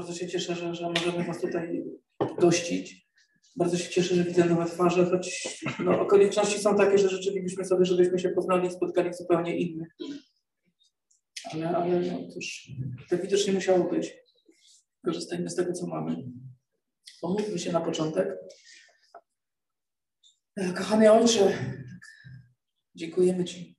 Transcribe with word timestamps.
Bardzo 0.00 0.14
się 0.14 0.28
cieszę, 0.28 0.54
że, 0.54 0.74
że 0.74 0.88
możemy 0.88 1.24
Was 1.24 1.40
tutaj 1.40 1.82
gościć. 2.38 3.06
Bardzo 3.56 3.78
się 3.78 3.90
cieszę, 3.90 4.14
że 4.14 4.24
widzę 4.24 4.44
nowe 4.44 4.66
twarze, 4.66 5.06
choć 5.06 5.58
no, 5.78 6.00
okoliczności 6.00 6.58
są 6.58 6.76
takie, 6.76 6.98
że 6.98 7.08
życzylibyśmy 7.08 7.64
sobie, 7.64 7.84
żebyśmy 7.84 8.18
się 8.18 8.28
poznali 8.28 8.68
i 8.68 8.70
spotkali 8.70 9.14
zupełnie 9.14 9.58
innych. 9.58 9.88
Ale, 11.52 11.68
ale 11.68 12.00
no, 12.00 12.28
cóż, 12.28 12.70
tak 13.10 13.22
widocznie 13.22 13.52
musiało 13.52 13.90
być. 13.90 14.12
Korzystajmy 15.04 15.50
z 15.50 15.54
tego, 15.54 15.72
co 15.72 15.86
mamy. 15.86 16.16
Pomódlmy 17.20 17.58
się 17.58 17.72
na 17.72 17.80
początek. 17.80 18.28
Kochany 20.76 21.12
Ojcze, 21.12 21.52
dziękujemy 22.94 23.44
Ci. 23.44 23.76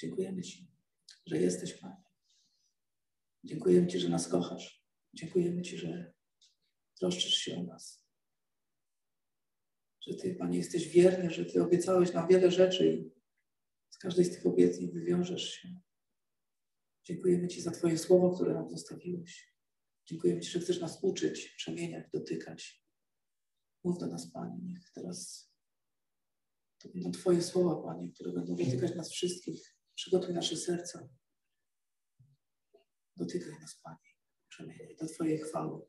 Dziękujemy 0.00 0.42
Ci, 0.42 0.70
że 1.26 1.38
jesteś, 1.38 1.74
Panie. 1.74 2.05
Dziękujemy 3.46 3.86
Ci, 3.86 4.00
że 4.00 4.08
nas 4.08 4.28
kochasz. 4.28 4.86
Dziękujemy 5.14 5.62
Ci, 5.62 5.78
że 5.78 6.14
troszczysz 6.98 7.34
się 7.34 7.56
o 7.56 7.62
nas. 7.62 8.06
Że 10.00 10.14
Ty, 10.14 10.34
Panie, 10.34 10.58
jesteś 10.58 10.88
wierny, 10.88 11.30
że 11.30 11.44
Ty 11.44 11.62
obiecałeś 11.62 12.12
nam 12.12 12.28
wiele 12.28 12.50
rzeczy 12.50 12.92
i 12.92 13.10
z 13.90 13.98
każdej 13.98 14.24
z 14.24 14.30
tych 14.30 14.46
obietnic 14.46 14.92
wywiążesz 14.92 15.50
się. 15.50 15.80
Dziękujemy 17.04 17.48
Ci 17.48 17.62
za 17.62 17.70
Twoje 17.70 17.98
słowo, 17.98 18.34
które 18.34 18.54
nam 18.54 18.70
zostawiłeś. 18.70 19.54
Dziękujemy 20.06 20.40
Ci, 20.40 20.50
że 20.50 20.60
chcesz 20.60 20.80
nas 20.80 20.98
uczyć, 21.02 21.48
przemieniać, 21.56 22.10
dotykać. 22.12 22.84
Mów 23.84 23.98
do 23.98 24.06
nas, 24.06 24.30
Panie, 24.32 24.58
niech 24.62 24.90
teraz 24.94 25.50
to 26.78 26.88
będą 26.88 27.10
Twoje 27.10 27.42
słowa, 27.42 27.82
Panie, 27.82 28.12
które 28.12 28.32
będą 28.32 28.56
dotykać 28.56 28.94
nas 28.94 29.10
wszystkich. 29.10 29.76
Przygotuj 29.94 30.34
nasze 30.34 30.56
serca. 30.56 31.08
Dotykaj 33.16 33.60
nas, 33.60 33.80
Panie. 33.82 33.96
Przemieniaj 34.48 34.96
do 35.00 35.06
Twojej 35.06 35.38
chwały. 35.38 35.80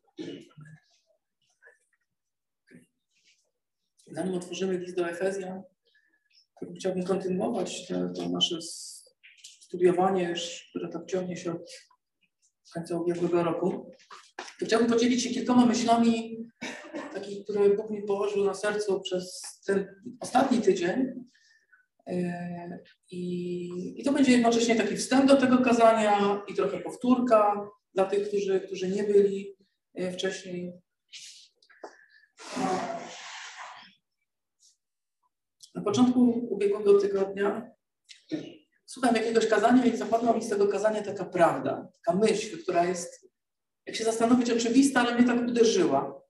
Zanim 4.11 4.34
otworzymy 4.34 4.78
list 4.78 4.95
do 4.95 5.09
Efezjan, 5.09 5.64
chciałbym 6.80 7.03
kontynuować 7.03 7.88
to, 7.88 8.09
to 8.09 8.30
nasze 8.30 8.61
studiowanie, 9.61 10.34
które 10.69 10.89
tak 10.89 11.06
ciągnie 11.06 11.38
się 11.38 11.52
od 11.52 11.72
końca 12.73 13.00
ubiegłego 13.00 13.44
roku. 13.44 13.91
Chciałbym 14.62 14.89
podzielić 14.89 15.23
się 15.23 15.30
kilkoma 15.30 15.66
myślami, 15.66 16.38
takich, 17.14 17.44
które 17.44 17.69
Bóg 17.69 17.89
mi 17.89 18.03
położył 18.03 18.45
na 18.45 18.53
sercu 18.53 19.02
przez 19.02 19.41
ten 19.66 19.88
ostatni 20.19 20.62
tydzień. 20.62 21.28
E, 22.08 22.80
I, 23.11 24.02
I 24.02 24.03
to 24.03 24.11
będzie 24.11 24.31
jednocześnie 24.31 24.75
taki 24.75 24.97
wstęp 24.97 25.25
do 25.25 25.38
tego 25.38 25.58
kazania 25.58 26.44
i 26.47 26.53
trochę 26.53 26.80
powtórka 26.80 27.69
dla 27.94 28.05
tych, 28.05 28.27
którzy, 28.27 28.61
którzy 28.61 28.88
nie 28.88 29.03
byli 29.03 29.55
e, 29.95 30.11
wcześniej. 30.11 30.73
Na 35.75 35.81
początku 35.83 36.47
ubiegłego 36.50 37.02
tygodnia 37.02 37.72
słucham 38.85 39.16
jakiegoś 39.16 39.47
kazania 39.47 39.85
i 39.85 39.97
zapadła 39.97 40.33
mi 40.33 40.44
z 40.44 40.50
tego 40.50 40.67
kazania 40.67 41.02
taka 41.03 41.25
prawda, 41.25 41.88
taka 41.94 42.19
myśl, 42.19 42.63
która 42.63 42.85
jest, 42.85 43.28
jak 43.85 43.95
się 43.95 44.03
zastanowić, 44.03 44.50
oczywista, 44.50 45.00
ale 45.00 45.16
mnie 45.16 45.28
tak 45.28 45.47
uderzyła, 45.47 46.22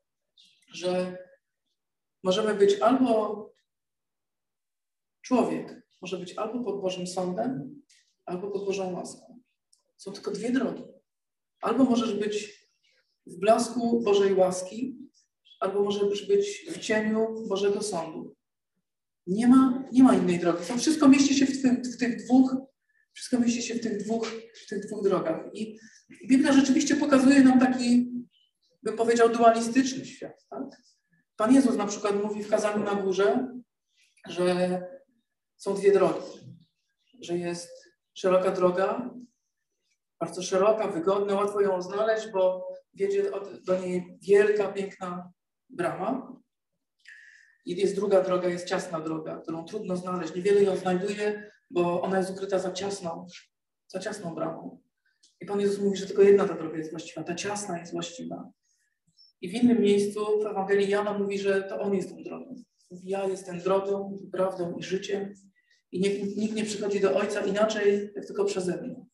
że 0.73 1.17
możemy 2.23 2.53
być 2.55 2.81
albo 2.81 3.47
człowiek, 5.27 5.81
może 6.01 6.17
być 6.17 6.33
albo 6.33 6.63
pod 6.63 6.81
Bożym 6.81 7.07
sądem, 7.07 7.81
albo 8.25 8.51
pod 8.51 8.65
Bożą 8.65 8.93
łaską. 8.93 9.41
Są 9.97 10.11
tylko 10.11 10.31
dwie 10.31 10.51
drogi. 10.51 10.83
Albo 11.61 11.83
możesz 11.83 12.13
być 12.13 12.67
w 13.25 13.39
blasku 13.39 14.01
Bożej 14.03 14.33
łaski, 14.33 14.97
albo 15.59 15.83
możesz 15.83 16.27
być 16.27 16.65
w 16.71 16.79
cieniu 16.79 17.47
Bożego 17.49 17.81
sądu. 17.81 18.35
Nie 19.27 19.47
ma, 19.47 19.83
nie 19.91 20.03
ma 20.03 20.15
innej 20.15 20.39
drogi. 20.39 20.65
To 20.67 20.77
wszystko 20.77 21.07
mieści 21.07 21.35
się 21.35 21.45
w, 21.45 21.61
tym, 21.61 21.83
w 21.83 21.97
tych 21.97 22.25
dwóch, 22.25 22.55
wszystko 23.13 23.39
mieści 23.39 23.61
się 23.61 23.75
w 23.75 23.81
tych 23.81 24.03
dwóch, 24.03 24.27
w 24.65 24.69
tych 24.69 24.85
dwóch 24.85 25.03
drogach. 25.03 25.41
I 25.53 25.79
Biblia 26.29 26.53
rzeczywiście 26.53 26.95
pokazuje 26.95 27.43
nam 27.43 27.59
taki, 27.59 28.11
bym 28.83 28.97
powiedział, 28.97 29.29
dualistyczny 29.29 30.05
świat. 30.05 30.45
Tak? 30.49 30.63
Pan 31.35 31.55
Jezus 31.55 31.75
na 31.75 31.87
przykład 31.87 32.23
mówi 32.23 32.43
w 32.43 32.49
kazaniu 32.49 32.83
na 32.83 32.95
górze, 32.95 33.47
że 34.27 34.96
są 35.57 35.73
dwie 35.73 35.91
drogi. 35.91 36.25
Że 37.21 37.37
jest 37.37 37.69
szeroka 38.13 38.51
droga, 38.51 39.11
bardzo 40.19 40.43
szeroka, 40.43 40.87
wygodna, 40.87 41.35
łatwo 41.35 41.61
ją 41.61 41.81
znaleźć, 41.81 42.27
bo 42.31 42.67
wiedzie 42.93 43.31
do 43.65 43.79
niej 43.79 44.17
wielka, 44.21 44.67
piękna 44.67 45.31
brama. 45.69 46.37
I 47.65 47.75
jest 47.75 47.95
druga 47.95 48.21
droga, 48.21 48.49
jest 48.49 48.67
ciasna 48.67 48.99
droga, 48.99 49.37
którą 49.37 49.65
trudno 49.65 49.97
znaleźć. 49.97 50.35
Niewiele 50.35 50.63
ją 50.63 50.77
znajduje, 50.77 51.51
bo 51.69 52.01
ona 52.01 52.17
jest 52.17 52.31
ukryta 52.31 52.59
za 52.59 52.71
ciasną, 52.71 53.25
za 53.87 53.99
ciasną 53.99 54.35
bramą. 54.35 54.81
I 55.41 55.45
Pan 55.45 55.61
Jezus 55.61 55.79
mówi, 55.79 55.97
że 55.97 56.07
tylko 56.07 56.21
jedna 56.21 56.47
ta 56.47 56.53
droga 56.53 56.77
jest 56.77 56.91
właściwa, 56.91 57.23
ta 57.23 57.35
ciasna 57.35 57.79
jest 57.79 57.91
właściwa. 57.91 58.51
I 59.41 59.49
w 59.49 59.53
innym 59.53 59.81
miejscu 59.81 60.39
w 60.43 60.45
Ewangelii 60.45 60.89
Jana 60.89 61.13
mówi, 61.13 61.39
że 61.39 61.63
to 61.63 61.79
On 61.79 61.95
jest 61.95 62.09
tą 62.09 62.23
drogą. 62.23 62.55
Mówi, 62.91 63.09
ja 63.09 63.25
jestem 63.25 63.59
drogą, 63.59 64.19
prawdą 64.31 64.77
i 64.77 64.83
życiem 64.83 65.33
i 65.91 65.99
nikt, 65.99 66.37
nikt 66.37 66.55
nie 66.55 66.65
przychodzi 66.65 66.99
do 66.99 67.15
Ojca 67.15 67.45
inaczej, 67.45 68.11
jak 68.15 68.25
tylko 68.25 68.45
przeze 68.45 68.81
mnie. 68.81 69.05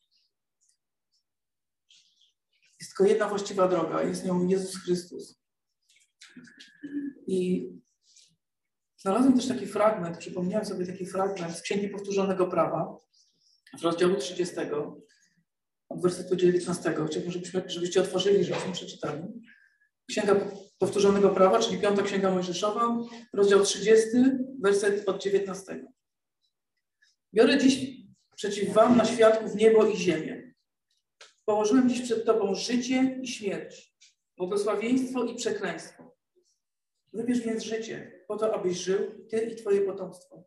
Jest 2.79 2.91
tylko 2.91 3.05
jedna 3.05 3.29
właściwa 3.29 3.67
droga, 3.67 4.03
jest 4.03 4.25
nią 4.25 4.47
Jezus 4.47 4.77
Chrystus. 4.83 5.39
I 7.27 7.69
Znalazłem 9.03 9.35
też 9.35 9.47
taki 9.47 9.67
fragment, 9.67 10.17
przypomniałem 10.17 10.65
sobie 10.65 10.85
taki 10.85 11.05
fragment 11.05 11.57
z 11.57 11.61
Księgi 11.61 11.89
Powtórzonego 11.89 12.47
Prawa, 12.47 12.97
z 13.79 13.83
rozdziału 13.83 14.15
30, 14.15 14.55
od 15.89 16.01
wersetu 16.01 16.35
19. 16.35 16.95
Chciałbym, 17.07 17.31
żebyście 17.67 18.01
otworzyli, 18.01 18.43
żebyśmy 18.43 18.71
przeczytali. 18.71 19.23
Księga 20.09 20.35
Powtórzonego 20.83 21.29
Prawa, 21.29 21.59
czyli 21.59 21.77
Piąta 21.77 22.01
Księga 22.03 22.31
Mojżeszowa, 22.31 22.97
rozdział 23.33 23.63
30, 23.63 24.07
werset 24.61 25.09
od 25.09 25.23
19. 25.23 25.85
Biorę 27.33 27.57
dziś 27.57 28.01
przeciw 28.35 28.73
wam 28.73 28.97
na 28.97 29.05
świadków 29.05 29.55
niebo 29.55 29.85
i 29.85 29.97
ziemię. 29.97 30.53
Położyłem 31.45 31.89
dziś 31.89 32.01
przed 32.01 32.25
tobą 32.25 32.55
życie 32.55 33.19
i 33.21 33.27
śmierć, 33.27 33.95
błogosławieństwo 34.37 35.23
i 35.23 35.35
przekleństwo. 35.35 36.15
Wybierz 37.13 37.41
więc 37.41 37.63
życie, 37.63 38.25
po 38.27 38.37
to, 38.37 38.55
abyś 38.55 38.77
żył, 38.77 39.25
Ty 39.29 39.37
i 39.37 39.55
Twoje 39.55 39.81
potomstwo. 39.81 40.43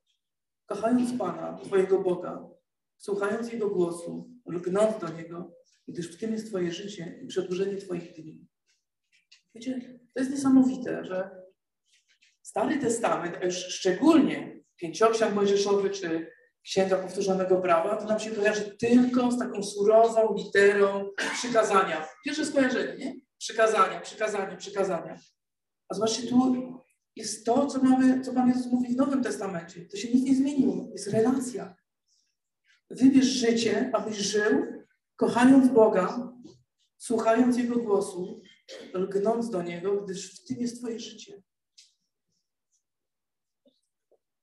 Kochając 0.67 1.19
Pana, 1.19 1.59
Twojego 1.65 1.99
Boga, 1.99 2.49
słuchając 2.97 3.53
Jego 3.53 3.71
głosu, 3.71 4.31
lgnąc 4.47 5.01
do 5.01 5.09
Niego, 5.09 5.55
gdyż 5.89 6.17
w 6.17 6.21
tym 6.21 6.33
jest 6.33 6.49
Twoje 6.49 6.73
życie 6.73 7.21
i 7.23 7.27
przedłużenie 7.27 7.77
Twoich 7.77 8.13
dni. 8.13 8.47
Wiecie, 9.57 9.99
to 10.15 10.21
jest 10.21 10.33
niesamowite, 10.33 11.05
że 11.05 11.31
Stary 12.43 12.79
Testament, 12.79 13.37
a 13.41 13.45
już 13.45 13.55
szczególnie 13.55 14.63
Pięcioksiąg 14.77 15.35
Mojżeszowy 15.35 15.91
czy 15.91 16.31
Księga 16.65 16.97
Powtórzonego 16.97 17.61
Prawa, 17.61 17.97
to 17.97 18.05
nam 18.05 18.21
się 18.21 18.31
kojarzy 18.31 18.77
tylko 18.79 19.33
z 19.33 19.39
taką 19.39 19.63
surową 19.63 20.35
literą 20.35 21.11
przykazania. 21.33 22.09
Pierwsze 22.25 22.47
skojarzenie, 22.47 23.05
nie? 23.05 23.15
Przykazania, 23.39 24.01
przykazania, 24.01 24.57
przykazania. 24.57 25.19
A 25.89 25.95
zobaczcie, 25.95 26.29
tu 26.29 26.57
jest 27.17 27.47
to, 27.47 27.67
co 27.67 27.83
mamy, 27.83 28.21
co 28.21 28.33
Pan 28.33 28.49
Jezus 28.49 28.73
mówi 28.73 28.95
w 28.95 28.97
Nowym 28.97 29.23
Testamencie. 29.23 29.81
To 29.81 29.97
się 29.97 30.09
nic 30.09 30.25
nie 30.25 30.35
zmieniło. 30.35 30.89
Jest 30.93 31.09
relacja. 31.09 31.77
Wybierz 32.91 33.27
życie, 33.27 33.91
abyś 33.93 34.17
żył, 34.17 34.67
kochając 35.17 35.69
Boga, 35.69 36.33
słuchając 36.99 37.57
Jego 37.57 37.77
głosu, 37.77 38.43
lgnąc 38.95 39.51
do 39.51 39.63
Niego, 39.63 40.03
gdyż 40.03 40.41
w 40.41 40.45
tym 40.47 40.61
jest 40.61 40.79
Twoje 40.79 41.01
życie. 41.01 41.43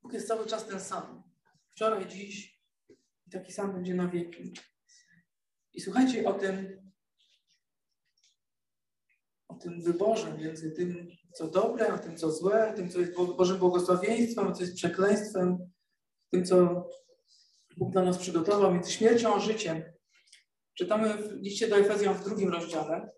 Bóg 0.02 0.14
jest 0.14 0.28
cały 0.28 0.46
czas 0.46 0.68
ten 0.68 0.80
sam. 0.80 1.24
Wczoraj, 1.72 2.08
dziś 2.08 2.62
i 3.28 3.30
taki 3.31 3.54
sam 3.54 3.74
będzie 3.74 3.96
na 3.96 4.08
wieki. 4.08 4.54
I 5.74 5.81
słuchajcie 5.81 6.30
o 6.30 6.34
tym, 6.34 6.84
o 9.48 9.56
tym 9.56 9.81
wyborze 9.81 10.38
między 10.38 10.72
tym, 10.72 11.08
co 11.34 11.48
dobre, 11.48 11.94
a 11.94 11.98
tym, 11.98 12.18
co 12.18 12.31
złe, 12.31 12.74
tym, 12.75 12.90
co 12.90 13.00
jest 13.00 13.14
Bożym 13.14 13.58
błogosławieństwem, 13.58 14.48
a 14.48 14.52
co 14.52 14.62
jest 14.62 14.75
przekleństwem, 14.75 15.72
tym, 16.31 16.46
co 16.46 16.88
Bóg 17.78 17.92
dla 17.92 18.04
nas 18.04 18.18
przygotował, 18.18 18.74
między 18.74 18.92
śmiercią 18.92 19.36
a 19.36 19.40
życiem. 19.40 19.84
Czytamy 20.74 21.18
w 21.18 21.31
liście 21.31 21.68
do 21.68 21.78
Efezjan 21.78 22.16
w 22.16 22.24
drugim 22.24 22.50
rozdziale. 22.50 23.12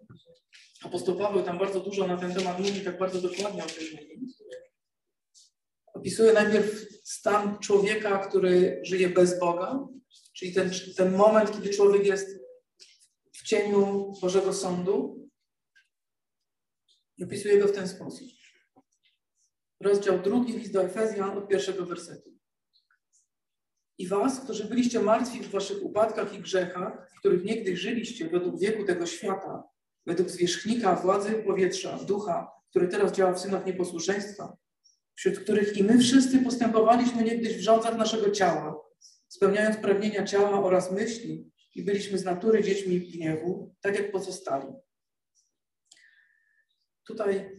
Apostoł 0.85 1.15
Paweł 1.15 1.43
tam 1.43 1.57
bardzo 1.57 1.79
dużo 1.79 2.07
na 2.07 2.17
ten 2.17 2.33
temat 2.33 2.59
mówi, 2.59 2.81
tak 2.81 2.99
bardzo 2.99 3.21
dokładnie 3.21 3.63
o 3.63 3.67
tym 3.67 3.83
mówi. 3.91 4.33
Opisuje 5.93 6.33
najpierw 6.33 6.87
stan 7.03 7.59
człowieka, 7.59 8.27
który 8.27 8.81
żyje 8.83 9.09
bez 9.09 9.39
Boga, 9.39 9.87
czyli 10.33 10.53
ten, 10.53 10.71
ten 10.97 11.15
moment, 11.15 11.51
kiedy 11.51 11.69
człowiek 11.69 12.05
jest 12.05 12.39
w 13.33 13.43
cieniu 13.43 14.13
Bożego 14.21 14.53
Sądu, 14.53 15.29
opisuje 17.23 17.57
go 17.59 17.67
w 17.67 17.71
ten 17.71 17.87
sposób. 17.87 18.27
Rozdział 19.79 20.21
drugi, 20.21 20.53
list 20.53 20.73
do 20.73 20.83
Efezjan 20.83 21.37
od 21.37 21.47
pierwszego 21.47 21.85
wersetu. 21.85 22.29
I 23.97 24.07
was, 24.07 24.39
którzy 24.39 24.65
byliście 24.65 24.99
martwi 24.99 25.39
w 25.39 25.51
waszych 25.51 25.83
upadkach 25.83 26.33
i 26.33 26.39
grzechach, 26.39 27.11
w 27.15 27.19
których 27.19 27.43
niegdyś 27.43 27.79
żyliście 27.79 28.29
według 28.29 28.59
wieku 28.59 28.85
tego 28.85 29.05
świata, 29.05 29.74
według 30.05 30.29
zwierzchnika 30.29 30.95
władzy 30.95 31.31
powietrza, 31.31 31.97
ducha, 31.97 32.51
który 32.69 32.87
teraz 32.87 33.11
działa 33.11 33.33
w 33.33 33.39
synach 33.39 33.65
nieposłuszeństwa, 33.65 34.57
wśród 35.15 35.39
których 35.39 35.77
i 35.77 35.83
my 35.83 35.99
wszyscy 35.99 36.39
postępowaliśmy 36.39 37.23
niegdyś 37.23 37.57
w 37.57 37.61
rządzach 37.61 37.97
naszego 37.97 38.31
ciała, 38.31 38.81
spełniając 39.27 39.77
pragnienia 39.77 40.23
ciała 40.23 40.63
oraz 40.63 40.91
myśli 40.91 41.51
i 41.75 41.83
byliśmy 41.83 42.17
z 42.17 42.23
natury 42.23 42.63
dziećmi 42.63 42.99
gniewu, 42.99 43.75
tak 43.81 43.95
jak 43.95 44.11
pozostali. 44.11 44.67
Tutaj 47.07 47.49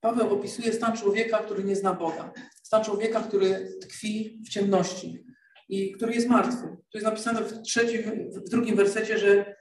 Paweł 0.00 0.34
opisuje 0.34 0.72
stan 0.72 0.96
człowieka, 0.96 1.38
który 1.38 1.64
nie 1.64 1.76
zna 1.76 1.94
Boga. 1.94 2.32
Stan 2.62 2.84
człowieka, 2.84 3.20
który 3.20 3.78
tkwi 3.80 4.42
w 4.46 4.48
ciemności 4.48 5.24
i 5.68 5.92
który 5.92 6.14
jest 6.14 6.28
martwy. 6.28 6.66
Tu 6.66 6.98
jest 6.98 7.04
napisane 7.04 7.42
w 7.42 7.62
trzecim, 7.62 8.30
w 8.30 8.48
drugim 8.48 8.76
wersecie, 8.76 9.18
że 9.18 9.56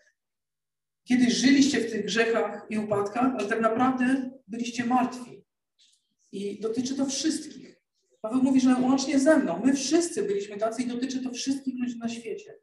kiedyś 1.07 1.33
żyliście 1.33 1.79
w 1.79 1.91
tych 1.91 2.05
grzechach 2.05 2.65
i 2.69 2.77
upadkach, 2.77 3.33
ale 3.37 3.47
tak 3.47 3.61
naprawdę 3.61 4.31
byliście 4.47 4.85
martwi. 4.85 5.45
I 6.31 6.59
dotyczy 6.59 6.95
to 6.95 7.05
wszystkich. 7.05 7.81
Paweł 8.21 8.43
mówi, 8.43 8.61
że 8.61 8.75
łącznie 8.75 9.19
ze 9.19 9.37
mną, 9.37 9.61
my 9.65 9.73
wszyscy 9.73 10.23
byliśmy 10.23 10.57
tacy 10.57 10.81
i 10.83 10.87
dotyczy 10.87 11.23
to 11.23 11.31
wszystkich 11.31 11.79
ludzi 11.79 11.97
na 11.97 12.09
świecie. 12.09 12.59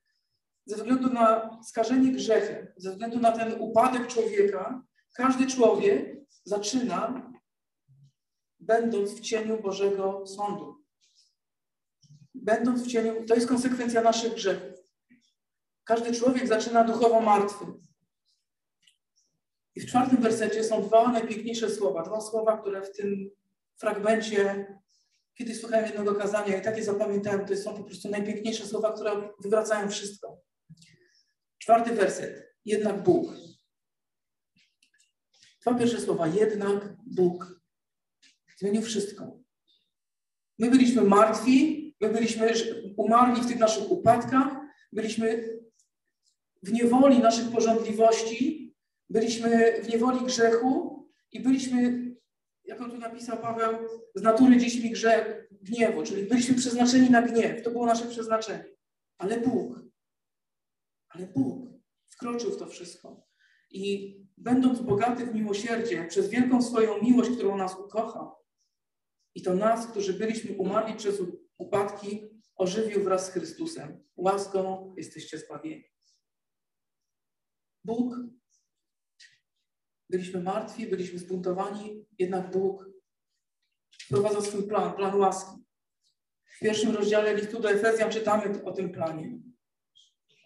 Ze 0.66 0.76
względu 0.76 1.12
na 1.12 1.58
skażenie 1.68 2.12
grzechem, 2.12 2.66
ze 2.76 2.90
względu 2.90 3.20
na 3.20 3.32
ten 3.32 3.60
upadek 3.60 4.06
człowieka, 4.06 4.82
każdy 5.14 5.46
człowiek 5.46 6.16
zaczyna 6.44 7.32
będąc 8.60 9.10
w 9.10 9.20
cieniu 9.20 9.62
Bożego 9.62 10.26
Sądu. 10.26 10.84
Będąc 12.34 12.82
w 12.82 12.86
cieniu, 12.86 13.24
to 13.26 13.34
jest 13.34 13.48
konsekwencja 13.48 14.02
naszych 14.02 14.34
grzechów. 14.34 14.78
Każdy 15.84 16.12
człowiek 16.12 16.48
zaczyna 16.48 16.84
duchowo 16.84 17.20
martwy. 17.20 17.64
I 19.74 19.80
w 19.80 19.86
czwartym 19.86 20.22
wersecie 20.22 20.64
są 20.64 20.82
dwa 20.82 21.12
najpiękniejsze 21.12 21.70
słowa, 21.70 22.02
dwa 22.02 22.20
słowa, 22.20 22.58
które 22.58 22.82
w 22.82 22.92
tym 22.92 23.30
fragmencie, 23.76 24.66
kiedy 25.34 25.54
słuchałem 25.54 25.86
jednego 25.86 26.14
kazania 26.14 26.58
i 26.58 26.62
takie 26.62 26.84
zapamiętałem, 26.84 27.46
to 27.46 27.56
są 27.56 27.76
po 27.76 27.84
prostu 27.84 28.08
najpiękniejsze 28.08 28.66
słowa, 28.66 28.92
które 28.92 29.28
wywracają 29.40 29.88
wszystko. 29.88 30.40
Czwarty 31.58 31.94
werset. 31.94 32.54
Jednak 32.64 33.02
Bóg. 33.02 33.32
Dwa 35.62 35.74
pierwsze 35.74 36.00
słowa. 36.00 36.26
Jednak 36.26 36.96
Bóg 37.06 37.60
zmienił 38.56 38.82
wszystko. 38.82 39.38
My 40.58 40.70
byliśmy 40.70 41.02
martwi, 41.02 41.84
my 42.00 42.08
byliśmy 42.08 42.54
umarli 42.96 43.42
w 43.42 43.46
tych 43.46 43.58
naszych 43.58 43.90
upadkach, 43.90 44.56
byliśmy 44.92 45.58
w 46.62 46.72
niewoli 46.72 47.18
naszych 47.18 47.50
porządliwości, 47.50 48.63
byliśmy 49.14 49.82
w 49.82 49.88
niewoli 49.88 50.26
grzechu 50.26 51.04
i 51.32 51.40
byliśmy, 51.40 52.10
jak 52.64 52.80
on 52.80 52.90
tu 52.90 52.98
napisał 52.98 53.38
Paweł, 53.38 53.88
z 54.14 54.22
natury 54.22 54.56
dziećmi 54.56 54.90
grzech, 54.90 55.48
gniewu, 55.62 56.02
czyli 56.02 56.22
byliśmy 56.22 56.54
przeznaczeni 56.54 57.10
na 57.10 57.22
gniew. 57.22 57.62
To 57.62 57.70
było 57.70 57.86
nasze 57.86 58.06
przeznaczenie. 58.06 58.64
Ale 59.18 59.40
Bóg, 59.40 59.80
ale 61.08 61.26
Bóg 61.26 61.68
wkroczył 62.06 62.50
w 62.52 62.58
to 62.58 62.66
wszystko. 62.66 63.26
I 63.70 64.14
będąc 64.36 64.80
bogaty 64.80 65.26
w 65.26 65.34
miłosierdzie, 65.34 66.04
przez 66.08 66.28
wielką 66.28 66.62
swoją 66.62 67.02
miłość, 67.02 67.30
którą 67.30 67.56
nas 67.56 67.78
ukochał, 67.78 68.34
i 69.34 69.42
to 69.42 69.54
nas, 69.54 69.86
którzy 69.86 70.12
byliśmy 70.12 70.56
umarli 70.56 70.94
przez 70.94 71.22
upadki, 71.58 72.28
ożywił 72.56 73.04
wraz 73.04 73.26
z 73.26 73.30
Chrystusem. 73.30 74.04
Łaską 74.16 74.94
jesteście 74.96 75.38
zbawieni. 75.38 75.84
Bóg, 77.84 78.14
byliśmy 80.10 80.42
martwi, 80.42 80.86
byliśmy 80.86 81.18
zbuntowani, 81.18 82.06
jednak 82.18 82.50
Bóg 82.50 82.88
wprowadza 84.04 84.40
swój 84.40 84.68
plan, 84.68 84.92
plan 84.92 85.14
łaski. 85.14 85.56
W 86.44 86.58
pierwszym 86.58 86.96
rozdziale 86.96 87.34
listu 87.34 87.60
do 87.60 87.70
Efezjan 87.70 88.10
czytamy 88.10 88.64
o 88.64 88.72
tym 88.72 88.92
planie. 88.92 89.38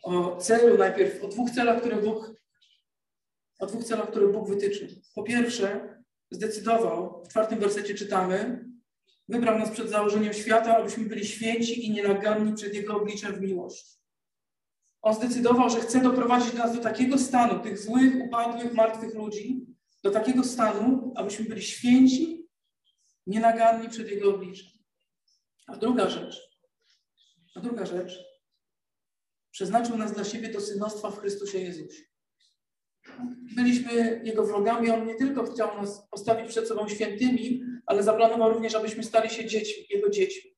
O 0.03 0.37
celu 0.37 0.79
najpierw, 0.79 1.25
o 1.25 1.29
dwóch 1.29 1.51
celach, 1.51 1.81
które 1.81 2.03
Bóg, 2.03 2.35
o 3.59 3.67
dwóch 3.67 3.85
celach, 3.85 4.11
które 4.11 4.29
Bóg 4.29 4.49
wytyczył. 4.49 4.89
Po 5.15 5.23
pierwsze, 5.23 5.99
zdecydował, 6.31 7.25
w 7.25 7.29
czwartym 7.29 7.59
wersecie 7.59 7.95
czytamy, 7.95 8.69
Wybrał 9.29 9.59
nas 9.59 9.71
przed 9.71 9.91
założeniem 9.91 10.33
świata, 10.33 10.77
abyśmy 10.77 11.05
byli 11.05 11.27
święci 11.27 11.87
i 11.87 11.91
nienaganni 11.91 12.55
przed 12.55 12.75
Jego 12.75 12.97
obliczem 12.97 13.35
w 13.35 13.41
miłości. 13.41 13.98
On 15.03 15.15
zdecydował, 15.15 15.71
że 15.71 15.81
chce 15.81 16.01
doprowadzić 16.01 16.55
nas 16.55 16.77
do 16.77 16.83
takiego 16.83 17.19
stanu, 17.19 17.63
tych 17.63 17.79
złych, 17.79 18.15
upadłych, 18.25 18.75
martwych 18.75 19.15
ludzi, 19.15 19.67
do 20.03 20.11
takiego 20.11 20.45
stanu, 20.45 21.13
abyśmy 21.17 21.45
byli 21.45 21.63
święci, 21.63 22.49
nienaganni 23.27 23.89
przed 23.89 24.11
Jego 24.11 24.35
obliczem. 24.35 24.69
A 25.67 25.77
druga 25.77 26.11
rzecz, 26.11 26.41
a 27.55 27.61
druga 27.61 27.87
rzecz, 27.87 28.25
przeznaczył 29.51 29.97
nas 29.97 30.13
dla 30.13 30.25
siebie 30.25 30.49
do 30.53 30.61
synostwa 30.61 31.11
w 31.11 31.19
Chrystusie 31.19 31.59
Jezusie. 31.59 32.03
Byliśmy 33.57 34.21
Jego 34.25 34.47
wrogami, 34.47 34.91
On 34.91 35.07
nie 35.07 35.15
tylko 35.15 35.45
chciał 35.45 35.77
nas 35.77 36.09
postawić 36.11 36.49
przed 36.49 36.69
sobą 36.69 36.89
świętymi, 36.89 37.63
ale 37.87 38.03
zaplanował 38.03 38.53
również, 38.53 38.75
abyśmy 38.75 39.03
stali 39.03 39.31
się 39.31 39.47
dziećmi, 39.47 39.85
Jego 39.91 40.11
dziećmi. 40.11 40.58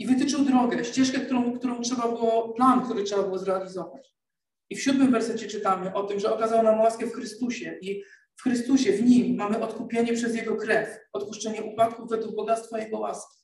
I 0.00 0.06
wytyczył 0.06 0.44
drogę, 0.44 0.84
ścieżkę, 0.84 1.20
którą, 1.20 1.58
którą 1.58 1.80
trzeba 1.80 2.08
było, 2.08 2.48
plan, 2.48 2.84
który 2.84 3.04
trzeba 3.04 3.22
było 3.22 3.38
zrealizować. 3.38 4.14
I 4.70 4.76
w 4.76 4.82
siódmym 4.82 5.12
wersecie 5.12 5.46
czytamy 5.46 5.94
o 5.94 6.02
tym, 6.02 6.20
że 6.20 6.34
okazał 6.34 6.62
nam 6.62 6.80
łaskę 6.80 7.06
w 7.06 7.12
Chrystusie 7.12 7.78
i 7.82 8.02
w 8.36 8.42
Chrystusie, 8.42 8.92
w 8.92 9.02
Nim 9.02 9.36
mamy 9.36 9.60
odkupienie 9.60 10.12
przez 10.12 10.34
Jego 10.34 10.56
krew, 10.56 10.98
odpuszczenie 11.12 11.62
upadków 11.62 12.10
według 12.10 12.36
bogactwa 12.36 12.78
Jego 12.78 12.98
łaski. 12.98 13.38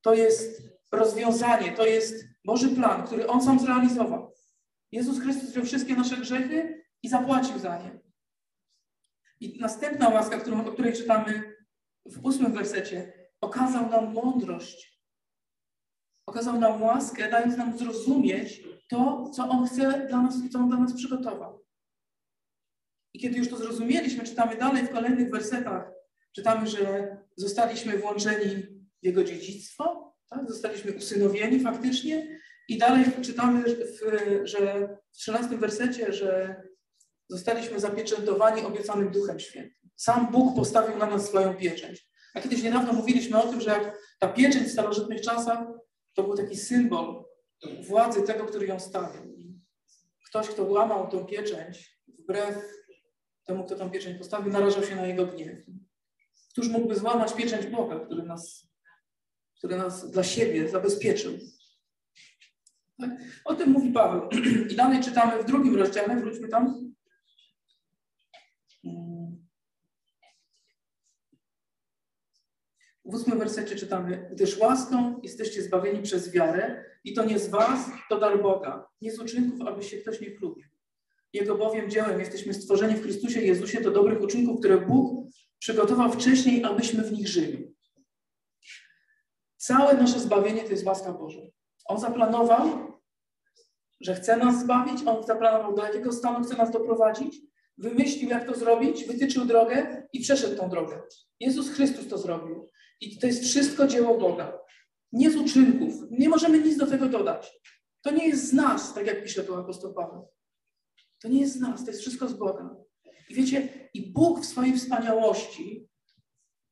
To 0.00 0.14
jest 0.14 0.62
rozwiązanie, 0.92 1.72
to 1.72 1.86
jest 1.86 2.24
Boży 2.44 2.68
plan, 2.68 3.06
który 3.06 3.26
On 3.26 3.42
sam 3.42 3.60
zrealizował. 3.60 4.34
Jezus 4.92 5.20
Chrystus 5.20 5.50
wziął 5.50 5.64
wszystkie 5.64 5.94
nasze 5.94 6.16
grzechy 6.16 6.84
i 7.02 7.08
zapłacił 7.08 7.58
za 7.58 7.78
nie. 7.78 8.00
I 9.40 9.60
następna 9.60 10.08
łaska, 10.08 10.38
którą, 10.38 10.66
o 10.66 10.72
której 10.72 10.92
czytamy 10.92 11.56
w 12.06 12.24
ósmym 12.24 12.52
wersecie, 12.52 13.12
okazał 13.40 13.90
nam 13.90 14.12
mądrość. 14.12 14.97
Okazał 16.28 16.60
nam 16.60 16.82
łaskę, 16.82 17.30
dając 17.30 17.56
nam 17.56 17.78
zrozumieć 17.78 18.64
to, 18.88 19.30
co 19.34 19.48
On 19.48 19.66
chce 19.66 20.06
dla 20.08 20.22
nas 20.22 20.34
co 20.52 20.58
On 20.58 20.68
dla 20.68 20.78
nas 20.78 20.92
przygotował. 20.92 21.64
I 23.14 23.18
kiedy 23.20 23.38
już 23.38 23.48
to 23.48 23.56
zrozumieliśmy, 23.56 24.24
czytamy 24.24 24.56
dalej 24.56 24.86
w 24.86 24.90
kolejnych 24.90 25.30
wersetach, 25.30 25.90
czytamy, 26.32 26.66
że 26.66 27.16
zostaliśmy 27.36 27.98
włączeni 27.98 28.48
w 29.02 29.06
Jego 29.06 29.24
dziedzictwo, 29.24 30.14
tak? 30.30 30.48
zostaliśmy 30.48 30.92
usynowieni 30.92 31.60
faktycznie. 31.60 32.40
I 32.68 32.78
dalej 32.78 33.04
czytamy, 33.22 33.64
że 34.44 34.84
w 35.12 35.16
13 35.16 35.56
wersecie, 35.56 36.12
że 36.12 36.62
zostaliśmy 37.28 37.80
zapieczętowani 37.80 38.62
obiecanym 38.62 39.10
Duchem 39.10 39.40
Świętym. 39.40 39.90
Sam 39.96 40.32
Bóg 40.32 40.56
postawił 40.56 40.98
na 40.98 41.06
nas 41.06 41.26
swoją 41.26 41.54
pieczęć. 41.54 42.08
A 42.34 42.40
kiedyś 42.40 42.62
niedawno 42.62 42.92
mówiliśmy 42.92 43.42
o 43.42 43.48
tym, 43.48 43.60
że 43.60 43.70
jak 43.70 43.98
ta 44.18 44.28
pieczęć 44.28 44.68
w 44.68 44.72
starożytnych 44.72 45.20
czasach 45.20 45.77
to 46.18 46.24
był 46.24 46.36
taki 46.36 46.56
symbol 46.56 47.24
władzy 47.88 48.22
tego, 48.22 48.44
który 48.44 48.66
ją 48.66 48.80
stawił. 48.80 49.22
Ktoś, 50.26 50.48
kto 50.48 50.64
łamał 50.64 51.08
tą 51.08 51.26
pieczęć, 51.26 52.00
wbrew 52.08 52.56
temu, 53.44 53.64
kto 53.64 53.76
tą 53.76 53.90
pieczęć 53.90 54.18
postawił, 54.18 54.52
narażał 54.52 54.82
się 54.82 54.96
na 54.96 55.06
jego 55.06 55.26
gniew. 55.26 55.58
Któż 56.50 56.68
mógłby 56.68 56.96
złamać 56.96 57.34
pieczęć 57.34 57.66
Boga, 57.66 58.00
który 58.00 58.22
nas, 58.22 58.68
który 59.58 59.76
nas 59.76 60.10
dla 60.10 60.22
siebie 60.24 60.68
zabezpieczył? 60.68 61.38
Tak? 63.00 63.10
O 63.44 63.54
tym 63.54 63.70
mówi 63.70 63.92
Paweł. 63.92 64.28
I 64.70 64.74
dalej 64.74 65.02
czytamy 65.02 65.42
w 65.42 65.46
drugim 65.46 65.76
rozdziale, 65.76 66.16
wróćmy 66.16 66.48
tam, 66.48 66.94
W 73.04 73.14
ósmym 73.14 73.38
wersecie 73.38 73.76
czytamy, 73.76 74.28
gdyż 74.32 74.58
łaską 74.58 75.20
jesteście 75.22 75.62
zbawieni 75.62 76.02
przez 76.02 76.32
wiarę 76.32 76.84
i 77.04 77.14
to 77.14 77.24
nie 77.24 77.38
z 77.38 77.48
was, 77.48 77.90
to 78.08 78.18
dar 78.18 78.42
Boga, 78.42 78.88
nie 79.00 79.12
z 79.12 79.20
uczynków, 79.20 79.66
aby 79.66 79.82
się 79.82 79.96
ktoś 79.96 80.20
nie 80.20 80.30
chlubił. 80.30 80.66
Jego 81.32 81.54
bowiem 81.54 81.90
dziełem 81.90 82.20
jesteśmy 82.20 82.54
stworzeni 82.54 82.94
w 82.94 83.02
Chrystusie 83.02 83.40
Jezusie 83.40 83.80
do 83.80 83.90
dobrych 83.90 84.22
uczynków, 84.22 84.58
które 84.58 84.78
Bóg 84.78 85.28
przygotował 85.58 86.12
wcześniej, 86.12 86.64
abyśmy 86.64 87.02
w 87.02 87.12
nich 87.12 87.28
żyli. 87.28 87.74
Całe 89.56 89.94
nasze 89.94 90.20
zbawienie 90.20 90.62
to 90.62 90.70
jest 90.70 90.86
łaska 90.86 91.12
Boża. 91.12 91.40
On 91.84 92.00
zaplanował, 92.00 92.92
że 94.00 94.14
chce 94.14 94.36
nas 94.36 94.60
zbawić, 94.60 95.02
On 95.06 95.26
zaplanował, 95.26 95.74
do 95.74 95.84
jakiego 95.84 96.12
stanu 96.12 96.44
chce 96.44 96.56
nas 96.56 96.70
doprowadzić, 96.70 97.36
wymyślił, 97.78 98.30
jak 98.30 98.46
to 98.46 98.54
zrobić, 98.54 99.04
wytyczył 99.04 99.44
drogę 99.44 100.06
i 100.12 100.20
przeszedł 100.20 100.56
tą 100.56 100.68
drogę. 100.68 101.02
Jezus 101.40 101.70
Chrystus 101.70 102.08
to 102.08 102.18
zrobił. 102.18 102.68
I 103.00 103.18
to 103.18 103.26
jest 103.26 103.44
wszystko 103.44 103.86
dzieło 103.86 104.18
Boga. 104.18 104.58
Nie 105.12 105.30
z 105.30 105.36
uczynków. 105.36 105.94
Nie 106.10 106.28
możemy 106.28 106.58
nic 106.58 106.76
do 106.76 106.86
tego 106.86 107.08
dodać. 107.08 107.60
To 108.02 108.10
nie 108.10 108.28
jest 108.28 108.48
z 108.48 108.52
nas, 108.52 108.94
tak 108.94 109.06
jak 109.06 109.22
pisze 109.24 109.44
tu 109.44 109.54
apostoł 109.54 109.94
Paweł. 109.94 110.28
To 111.20 111.28
nie 111.28 111.40
jest 111.40 111.54
z 111.54 111.60
nas, 111.60 111.84
to 111.84 111.90
jest 111.90 112.00
wszystko 112.00 112.28
z 112.28 112.34
Boga. 112.34 112.76
I 113.28 113.34
wiecie, 113.34 113.88
i 113.94 114.12
Bóg 114.12 114.40
w 114.40 114.46
swojej 114.46 114.76
wspaniałości, 114.76 115.88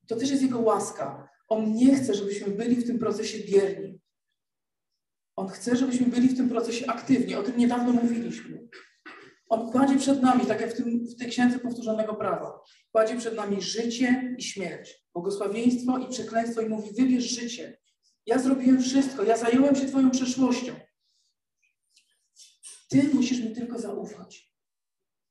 to 0.09 0.17
też 0.17 0.31
jest 0.31 0.43
Jego 0.43 0.61
łaska. 0.61 1.29
On 1.49 1.75
nie 1.75 1.95
chce, 1.95 2.15
żebyśmy 2.15 2.49
byli 2.49 2.77
w 2.77 2.87
tym 2.87 2.99
procesie 2.99 3.39
bierni. 3.39 4.01
On 5.37 5.49
chce, 5.49 5.77
żebyśmy 5.77 6.07
byli 6.07 6.29
w 6.29 6.37
tym 6.37 6.49
procesie 6.49 6.87
aktywni. 6.87 7.35
O 7.35 7.43
tym 7.43 7.57
niedawno 7.57 7.93
mówiliśmy. 7.93 8.69
On 9.49 9.71
kładzie 9.71 9.97
przed 9.99 10.23
nami, 10.23 10.47
tak 10.47 10.61
jak 10.61 10.75
w, 10.75 10.77
tym, 10.77 11.07
w 11.07 11.17
tej 11.17 11.31
księdze 11.31 11.59
powtórzonego 11.59 12.15
prawa, 12.15 12.61
kładzie 12.93 13.17
przed 13.17 13.35
nami 13.35 13.63
życie 13.63 14.35
i 14.39 14.43
śmierć, 14.43 15.07
błogosławieństwo 15.13 15.99
i 15.99 16.09
przekleństwo 16.09 16.61
i 16.61 16.69
mówi, 16.69 16.91
wybierz 16.95 17.25
życie. 17.25 17.79
Ja 18.27 18.39
zrobiłem 18.39 18.83
wszystko, 18.83 19.25
ja 19.25 19.37
zająłem 19.37 19.77
się 19.77 19.87
Twoją 19.87 20.11
przeszłością. 20.11 20.75
Ty 22.89 23.11
musisz 23.15 23.41
mi 23.41 23.55
tylko 23.55 23.79
zaufać. 23.79 24.53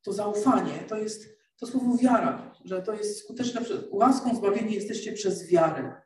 To 0.01 0.13
zaufanie 0.13 0.79
to 0.87 0.97
jest 0.97 1.35
to 1.59 1.67
słowo 1.67 1.97
wiara, 1.97 2.55
że 2.65 2.81
to 2.81 2.93
jest 2.93 3.19
skuteczne. 3.23 3.61
Łaską 3.91 4.35
zbawieni 4.35 4.73
jesteście 4.73 5.13
przez 5.13 5.47
wiarę. 5.47 6.01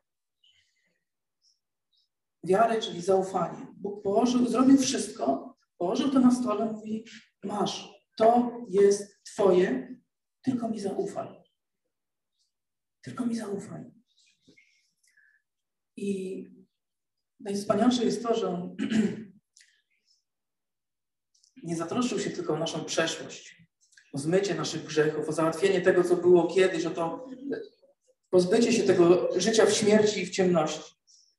Wiarę, 2.44 2.80
czyli 2.80 3.00
zaufanie. 3.00 3.66
Bóg 3.76 4.02
położył, 4.02 4.48
zrobił 4.48 4.78
wszystko, 4.78 5.56
położył 5.78 6.10
to 6.10 6.20
na 6.20 6.34
stole, 6.34 6.64
mówi: 6.64 7.04
Masz, 7.44 7.89
to 8.20 8.60
jest 8.68 9.24
Twoje, 9.24 9.96
tylko 10.42 10.68
mi 10.68 10.80
zaufaj. 10.80 11.28
Tylko 13.02 13.26
mi 13.26 13.36
zaufaj. 13.36 13.84
I 15.96 16.44
najwspanialsze 17.40 18.04
jest 18.04 18.22
to, 18.22 18.34
że 18.34 18.48
on 18.48 18.76
nie 21.62 21.76
zatroszczył 21.76 22.18
się 22.18 22.30
tylko 22.30 22.54
o 22.54 22.58
naszą 22.58 22.84
przeszłość, 22.84 23.62
o 24.12 24.18
zmycie 24.18 24.54
naszych 24.54 24.84
grzechów, 24.84 25.28
o 25.28 25.32
załatwienie 25.32 25.80
tego, 25.80 26.04
co 26.04 26.16
było 26.16 26.54
kiedyś, 26.54 26.86
o 26.86 26.90
to 26.90 27.28
pozbycie 28.30 28.72
się 28.72 28.82
tego 28.82 29.28
życia 29.40 29.66
w 29.66 29.72
śmierci 29.72 30.20
i 30.20 30.26
w 30.26 30.30
ciemności. 30.30 30.94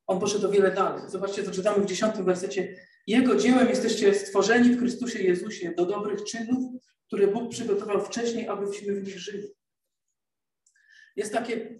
On 0.08 0.20
poszedł 0.20 0.48
o 0.48 0.52
wiele 0.52 0.72
dalej. 0.72 1.10
Zobaczcie, 1.10 1.44
co 1.44 1.52
czytamy 1.52 1.84
w 1.84 1.90
dziesiątym 1.90 2.26
wersecie. 2.26 2.76
Jego 3.08 3.36
dziełem 3.36 3.70
jesteście 3.70 4.14
stworzeni 4.14 4.70
w 4.70 4.80
Chrystusie 4.80 5.20
Jezusie 5.20 5.74
do 5.78 5.86
dobrych 5.86 6.24
czynów, 6.24 6.82
które 7.08 7.28
Bóg 7.28 7.52
przygotował 7.52 8.06
wcześniej, 8.06 8.48
abyśmy 8.48 8.96
w 8.96 9.04
nich 9.04 9.20
żyli. 9.20 9.48
Jest 11.16 11.34
takie, 11.34 11.80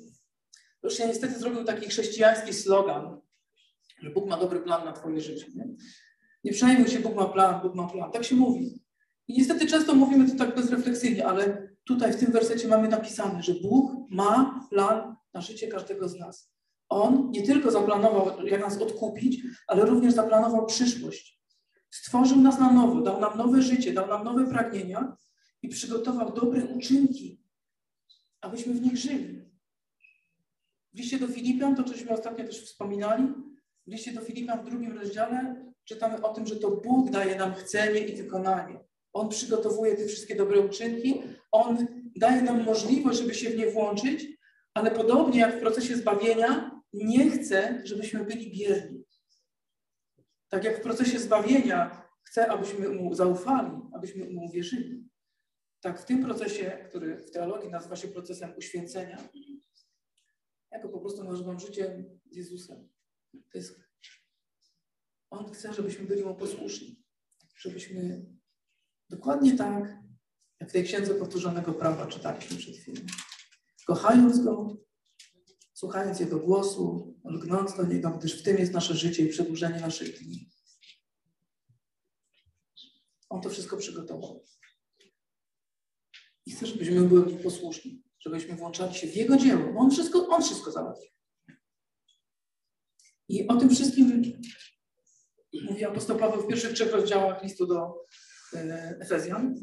już 0.84 0.94
się 0.94 1.08
niestety 1.08 1.40
zrobił 1.40 1.64
taki 1.64 1.90
chrześcijański 1.90 2.54
slogan, 2.54 3.22
że 4.02 4.10
Bóg 4.10 4.30
ma 4.30 4.38
dobry 4.38 4.60
plan 4.60 4.86
na 4.86 4.92
Twoje 4.92 5.22
życie. 5.22 5.46
Nie? 5.56 5.68
Nie 6.44 6.52
przejmuj 6.52 6.88
się, 6.88 7.00
Bóg 7.00 7.16
ma 7.16 7.26
plan, 7.26 7.62
Bóg 7.62 7.76
ma 7.76 7.88
plan. 7.88 8.12
Tak 8.12 8.24
się 8.24 8.36
mówi. 8.36 8.84
I 9.28 9.38
niestety 9.38 9.68
często 9.68 9.96
mówimy 9.96 10.32
to 10.32 10.38
tak 10.38 10.56
bezrefleksyjnie, 10.56 11.28
ale 11.28 11.70
tutaj 11.84 12.14
w 12.14 12.20
tym 12.20 12.32
wersecie 12.32 12.68
mamy 12.68 12.88
napisane, 12.88 13.44
że 13.44 13.54
Bóg 13.54 13.92
ma 14.10 14.60
plan 14.70 15.16
na 15.34 15.42
życie 15.42 15.68
każdego 15.68 16.10
z 16.10 16.16
nas. 16.20 16.52
On 16.92 17.32
nie 17.32 17.44
tylko 17.44 17.72
zaplanował, 17.72 18.48
jak 18.48 18.62
nas 18.62 18.82
odkupić, 18.82 19.42
ale 19.68 19.86
również 19.86 20.14
zaplanował 20.14 20.66
przyszłość. 20.66 21.42
Stworzył 21.90 22.38
nas 22.38 22.60
na 22.60 22.74
nowo, 22.74 23.02
dał 23.02 23.20
nam 23.20 23.38
nowe 23.38 23.62
życie, 23.62 23.94
dał 23.94 24.08
nam 24.08 24.24
nowe 24.24 24.48
pragnienia 24.48 25.18
i 25.62 25.70
przygotował 25.70 26.34
dobre 26.34 26.66
uczynki, 26.66 27.44
abyśmy 28.42 28.74
w 28.74 28.82
nich 28.82 28.98
żyli. 28.98 29.42
W 30.94 30.98
liście 30.98 31.20
do 31.20 31.28
Filipian, 31.28 31.76
to 31.76 31.84
cośmy 31.84 32.12
ostatnio 32.12 32.46
też 32.46 32.66
wspominali, 32.66 33.24
w 33.88 33.92
liście 33.92 34.14
do 34.14 34.22
Filipian 34.22 34.62
w 34.62 34.70
drugim 34.70 34.98
rozdziale 34.98 35.66
czytamy 35.86 36.22
o 36.22 36.34
tym, 36.34 36.48
że 36.48 36.56
to 36.56 36.72
Bóg 36.72 37.10
daje 37.10 37.36
nam 37.36 37.54
chcenie 37.54 38.00
i 38.00 38.18
wykonanie. 38.18 38.80
On 39.14 39.30
przygotowuje 39.30 39.96
te 39.96 40.06
wszystkie 40.06 40.36
dobre 40.36 40.60
uczynki, 40.60 41.22
On 41.52 41.88
daje 42.16 42.42
nam 42.42 42.64
możliwość, 42.64 43.20
żeby 43.20 43.34
się 43.34 43.50
w 43.50 43.58
nie 43.58 43.72
włączyć, 43.72 44.28
ale 44.74 44.92
podobnie 44.92 45.40
jak 45.40 45.56
w 45.56 45.60
procesie 45.60 45.96
zbawienia, 45.96 46.81
nie 46.94 47.32
chce, 47.32 47.82
żebyśmy 47.84 48.26
byli 48.26 48.52
bierni. 48.52 49.04
Tak 50.50 50.64
jak 50.64 50.78
w 50.78 50.82
procesie 50.82 51.20
zbawienia 51.20 52.08
chce, 52.24 52.52
abyśmy 52.52 52.90
Mu 52.90 53.14
zaufali, 53.14 53.82
abyśmy 53.94 54.30
Mu 54.30 54.46
uwierzyli. 54.46 55.10
Tak 55.82 56.02
w 56.02 56.06
tym 56.06 56.24
procesie, 56.24 56.86
który 56.90 57.18
w 57.18 57.32
teologii 57.32 57.70
nazywa 57.70 57.96
się 57.96 58.08
procesem 58.08 58.54
uświęcenia, 58.58 59.30
jako 60.72 60.90
po 60.90 61.00
prostu 61.00 61.24
nazywam 61.24 61.60
życie 61.60 62.06
z 62.26 62.36
Jezusem. 62.36 62.90
To 63.34 63.58
jest 63.58 63.82
on 65.30 65.52
chce, 65.52 65.74
żebyśmy 65.74 66.06
byli 66.06 66.24
Mu 66.26 66.36
posłuszni, 66.36 67.04
żebyśmy 67.56 68.26
dokładnie 69.10 69.58
tak, 69.58 69.98
jak 70.60 70.70
w 70.70 70.74
tej 70.74 70.84
księdze 70.84 71.16
powtórzonego 71.16 71.74
prawa 71.74 72.08
czytaliśmy 72.08 72.58
przed 72.58 72.76
chwilą, 72.76 73.02
kochając 73.88 74.44
Go, 74.44 74.78
słuchając 75.82 76.20
Jego 76.20 76.40
głosu, 76.40 77.14
lgnąc 77.26 77.78
do 77.78 77.84
Niego, 77.84 78.10
gdyż 78.10 78.40
w 78.40 78.44
tym 78.44 78.58
jest 78.58 78.74
nasze 78.74 78.96
życie 78.96 79.24
i 79.24 79.30
przedłużenie 79.30 79.80
naszych 79.80 80.20
dni. 80.20 80.50
On 83.30 83.42
to 83.42 83.50
wszystko 83.50 83.78
przygotował. 83.78 84.44
I 86.46 86.52
chce, 86.52 86.68
żebyśmy 86.68 87.02
byli 87.02 87.38
posłuszni, 87.38 88.04
żebyśmy 88.20 88.56
włączali 88.56 88.96
się 88.96 89.08
w 89.08 89.16
Jego 89.16 89.38
dzieło, 89.38 89.80
On 89.80 89.92
wszystko, 89.92 90.28
on 90.28 90.44
wszystko 90.44 90.72
załatwił. 90.72 91.10
I 93.30 93.48
o 93.48 93.56
tym 93.56 93.70
wszystkim 93.70 94.34
mówi 95.70 95.86
apostoł 95.86 96.18
Paweł 96.18 96.42
w 96.42 96.48
pierwszych 96.48 96.74
trzech 96.74 96.92
rozdziałach 96.92 97.44
listu 97.44 97.68
do 97.68 97.96
e, 98.54 98.98
Efezjan. 99.00 99.56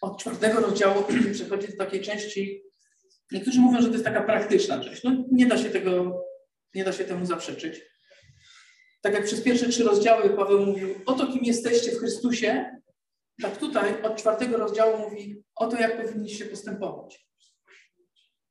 Od 0.00 0.20
czwartego 0.20 0.60
rozdziału 0.60 1.04
przechodzi 1.34 1.68
do 1.68 1.76
takiej 1.76 2.02
części, 2.02 2.71
niektórzy 3.30 3.60
mówią, 3.60 3.80
że 3.80 3.86
to 3.86 3.92
jest 3.92 4.04
taka 4.04 4.22
praktyczna 4.22 4.84
część. 4.84 5.04
No 5.04 5.24
nie 5.32 5.46
da 5.46 5.58
się 5.58 5.70
tego, 5.70 6.22
nie 6.74 6.84
da 6.84 6.92
się 6.92 7.04
temu 7.04 7.26
zaprzeczyć. 7.26 7.80
Tak 9.02 9.14
jak 9.14 9.24
przez 9.24 9.40
pierwsze 9.40 9.68
trzy 9.68 9.84
rozdziały 9.84 10.30
Paweł 10.30 10.66
mówił, 10.66 10.94
oto 11.06 11.26
kim 11.26 11.44
jesteście 11.44 11.92
w 11.92 11.98
Chrystusie, 11.98 12.80
tak 13.42 13.56
tutaj 13.56 14.02
od 14.02 14.16
czwartego 14.16 14.56
rozdziału 14.56 14.98
mówi 14.98 15.44
o 15.56 15.66
to, 15.66 15.76
jak 15.76 16.06
powinniście 16.06 16.46
postępować. 16.46 17.28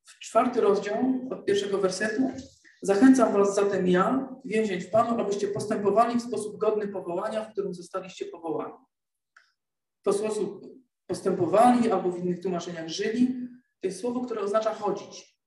W 0.06 0.20
czwarty 0.20 0.62
rozdział 0.62 1.28
od 1.32 1.46
pierwszego 1.46 1.78
wersetu 1.78 2.32
Zachęcam 2.84 3.34
Was 3.34 3.56
zatem 3.56 3.88
ja, 3.88 4.36
więzień 4.46 4.82
w 4.82 4.90
Panu, 4.90 5.22
abyście 5.22 5.48
postępowali 5.48 6.20
w 6.20 6.22
sposób 6.22 6.58
godny 6.58 6.88
powołania, 6.88 7.46
w 7.46 7.52
którym 7.52 7.74
zostaliście 7.74 8.26
powołani. 8.26 8.74
To 10.04 10.14
sposób 10.14 10.66
postępowali 11.08 11.92
albo 11.92 12.12
w 12.12 12.18
innych 12.18 12.42
tłumaczeniach 12.42 12.90
żyli, 12.90 13.36
to 13.82 13.88
jest 13.88 14.00
słowo, 14.02 14.22
które 14.26 14.42
oznacza 14.42 14.74
chodzić. 14.74 15.38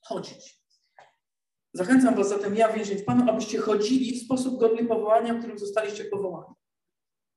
Chodzić. 0.00 0.64
Zachęcam 1.72 2.14
Was 2.14 2.28
zatem 2.28 2.56
ja, 2.56 2.72
więzień 2.72 2.98
w 2.98 3.04
Panu, 3.04 3.30
abyście 3.30 3.58
chodzili 3.58 4.20
w 4.20 4.24
sposób 4.24 4.60
godny 4.60 4.86
powołania, 4.86 5.34
w 5.34 5.38
którym 5.38 5.58
zostaliście 5.58 6.04
powołani. 6.04 6.54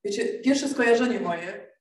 Wiecie, 0.04 0.40
pierwsze 0.40 0.70
skojarzenie 0.70 1.20
moje, 1.20 1.72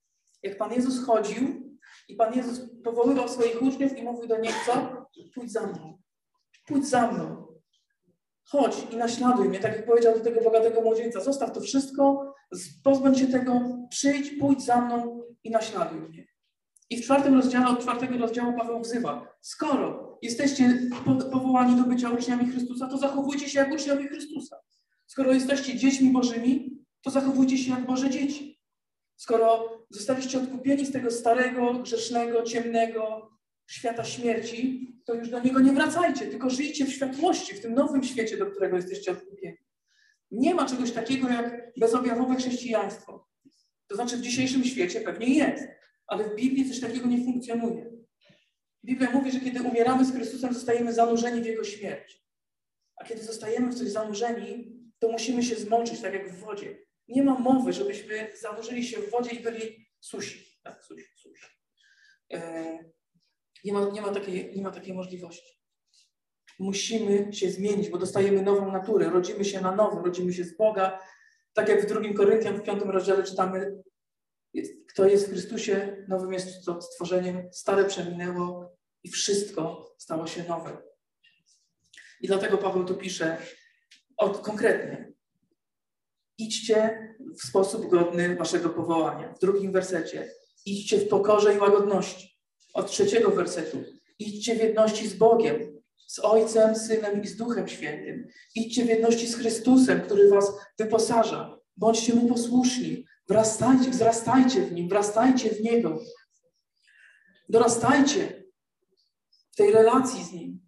jak 0.43 0.59
Pan 0.59 0.73
Jezus 0.73 1.05
chodził 1.05 1.79
i 2.09 2.17
Pan 2.17 2.35
Jezus 2.35 2.61
powoływał 2.85 3.29
swoich 3.29 3.63
uczniów 3.63 3.99
i 3.99 4.03
mówił 4.03 4.27
do 4.27 4.39
nich, 4.39 4.55
co? 4.67 5.07
Pójdź 5.35 5.53
za 5.53 5.67
mną. 5.67 5.99
Pójdź 6.67 6.89
za 6.89 7.13
mną. 7.13 7.47
Chodź 8.45 8.77
i 8.93 8.97
naśladuj 8.97 9.49
mnie, 9.49 9.61
tak 9.61 9.77
jak 9.77 9.87
powiedział 9.87 10.15
do 10.19 10.25
tego 10.25 10.41
bogatego 10.41 10.81
młodzieńca. 10.81 11.21
Zostaw 11.21 11.53
to 11.53 11.61
wszystko, 11.61 12.35
pozbądź 12.85 13.19
się 13.19 13.27
tego, 13.27 13.61
przyjdź, 13.91 14.31
pójdź 14.41 14.65
za 14.65 14.81
mną 14.81 15.23
i 15.45 15.51
naśladuj 15.51 16.01
mnie. 16.01 16.36
I 16.91 16.97
w 16.97 17.05
czwartym 17.05 17.35
rozdziale, 17.35 17.69
od 17.69 17.81
czwartego 17.81 18.19
rozdziału 18.19 18.59
Paweł 18.59 18.81
wzywa, 18.81 19.37
skoro 19.41 20.19
jesteście 20.23 20.81
powołani 21.33 21.77
do 21.77 21.89
bycia 21.89 22.11
uczniami 22.11 22.51
Chrystusa, 22.51 22.89
to 22.89 22.99
zachowujcie 22.99 23.49
się 23.49 23.59
jak 23.59 23.73
uczniowie 23.73 24.09
Chrystusa. 24.09 24.57
Skoro 25.07 25.33
jesteście 25.33 25.77
dziećmi 25.77 26.13
Bożymi, 26.13 26.85
to 27.03 27.11
zachowujcie 27.11 27.59
się 27.59 27.71
jak 27.71 27.87
Boże 27.87 28.11
dzieci. 28.11 28.61
Skoro 29.17 29.79
zostaliście 29.91 30.39
odkupieni 30.39 30.87
z 30.87 30.93
tego 30.93 31.11
starego, 31.11 31.75
grzesznego, 31.75 32.43
ciemnego, 32.43 33.31
świata 33.67 34.05
śmierci, 34.05 34.87
to 35.05 35.15
już 35.15 35.29
do 35.29 35.41
niego 35.41 35.61
nie 35.61 35.73
wracajcie, 35.73 36.27
tylko 36.27 36.51
żyjcie 36.51 36.87
w 36.87 36.93
światłości, 36.93 37.55
w 37.55 37.61
tym 37.61 37.75
nowym 37.75 38.05
świecie, 38.05 38.37
do 38.37 38.47
którego 38.47 38.77
jesteście 38.77 39.13
odkupieni. 39.13 39.57
Nie 40.31 40.55
ma 40.55 40.67
czegoś 40.67 40.93
takiego 40.93 41.29
jak 41.29 41.73
bezobjawowe 41.81 42.37
chrześcijaństwo. 42.37 43.29
To 43.87 43.95
znaczy 43.95 44.17
w 44.17 44.21
dzisiejszym 44.21 44.65
świecie 44.65 45.01
pewnie 45.01 45.35
jest, 45.35 45.65
ale 46.07 46.25
w 46.25 46.35
Biblii 46.35 46.69
coś 46.69 46.81
takiego 46.81 47.09
nie 47.09 47.25
funkcjonuje. 47.25 47.97
Biblia 48.85 49.11
mówi, 49.11 49.33
że 49.33 49.41
kiedy 49.41 49.63
umieramy 49.63 50.05
z 50.05 50.13
Chrystusem, 50.13 50.55
zostajemy 50.55 50.93
zanurzeni 50.93 51.43
w 51.43 51.47
Jego 51.47 51.65
śmierć. 51.65 52.27
A 52.97 53.05
kiedy 53.05 53.23
zostajemy 53.23 53.73
w 53.73 53.75
coś 53.75 53.89
zanurzeni, 53.89 54.77
to 54.99 55.09
musimy 55.09 55.43
się 55.43 55.57
zmoczyć, 55.57 56.01
tak 56.01 56.15
jak 56.15 56.33
w 56.33 56.41
wodzie. 56.41 56.79
Nie 57.09 57.23
ma 57.23 57.39
mowy, 57.39 57.73
żebyśmy 57.73 58.33
zanurzyli 58.41 58.85
się 58.85 58.99
w 58.99 59.11
wodzie 59.11 59.31
i 59.31 59.43
byli 59.43 59.87
susi. 60.01 60.59
Tak, 60.63 60.85
susi, 60.85 61.05
susi. 61.17 61.47
e, 62.33 62.79
nie 63.65 63.73
ma, 63.73 63.91
nie 63.91 64.01
ma, 64.01 64.15
takiej, 64.15 64.57
nie 64.57 64.63
ma 64.63 64.71
takiej 64.71 64.95
możliwości. 64.95 65.57
Musimy 66.59 67.33
się 67.33 67.51
zmienić, 67.51 67.89
bo 67.89 67.99
dostajemy 67.99 68.43
nową 68.43 68.73
naturę, 68.73 69.11
rodzimy 69.11 69.45
się 69.45 69.61
na 69.61 69.75
nowo, 69.75 70.03
rodzimy 70.03 70.33
się 70.33 70.45
z 70.45 70.57
Boga. 70.57 71.01
Tak 71.53 71.69
jak 71.69 71.83
w 71.83 71.87
drugim 71.87 72.15
Koryntian 72.15 72.57
w 72.57 72.63
piątym 72.63 72.91
rozdziale 72.91 73.25
czytamy, 73.25 73.83
kto 74.97 75.07
jest 75.07 75.27
w 75.27 75.31
Chrystusie, 75.31 76.05
nowym 76.09 76.33
jest 76.33 76.49
stworzeniem, 76.81 77.49
stare 77.53 77.85
przeminęło 77.85 78.77
i 79.05 79.11
wszystko 79.11 79.95
stało 79.99 80.27
się 80.27 80.45
nowe. 80.49 80.77
I 82.21 82.27
dlatego 82.27 82.59
Paweł 82.59 82.85
tu 82.85 82.95
pisze 82.95 83.37
od, 84.17 84.39
konkretnie. 84.39 85.13
Idźcie 86.39 87.09
w 87.43 87.47
sposób 87.47 87.91
godny 87.91 88.37
waszego 88.37 88.71
powołania. 88.71 89.33
W 89.33 89.39
drugim 89.39 89.73
wersecie. 89.73 90.31
Idźcie 90.67 90.99
w 90.99 91.09
pokorze 91.09 91.55
i 91.55 91.59
łagodności. 91.59 92.39
Od 92.75 92.91
trzeciego 92.91 93.31
wersetu. 93.31 93.85
Idźcie 94.19 94.55
w 94.55 94.59
jedności 94.59 95.09
z 95.09 95.15
Bogiem, 95.15 95.83
z 96.07 96.19
Ojcem, 96.19 96.77
Synem 96.77 97.23
i 97.23 97.29
z 97.29 97.37
Duchem 97.37 97.69
Świętym. 97.69 98.29
Idźcie 98.55 98.85
w 98.85 98.89
jedności 98.89 99.27
z 99.27 99.37
Chrystusem, 99.37 100.01
który 100.01 100.29
was 100.29 100.53
wyposaża. 100.79 101.59
Bądźcie 101.77 102.15
mu 102.15 102.29
posłuszni. 102.29 103.07
Wrastajcie, 103.29 103.91
wzrastajcie 103.91 104.63
w 104.63 104.73
nim, 104.73 104.89
wrastajcie 104.89 105.51
w 105.51 105.61
niego. 105.61 105.99
Dorastajcie 107.49 108.45
w 109.53 109.57
tej 109.57 109.73
relacji 109.73 110.25
z 110.25 110.33
nim. 110.33 110.61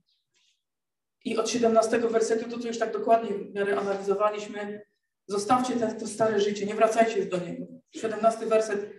I 1.25 1.37
od 1.37 1.51
17 1.51 1.99
wersetu, 1.99 2.51
to 2.51 2.59
co 2.59 2.69
już 2.69 2.79
tak 2.79 2.93
dokładnie 2.93 3.31
w 3.35 3.55
miarę 3.55 3.79
analizowaliśmy, 3.79 4.83
zostawcie 5.27 5.77
to 6.01 6.07
stare 6.07 6.41
życie, 6.41 6.67
nie 6.67 6.75
wracajcie 6.75 7.19
już 7.19 7.29
do 7.29 7.39
niego. 7.39 7.67
17 7.91 8.47
werset. 8.47 8.91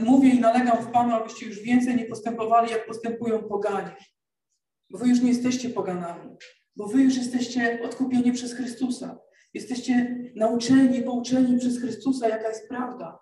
Mówię 0.00 0.28
i 0.28 0.40
nalegam 0.40 0.84
w 0.84 0.90
Panu, 0.90 1.14
abyście 1.14 1.46
już 1.46 1.60
więcej 1.60 1.96
nie 1.96 2.04
postępowali, 2.04 2.70
jak 2.70 2.86
postępują 2.86 3.42
poganie. 3.42 3.96
Bo 4.90 4.98
wy 4.98 5.08
już 5.08 5.20
nie 5.20 5.28
jesteście 5.28 5.70
poganami, 5.70 6.36
bo 6.76 6.86
wy 6.86 7.02
już 7.02 7.16
jesteście 7.16 7.80
odkupieni 7.84 8.32
przez 8.32 8.54
Chrystusa. 8.54 9.18
Jesteście 9.54 10.24
nauczeni, 10.36 11.02
pouczeni 11.02 11.58
przez 11.58 11.78
Chrystusa, 11.78 12.28
jaka 12.28 12.48
jest 12.48 12.68
prawda. 12.68 13.18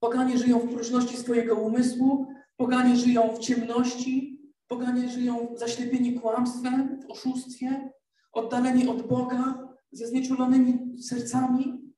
Poganie 0.00 0.38
żyją 0.38 0.58
w 0.58 0.74
próżności 0.74 1.16
swojego 1.16 1.54
umysłu, 1.54 2.26
poganie 2.56 2.96
żyją 2.96 3.36
w 3.36 3.38
ciemności, 3.38 4.40
poganie 4.68 5.08
żyją 5.08 5.54
zaślepieni 5.56 6.20
kłamstwem, 6.20 7.00
w 7.02 7.10
oszustwie, 7.10 7.90
oddaleni 8.32 8.88
od 8.88 9.08
Boga, 9.08 9.68
ze 9.92 10.06
znieczulonymi 10.06 11.02
sercami, 11.02 11.92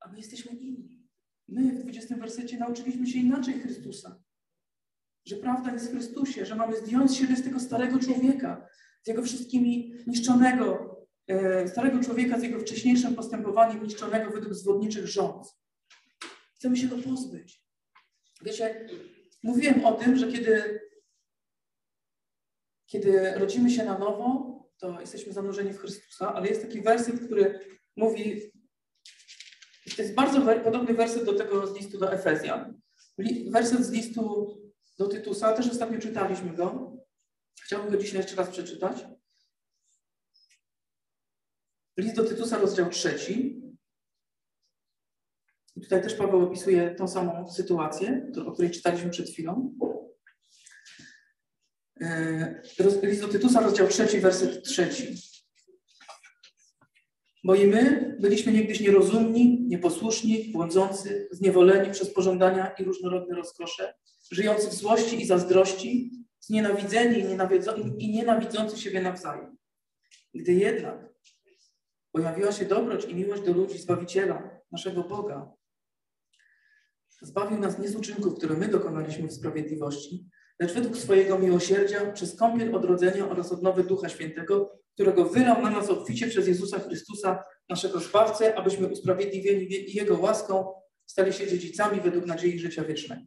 a 0.00 0.08
my 0.08 0.18
jesteśmy 0.18 0.52
inni. 0.52 1.08
My 1.48 1.72
w 1.72 1.82
20 1.82 2.16
wersecie 2.16 2.58
nauczyliśmy 2.58 3.06
się 3.06 3.18
inaczej 3.18 3.60
Chrystusa. 3.60 4.22
Że 5.26 5.36
prawda 5.36 5.72
jest 5.72 5.88
w 5.88 5.90
Chrystusie, 5.90 6.46
że 6.46 6.54
mamy 6.54 6.76
zdjąć 6.76 7.16
siebie 7.16 7.36
z 7.36 7.42
tego 7.44 7.60
starego 7.60 7.98
człowieka, 7.98 8.66
z 9.02 9.08
jego 9.08 9.22
wszystkimi 9.22 9.94
niszczonego, 10.06 10.91
starego 11.66 12.04
człowieka, 12.04 12.40
z 12.40 12.42
jego 12.42 12.60
wcześniejszym 12.60 13.14
postępowaniem 13.14 13.82
niszczonego 13.82 14.30
według 14.30 14.54
zwodniczych 14.54 15.06
rząd. 15.06 15.46
Chcemy 16.54 16.76
się 16.76 16.88
go 16.88 16.98
pozbyć. 16.98 17.62
Wiecie, 18.42 18.88
mówiłem 19.42 19.84
o 19.84 19.92
tym, 19.92 20.16
że 20.16 20.32
kiedy, 20.32 20.80
kiedy 22.86 23.34
rodzimy 23.34 23.70
się 23.70 23.84
na 23.84 23.98
nowo, 23.98 24.52
to 24.78 25.00
jesteśmy 25.00 25.32
zanurzeni 25.32 25.72
w 25.72 25.78
Chrystusa, 25.78 26.34
ale 26.34 26.48
jest 26.48 26.62
taki 26.62 26.82
werset, 26.82 27.20
który 27.26 27.60
mówi, 27.96 28.52
to 29.96 30.02
jest 30.02 30.14
bardzo 30.14 30.40
podobny 30.64 30.94
werset 30.94 31.24
do 31.24 31.34
tego 31.34 31.66
z 31.66 31.76
listu 31.76 31.98
do 31.98 32.12
Efezjan. 32.12 32.80
Werset 33.50 33.84
z 33.84 33.90
listu 33.90 34.54
do 34.98 35.08
Tytusa, 35.08 35.52
też 35.52 35.68
ostatnio 35.68 35.98
czytaliśmy 35.98 36.54
go. 36.54 36.96
Chciałbym 37.62 37.90
go 37.90 37.98
dzisiaj 37.98 38.16
jeszcze 38.16 38.36
raz 38.36 38.48
przeczytać. 38.48 39.04
List 41.96 42.16
do 42.16 42.24
Tytusa, 42.24 42.58
rozdział 42.58 42.90
trzeci. 42.90 43.62
I 45.76 45.80
tutaj 45.80 46.02
też 46.02 46.14
Paweł 46.14 46.42
opisuje 46.42 46.94
tą 46.94 47.08
samą 47.08 47.50
sytuację, 47.50 48.30
o 48.46 48.52
której 48.52 48.70
czytaliśmy 48.70 49.10
przed 49.10 49.30
chwilą. 49.30 49.74
E, 52.00 52.62
list 53.02 53.20
do 53.20 53.28
Tytusa, 53.28 53.60
rozdział 53.60 53.88
trzeci, 53.88 54.20
werset 54.20 54.64
trzeci. 54.64 55.16
Bo 57.44 57.54
i 57.54 57.66
my 57.66 58.16
byliśmy 58.20 58.52
niegdyś 58.52 58.80
nierozumni, 58.80 59.60
nieposłuszni, 59.68 60.52
błądzący, 60.52 61.28
zniewoleni 61.30 61.92
przez 61.92 62.14
pożądania 62.14 62.74
i 62.78 62.84
różnorodne 62.84 63.36
rozkosze, 63.36 63.94
żyjący 64.30 64.68
w 64.68 64.74
złości 64.74 65.22
i 65.22 65.26
zazdrości, 65.26 66.10
znienawidzeni 66.40 67.18
i, 67.18 68.04
i 68.04 68.12
nienawidzący 68.12 68.78
siebie 68.78 69.02
nawzajem. 69.02 69.56
Gdy 70.34 70.52
jednak 70.52 71.11
pojawiła 72.12 72.52
się 72.52 72.64
dobroć 72.64 73.04
i 73.04 73.14
miłość 73.14 73.42
do 73.42 73.52
ludzi 73.52 73.78
Zbawiciela, 73.78 74.60
naszego 74.72 75.02
Boga, 75.02 75.52
zbawił 77.22 77.58
nas 77.58 77.78
nie 77.78 77.88
z 77.88 77.96
uczynków, 77.96 78.34
które 78.38 78.56
my 78.56 78.68
dokonaliśmy 78.68 79.28
w 79.28 79.32
sprawiedliwości, 79.32 80.26
lecz 80.60 80.72
według 80.72 80.96
swojego 80.96 81.38
miłosierdzia 81.38 82.12
przez 82.12 82.36
kąpiel 82.36 82.74
odrodzenia 82.74 83.28
oraz 83.28 83.52
odnowy 83.52 83.84
Ducha 83.84 84.08
Świętego, 84.08 84.78
którego 84.94 85.24
wylał 85.24 85.62
na 85.62 85.70
nas 85.70 85.90
obficie 85.90 86.28
przez 86.28 86.48
Jezusa 86.48 86.78
Chrystusa, 86.78 87.44
naszego 87.68 88.00
Zbawcę, 88.00 88.54
abyśmy 88.54 88.88
usprawiedliwieni 88.88 89.92
Jego 89.94 90.18
łaską 90.18 90.72
stali 91.06 91.32
się 91.32 91.46
dziedzicami 91.46 92.00
według 92.00 92.26
nadziei 92.26 92.58
życia 92.58 92.84
wiecznego. 92.84 93.22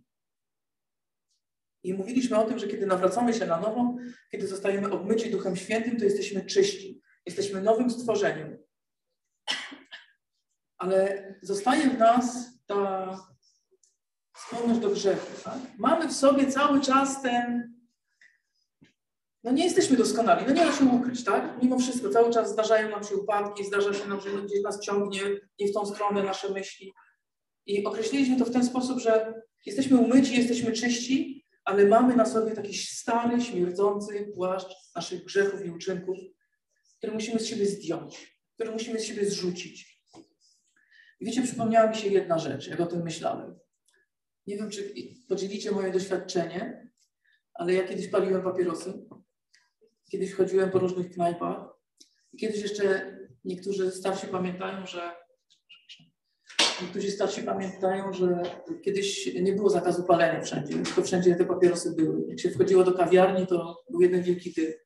I 1.84 1.94
mówiliśmy 1.94 2.38
o 2.38 2.46
tym, 2.46 2.60
że 2.60 2.68
kiedy 2.68 2.86
nawracamy 2.86 3.34
się 3.34 3.46
na 3.46 3.60
nowo, 3.60 3.96
kiedy 4.32 4.48
zostajemy 4.48 4.92
obmyci 4.92 5.32
Duchem 5.32 5.56
Świętym, 5.56 5.98
to 5.98 6.06
jesteśmy 6.06 6.46
czyści. 6.46 7.02
Jesteśmy 7.26 7.62
nowym 7.62 7.90
stworzeniem. 7.90 8.58
Ale 10.78 11.36
zostaje 11.42 11.90
w 11.90 11.98
nas 11.98 12.50
ta 12.66 13.16
skłonność 14.38 14.80
do 14.80 14.90
grzechu. 14.90 15.44
Tak? 15.44 15.58
Mamy 15.78 16.08
w 16.08 16.14
sobie 16.14 16.52
cały 16.52 16.82
czas 16.82 17.22
ten. 17.22 17.76
No 19.44 19.52
nie 19.52 19.64
jesteśmy 19.64 19.98
doskonali, 19.98 20.46
no 20.48 20.54
nie 20.54 20.66
da 20.66 20.74
się 20.74 20.86
ukryć, 20.86 21.24
tak? 21.24 21.64
Mimo 21.64 21.80
wszystko, 21.80 22.10
cały 22.10 22.34
czas 22.34 22.52
zdarzają 22.52 22.90
nam 22.90 23.04
się 23.04 23.16
upadki, 23.16 23.66
zdarza 23.66 23.94
się 23.94 24.08
nam, 24.08 24.22
że 24.22 24.30
gdzieś 24.30 24.62
nas 24.64 24.80
ciągnie 24.80 25.22
nie 25.60 25.68
w 25.68 25.74
tą 25.74 25.86
stronę 25.86 26.24
nasze 26.24 26.50
myśli. 26.50 26.94
I 27.66 27.86
określiliśmy 27.86 28.38
to 28.38 28.46
w 28.46 28.52
ten 28.52 28.66
sposób, 28.66 29.00
że 29.00 29.34
jesteśmy 29.66 29.98
umyci, 29.98 30.38
jesteśmy 30.38 30.72
czyści, 30.72 31.46
ale 31.66 31.86
mamy 31.86 32.16
na 32.16 32.26
sobie 32.26 32.52
taki 32.52 32.78
stary, 32.78 33.42
śmierdzący 33.42 34.32
płaszcz 34.36 34.76
naszych 34.96 35.24
grzechów 35.26 35.66
i 35.66 35.70
uczynków, 35.72 36.18
który 36.98 37.14
musimy 37.14 37.40
z 37.40 37.48
siebie 37.48 37.66
zdjąć, 37.66 38.40
który 38.54 38.72
musimy 38.72 39.00
z 39.00 39.04
siebie 39.04 39.26
zrzucić. 39.26 39.95
I 41.20 41.26
wiecie, 41.26 41.42
przypomniała 41.42 41.90
mi 41.90 41.96
się 41.96 42.08
jedna 42.08 42.40
rzecz, 42.40 42.68
jak 42.68 42.80
o 42.80 42.86
tym 42.86 43.04
myślałem. 43.04 43.60
Nie 44.48 44.58
wiem, 44.58 44.70
czy 44.70 44.94
podzielicie 45.30 45.72
moje 45.72 45.92
doświadczenie, 45.92 46.90
ale 47.54 47.74
ja 47.74 47.88
kiedyś 47.88 48.08
paliłem 48.08 48.44
papierosy. 48.44 48.94
Kiedyś 50.12 50.34
chodziłem 50.34 50.72
po 50.72 50.80
różnych 50.80 51.12
knajpach. 51.12 51.58
Kiedyś 52.40 52.62
jeszcze 52.62 53.18
niektórzy 53.46 53.92
starsi 53.92 54.28
pamiętają, 54.28 54.86
że 54.86 55.16
niektórzy 56.82 57.12
starsi 57.12 57.44
pamiętają, 57.44 58.14
że 58.14 58.42
kiedyś 58.84 59.34
nie 59.42 59.54
było 59.54 59.70
zakazu 59.70 60.04
palenia 60.04 60.42
wszędzie, 60.42 60.74
tylko 60.74 61.02
wszędzie 61.02 61.36
te 61.36 61.46
papierosy 61.46 61.96
były. 61.96 62.28
Jak 62.28 62.40
się 62.40 62.50
wchodziło 62.50 62.84
do 62.84 62.94
kawiarni, 62.94 63.48
to 63.48 63.84
był 63.90 64.02
jeden 64.02 64.24
wielki 64.24 64.54
ty. 64.54 64.80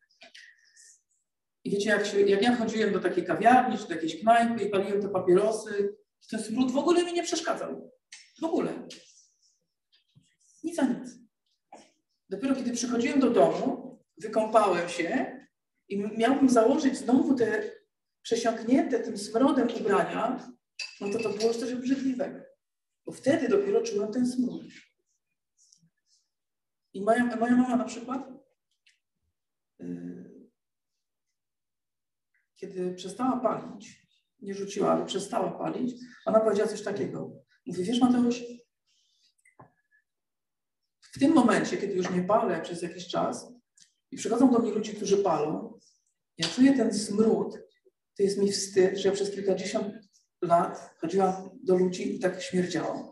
I 1.64 1.72
wiecie, 1.72 1.90
jak, 1.90 2.06
się, 2.06 2.22
jak 2.22 2.42
ja 2.42 2.56
chodziłem 2.56 2.94
do 2.94 3.00
takiej 3.00 3.26
kawiarni, 3.26 3.78
czy 3.78 3.88
do 3.88 3.94
jakiejś 3.94 4.22
knajpy 4.22 4.64
i 4.64 4.70
paliłem 4.70 5.02
te 5.02 5.10
papierosy, 5.10 5.96
ten 6.28 6.44
smród 6.44 6.72
w 6.72 6.78
ogóle 6.78 7.04
mi 7.04 7.14
nie 7.14 7.24
przeszkadzał. 7.24 7.92
W 8.40 8.44
ogóle. 8.44 8.88
Nic 10.64 10.80
a 10.80 10.86
nic. 10.86 11.10
Dopiero 12.30 12.56
kiedy 12.56 12.72
przychodziłem 12.72 13.20
do 13.20 13.30
domu, 13.30 14.00
wykąpałem 14.18 14.90
się 14.90 15.40
i 15.88 15.98
miałbym 15.98 16.50
założyć 16.50 16.98
znowu 16.98 17.36
te 17.36 17.72
przesiąknięte 18.22 19.00
tym 19.00 19.18
smrodem 19.18 19.68
ubrania, 19.80 20.50
no 21.02 21.10
to 21.10 21.20
to 21.20 21.30
było 21.30 21.54
coś 21.54 21.74
obrzydliwego. 21.74 22.40
Bo 23.06 23.12
wtedy 23.12 23.50
dopiero 23.50 23.82
czułem 23.82 24.14
ten 24.14 24.28
smród. 24.28 24.66
I 26.94 27.02
moja, 27.02 27.26
moja 27.26 27.56
mama 27.56 27.76
na 27.76 27.84
przykład, 27.84 28.30
yy, 29.80 30.50
kiedy 32.56 32.94
przestała 32.94 33.40
palić, 33.40 34.09
nie 34.42 34.54
rzuciła, 34.54 34.92
ale 34.92 35.06
przestała 35.06 35.52
palić, 35.52 35.96
ona 36.26 36.40
powiedziała 36.40 36.70
coś 36.70 36.82
takiego. 36.82 37.32
Mówi, 37.66 37.84
wiesz 37.84 38.00
Mateusz, 38.00 38.44
w 41.02 41.20
tym 41.20 41.34
momencie, 41.34 41.78
kiedy 41.78 41.94
już 41.94 42.10
nie 42.10 42.24
palę 42.24 42.62
przez 42.62 42.82
jakiś 42.82 43.08
czas 43.08 43.54
i 44.12 44.18
przychodzą 44.18 44.52
do 44.52 44.60
mnie 44.60 44.72
ludzie, 44.72 44.94
którzy 44.94 45.18
palą, 45.18 45.80
ja 46.38 46.48
czuję 46.48 46.74
ten 46.74 46.94
smród, 46.94 47.58
to 48.18 48.24
jest 48.24 48.38
mi 48.38 48.52
wstyd, 48.52 48.98
że 48.98 49.10
ja 49.10 49.16
przez 49.16 49.32
kilkadziesiąt 49.32 49.94
lat 50.42 50.96
chodziłam 50.98 51.50
do 51.64 51.76
ludzi 51.76 52.16
i 52.16 52.20
tak 52.20 52.42
śmierdziałam. 52.42 53.12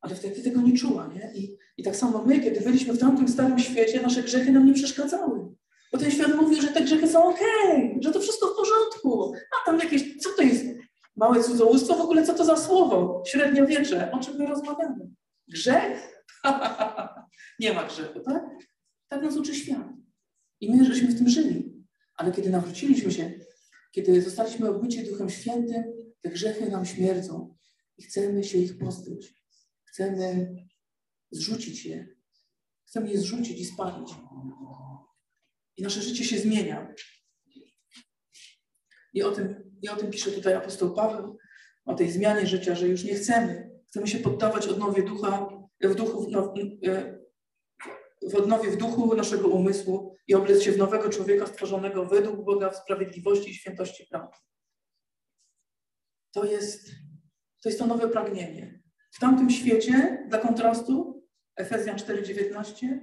ale 0.00 0.14
wtedy 0.14 0.42
tego 0.42 0.60
nie 0.60 0.78
czuła, 0.78 1.06
nie? 1.06 1.32
I, 1.34 1.58
I 1.76 1.82
tak 1.82 1.96
samo 1.96 2.24
my, 2.24 2.40
kiedy 2.40 2.60
byliśmy 2.60 2.94
w 2.94 2.98
tamtym 2.98 3.28
starym 3.28 3.58
świecie, 3.58 4.02
nasze 4.02 4.22
grzechy 4.22 4.52
nam 4.52 4.66
nie 4.66 4.74
przeszkadzały. 4.74 5.54
Bo 5.94 6.00
ten 6.00 6.10
świat 6.10 6.34
mówił, 6.36 6.62
że 6.62 6.68
te 6.68 6.80
grzechy 6.80 7.08
są 7.08 7.24
okay, 7.24 7.98
że 8.00 8.12
to 8.12 8.20
wszystko 8.20 8.46
w 8.46 8.56
porządku. 8.56 9.32
A 9.34 9.66
tam 9.66 9.78
jakieś, 9.78 10.22
co 10.22 10.30
to 10.36 10.42
jest? 10.42 10.64
Małe 11.16 11.44
cudzołóstwo? 11.44 11.94
W 11.94 12.00
ogóle 12.00 12.26
co 12.26 12.34
to 12.34 12.44
za 12.44 12.56
słowo? 12.56 13.22
Średniowiecze. 13.26 14.10
O 14.12 14.18
czym 14.18 14.36
my 14.36 14.46
rozmawiamy? 14.46 15.10
Grzech? 15.48 16.24
nie 17.60 17.72
ma 17.72 17.84
grzechu, 17.84 18.20
tak? 18.20 18.44
Tak 19.08 19.22
nas 19.22 19.36
uczy 19.36 19.54
świat. 19.54 19.88
I 20.60 20.76
my 20.76 20.84
żeśmy 20.84 21.08
w 21.08 21.18
tym 21.18 21.28
żyli. 21.28 21.84
Ale 22.16 22.32
kiedy 22.32 22.50
nawróciliśmy 22.50 23.12
się, 23.12 23.32
kiedy 23.92 24.22
zostaliśmy 24.22 24.70
obmyci 24.70 25.04
Duchem 25.04 25.30
Świętym, 25.30 25.84
te 26.20 26.30
grzechy 26.30 26.70
nam 26.70 26.86
śmierdzą 26.86 27.56
i 27.98 28.02
chcemy 28.02 28.44
się 28.44 28.58
ich 28.58 28.78
pozbyć. 28.78 29.34
Chcemy 29.84 30.56
zrzucić 31.30 31.86
je. 31.86 32.08
Chcemy 32.86 33.10
je 33.10 33.18
zrzucić 33.18 33.60
i 33.60 33.64
spalić. 33.64 34.10
I 35.76 35.82
nasze 35.82 36.02
życie 36.02 36.24
się 36.24 36.38
zmienia. 36.38 36.94
I 39.14 39.22
o 39.22 39.32
tym, 39.32 39.72
i 39.82 39.88
o 39.88 39.96
tym 39.96 40.10
pisze 40.10 40.30
tutaj 40.30 40.54
apostoł 40.54 40.94
Paweł, 40.94 41.38
o 41.84 41.94
tej 41.94 42.10
zmianie 42.10 42.46
życia, 42.46 42.74
że 42.74 42.88
już 42.88 43.04
nie 43.04 43.14
chcemy. 43.14 43.70
Chcemy 43.88 44.06
się 44.06 44.18
poddawać 44.18 44.66
odnowie 44.66 45.02
ducha, 45.02 45.48
w 45.80 45.94
duchu, 45.94 46.26
no, 46.30 46.54
w 48.22 48.34
odnowie 48.34 48.70
w 48.70 48.76
duchu 48.76 49.16
naszego 49.16 49.48
umysłu 49.48 50.16
i 50.28 50.34
oblec 50.34 50.62
się 50.62 50.72
w 50.72 50.78
nowego 50.78 51.08
człowieka 51.08 51.46
stworzonego 51.46 52.06
według 52.06 52.44
Boga 52.44 52.70
w 52.70 52.76
sprawiedliwości 52.76 53.50
i 53.50 53.54
świętości 53.54 54.06
prawa. 54.10 54.30
To 56.32 56.44
jest, 56.44 56.90
to 57.62 57.68
jest 57.68 57.78
to 57.78 57.86
nowe 57.86 58.08
pragnienie. 58.08 58.82
W 59.12 59.20
tamtym 59.20 59.50
świecie, 59.50 60.26
dla 60.28 60.38
kontrastu, 60.38 61.24
Efezjan 61.56 61.96
4,19, 61.96 62.98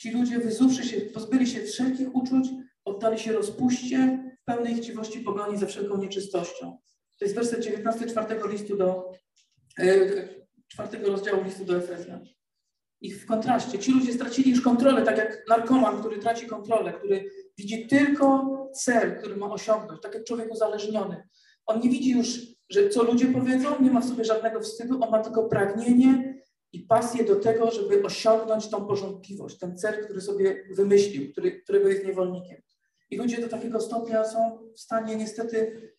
ci 0.00 0.10
ludzie 0.10 0.38
wyzuwszy 0.38 0.84
się, 0.84 1.00
pozbyli 1.00 1.46
się 1.46 1.62
wszelkich 1.62 2.14
uczuć, 2.14 2.48
oddali 2.84 3.18
się 3.18 3.32
rozpuście, 3.32 4.18
w 4.42 4.44
pełnej 4.44 4.74
chciwości 4.74 5.20
pogoni 5.20 5.58
ze 5.58 5.66
wszelką 5.66 5.98
nieczystością. 5.98 6.78
To 7.18 7.24
jest 7.24 7.34
werset 7.34 7.64
19 7.64 8.06
czwartego 8.06 8.48
listu 8.48 8.76
do, 8.76 9.12
e, 9.78 10.28
czwartego 10.68 11.10
rozdziału 11.10 11.44
listu 11.44 11.64
do 11.64 11.76
Efezjan. 11.76 12.24
I 13.00 13.12
w 13.12 13.26
kontraście, 13.26 13.78
ci 13.78 13.92
ludzie 13.92 14.12
stracili 14.12 14.50
już 14.50 14.60
kontrolę, 14.60 15.02
tak 15.02 15.18
jak 15.18 15.44
narkoman, 15.48 16.00
który 16.00 16.18
traci 16.18 16.46
kontrolę, 16.46 16.92
który 16.92 17.30
widzi 17.58 17.86
tylko 17.86 18.46
cel, 18.74 19.18
który 19.18 19.36
ma 19.36 19.50
osiągnąć, 19.50 20.02
tak 20.02 20.14
jak 20.14 20.24
człowiek 20.24 20.52
uzależniony. 20.52 21.28
On 21.66 21.80
nie 21.80 21.90
widzi 21.90 22.10
już, 22.10 22.40
że 22.68 22.88
co 22.88 23.02
ludzie 23.02 23.26
powiedzą, 23.26 23.82
nie 23.82 23.90
ma 23.90 24.00
w 24.00 24.08
sobie 24.08 24.24
żadnego 24.24 24.60
wstydu, 24.60 25.02
on 25.02 25.10
ma 25.10 25.18
tylko 25.18 25.48
pragnienie 25.48 26.39
i 26.72 26.80
pasję 26.80 27.24
do 27.24 27.36
tego, 27.36 27.70
żeby 27.70 28.02
osiągnąć 28.02 28.68
tą 28.68 28.86
porządliwość, 28.86 29.58
ten 29.58 29.78
cel, 29.78 30.04
który 30.04 30.20
sobie 30.20 30.64
wymyślił, 30.70 31.32
który, 31.32 31.60
którego 31.60 31.88
jest 31.88 32.04
niewolnikiem. 32.04 32.62
I 33.10 33.16
ludzie 33.16 33.40
do 33.40 33.48
takiego 33.48 33.80
stopnia 33.80 34.24
są 34.24 34.58
w 34.76 34.80
stanie 34.80 35.16
niestety, 35.16 35.90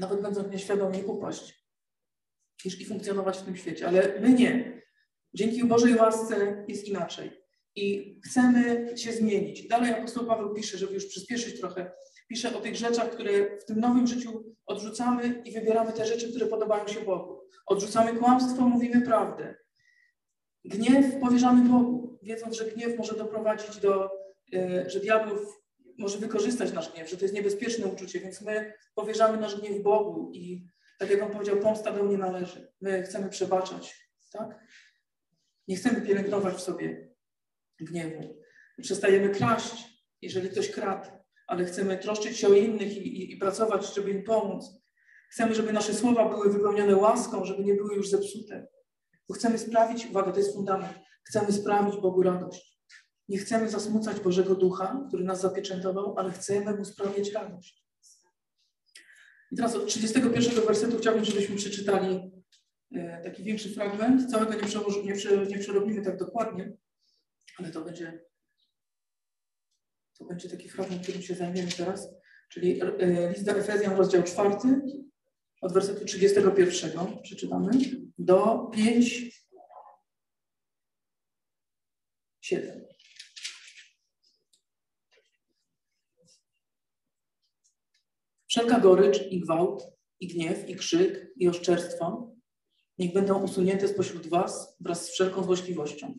nawet 0.00 0.22
będąc 0.22 0.50
nieświadomi, 0.52 1.02
upaść 1.04 1.64
i 2.64 2.84
funkcjonować 2.84 3.38
w 3.38 3.42
tym 3.42 3.56
świecie. 3.56 3.88
Ale 3.88 4.20
my 4.20 4.32
nie. 4.32 4.82
Dzięki 5.34 5.64
Bożej 5.64 5.96
łasce 5.96 6.64
jest 6.68 6.88
inaczej. 6.88 7.44
I 7.76 8.20
chcemy 8.24 8.92
się 8.98 9.12
zmienić. 9.12 9.68
Dalej 9.68 9.92
apostoł 9.92 10.26
Paweł 10.26 10.54
pisze, 10.54 10.78
żeby 10.78 10.94
już 10.94 11.06
przyspieszyć 11.06 11.60
trochę, 11.60 11.92
pisze 12.28 12.58
o 12.58 12.60
tych 12.60 12.76
rzeczach, 12.76 13.10
które 13.10 13.58
w 13.58 13.64
tym 13.64 13.80
nowym 13.80 14.06
życiu 14.06 14.54
odrzucamy 14.66 15.42
i 15.44 15.52
wybieramy 15.52 15.92
te 15.92 16.06
rzeczy, 16.06 16.30
które 16.30 16.46
podobają 16.46 16.88
się 16.88 17.00
Bogu. 17.00 17.40
Odrzucamy 17.66 18.18
kłamstwo, 18.18 18.68
mówimy 18.68 19.02
prawdę. 19.02 19.63
Gniew 20.64 21.20
powierzamy 21.20 21.68
Bogu, 21.68 22.18
wiedząc, 22.22 22.56
że 22.56 22.64
gniew 22.64 22.98
może 22.98 23.14
doprowadzić 23.14 23.76
do, 23.76 24.10
e, 24.54 24.90
że 24.90 25.00
diabeł 25.00 25.38
może 25.98 26.18
wykorzystać 26.18 26.72
nasz 26.72 26.92
gniew, 26.92 27.10
że 27.10 27.16
to 27.16 27.24
jest 27.24 27.34
niebezpieczne 27.34 27.86
uczucie, 27.86 28.20
więc 28.20 28.40
my 28.40 28.72
powierzamy 28.94 29.40
nasz 29.40 29.60
gniew 29.60 29.82
Bogu 29.82 30.30
i 30.32 30.66
tak 30.98 31.10
jak 31.10 31.22
on 31.22 31.30
powiedział, 31.30 31.56
pomsta 31.56 31.92
do 31.92 32.02
mnie 32.02 32.18
należy. 32.18 32.72
My 32.80 33.02
chcemy 33.02 33.28
przebaczać, 33.28 34.10
tak? 34.32 34.60
Nie 35.68 35.76
chcemy 35.76 36.02
pielęgnować 36.02 36.54
w 36.54 36.60
sobie 36.60 37.14
gniewu. 37.80 38.36
Przestajemy 38.82 39.28
kraść, 39.28 39.74
jeżeli 40.22 40.50
ktoś 40.50 40.70
kradł, 40.70 41.10
ale 41.46 41.64
chcemy 41.64 41.98
troszczyć 41.98 42.36
się 42.36 42.48
o 42.48 42.54
innych 42.54 42.96
i, 42.96 43.08
i, 43.08 43.32
i 43.32 43.36
pracować, 43.36 43.94
żeby 43.94 44.10
im 44.10 44.22
pomóc. 44.22 44.64
Chcemy, 45.30 45.54
żeby 45.54 45.72
nasze 45.72 45.94
słowa 45.94 46.28
były 46.28 46.52
wypełnione 46.52 46.96
łaską, 46.96 47.44
żeby 47.44 47.64
nie 47.64 47.74
były 47.74 47.94
już 47.94 48.10
zepsute. 48.10 48.66
Bo 49.28 49.34
chcemy 49.34 49.58
sprawić, 49.58 50.06
uwaga, 50.06 50.32
to 50.32 50.38
jest 50.38 50.54
fundament, 50.54 50.98
chcemy 51.24 51.52
sprawić 51.52 51.96
Bogu 52.00 52.22
radość. 52.22 52.80
Nie 53.28 53.38
chcemy 53.38 53.68
zasmucać 53.68 54.20
Bożego 54.20 54.54
Ducha, 54.54 55.04
który 55.08 55.24
nas 55.24 55.40
zapieczętował, 55.40 56.18
ale 56.18 56.32
chcemy 56.32 56.74
Mu 56.74 56.84
sprawiać 56.84 57.32
radość. 57.32 57.84
I 59.52 59.56
teraz 59.56 59.74
od 59.74 59.86
31 59.86 60.64
wersetu 60.66 60.98
chciałbym, 60.98 61.24
żebyśmy 61.24 61.56
przeczytali 61.56 62.32
e, 62.94 63.22
taki 63.24 63.44
większy 63.44 63.74
fragment. 63.74 64.30
Całego 64.30 64.52
nie, 64.52 65.02
nie, 65.04 65.14
prze, 65.14 65.46
nie 65.46 65.58
przerobimy 65.58 66.02
tak 66.02 66.16
dokładnie, 66.16 66.72
ale 67.58 67.70
to 67.70 67.84
będzie, 67.84 68.24
to 70.18 70.24
będzie 70.24 70.48
taki 70.48 70.68
fragment, 70.68 71.02
którym 71.02 71.22
się 71.22 71.34
zajmiemy 71.34 71.70
teraz. 71.76 72.08
Czyli 72.48 72.80
e, 72.82 73.30
list 73.30 73.44
do 73.44 73.52
Efezjan, 73.52 73.96
rozdział 73.96 74.22
4, 74.22 74.56
od 75.60 75.72
wersetu 75.72 76.04
31 76.04 77.22
przeczytamy 77.22 77.70
do 78.18 78.70
5, 78.72 79.44
7. 82.40 82.84
Wszelka 88.48 88.80
gorycz 88.80 89.22
i 89.30 89.40
gwałt, 89.40 89.82
i 90.20 90.28
gniew, 90.28 90.68
i 90.68 90.76
krzyk, 90.76 91.32
i 91.36 91.48
oszczerstwo 91.48 92.34
niech 92.98 93.12
będą 93.12 93.42
usunięte 93.42 93.88
spośród 93.88 94.26
was 94.26 94.76
wraz 94.80 95.06
z 95.06 95.10
wszelką 95.10 95.44
złośliwością. 95.44 96.14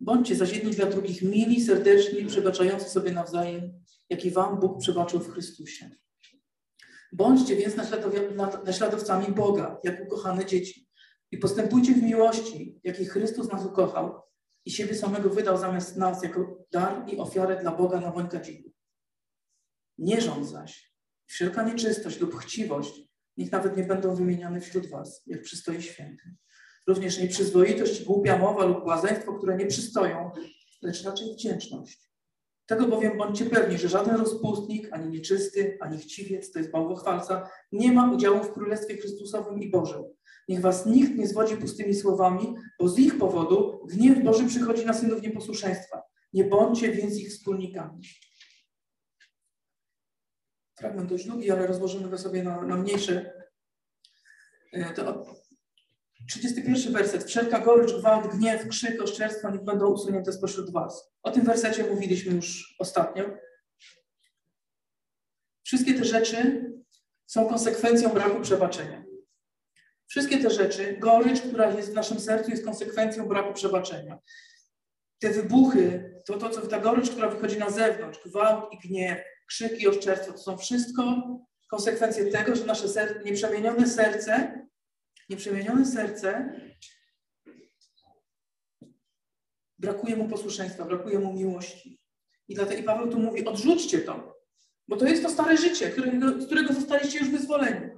Bądźcie 0.00 0.36
zaś 0.36 0.52
jedni 0.52 0.70
dla 0.70 0.86
drugich 0.86 1.22
mili, 1.22 1.60
serdeczni, 1.60 2.26
przebaczający 2.26 2.88
sobie 2.88 3.12
nawzajem, 3.12 3.84
jak 4.10 4.24
i 4.24 4.30
wam 4.30 4.60
Bóg 4.60 4.80
przebaczył 4.80 5.20
w 5.20 5.32
Chrystusie. 5.32 5.90
Bądźcie 7.12 7.56
więc 7.56 7.76
naśladowcami 8.64 9.34
Boga, 9.34 9.80
jak 9.84 10.06
ukochane 10.06 10.46
dzieci. 10.46 10.87
I 11.30 11.38
postępujcie 11.38 11.94
w 11.94 12.02
miłości, 12.02 12.80
jakiej 12.84 13.06
Chrystus 13.06 13.48
nas 13.52 13.66
ukochał 13.66 14.22
i 14.64 14.70
siebie 14.70 14.94
samego 14.94 15.30
wydał 15.30 15.58
zamiast 15.58 15.96
nas 15.96 16.22
jako 16.22 16.66
dar 16.72 17.04
i 17.12 17.18
ofiarę 17.18 17.60
dla 17.60 17.72
Boga 17.72 18.00
na 18.00 18.12
woń. 18.12 18.28
Nie 19.98 20.20
rząd 20.20 20.48
zaś, 20.48 20.94
wszelka 21.26 21.62
nieczystość 21.62 22.20
lub 22.20 22.36
chciwość, 22.36 23.08
niech 23.36 23.52
nawet 23.52 23.76
nie 23.76 23.82
będą 23.82 24.14
wymieniane 24.14 24.60
wśród 24.60 24.86
was, 24.86 25.22
jak 25.26 25.42
przystoi 25.42 25.82
świętym. 25.82 26.36
Również 26.86 27.18
nieprzyzwoitość, 27.18 28.04
głupia 28.04 28.38
mowa 28.38 28.64
lub 28.64 28.84
błazeństwo, 28.84 29.34
które 29.34 29.56
nie 29.56 29.66
przystoją, 29.66 30.30
lecz 30.82 31.02
raczej 31.04 31.32
wdzięczność. 31.34 32.07
Tego 32.68 32.88
bowiem 32.88 33.18
bądźcie 33.18 33.44
pewni, 33.44 33.78
że 33.78 33.88
żaden 33.88 34.16
rozpustnik, 34.16 34.88
ani 34.92 35.10
nieczysty, 35.10 35.78
ani 35.80 35.98
chciwiec, 35.98 36.52
to 36.52 36.58
jest 36.58 36.70
bałwochwalca, 36.70 37.50
nie 37.72 37.92
ma 37.92 38.12
udziału 38.12 38.44
w 38.44 38.52
Królestwie 38.52 38.96
Chrystusowym 38.96 39.60
i 39.60 39.70
Bożym. 39.70 40.02
Niech 40.48 40.60
was 40.60 40.86
nikt 40.86 41.14
nie 41.14 41.26
zwodzi 41.26 41.56
pustymi 41.56 41.94
słowami, 41.94 42.54
bo 42.80 42.88
z 42.88 42.98
ich 42.98 43.18
powodu 43.18 43.86
gniew 43.86 44.24
Boży 44.24 44.46
przychodzi 44.46 44.86
na 44.86 44.92
synów 44.92 45.22
nieposłuszeństwa. 45.22 46.02
Nie 46.32 46.44
bądźcie 46.44 46.92
więc 46.92 47.18
ich 47.18 47.28
wspólnikami. 47.28 48.02
Fragment 50.78 51.08
dość 51.08 51.26
długi, 51.26 51.50
ale 51.50 51.66
rozłożymy 51.66 52.08
go 52.08 52.18
sobie 52.18 52.42
na, 52.42 52.62
na 52.62 52.76
mniejsze. 52.76 53.32
To 54.96 55.24
31 56.28 56.92
werset. 56.92 57.24
Wszelka 57.24 57.58
gorycz, 57.58 57.92
gwałt, 57.92 58.36
gniew, 58.36 58.68
krzyk, 58.68 59.02
oszczerstwa 59.02 59.50
niech 59.50 59.64
będą 59.64 59.86
usunięte 59.86 60.32
spośród 60.32 60.72
was. 60.72 61.12
O 61.22 61.30
tym 61.30 61.44
wersecie 61.44 61.84
mówiliśmy 61.84 62.34
już 62.34 62.76
ostatnio. 62.78 63.24
Wszystkie 65.62 65.94
te 65.94 66.04
rzeczy 66.04 66.70
są 67.26 67.48
konsekwencją 67.48 68.10
braku 68.10 68.40
przebaczenia. 68.40 69.04
Wszystkie 70.06 70.38
te 70.38 70.50
rzeczy, 70.50 70.96
gorycz, 71.00 71.40
która 71.40 71.70
jest 71.70 71.90
w 71.90 71.94
naszym 71.94 72.20
sercu, 72.20 72.50
jest 72.50 72.64
konsekwencją 72.64 73.28
braku 73.28 73.54
przebaczenia. 73.54 74.18
Te 75.18 75.30
wybuchy, 75.30 76.14
to, 76.26 76.38
to 76.38 76.50
co, 76.50 76.66
ta 76.66 76.80
gorycz, 76.80 77.10
która 77.10 77.28
wychodzi 77.28 77.58
na 77.58 77.70
zewnątrz, 77.70 78.18
gwałt 78.26 78.72
i 78.72 78.88
gniew, 78.88 79.18
krzyk 79.46 79.80
i 79.80 79.88
oszczerstwo, 79.88 80.32
to 80.32 80.38
są 80.38 80.58
wszystko 80.58 81.22
konsekwencje 81.70 82.26
tego, 82.26 82.56
że 82.56 82.64
nasze 82.64 82.88
ser 82.88 83.24
nieprzemienione 83.24 83.86
serce, 83.86 84.57
nieprzemienione 85.28 85.86
serce 85.86 86.60
brakuje 89.78 90.16
mu 90.16 90.28
posłuszeństwa, 90.28 90.84
brakuje 90.84 91.18
mu 91.18 91.32
miłości. 91.32 92.00
I 92.48 92.54
dlatego 92.54 92.82
Paweł 92.82 93.10
tu 93.10 93.18
mówi, 93.18 93.44
odrzućcie 93.44 93.98
to, 93.98 94.38
bo 94.88 94.96
to 94.96 95.06
jest 95.06 95.22
to 95.22 95.30
stare 95.30 95.56
życie, 95.56 95.90
którego, 95.90 96.40
z 96.40 96.46
którego 96.46 96.74
zostaliście 96.74 97.18
już 97.18 97.30
wyzwoleni. 97.30 97.90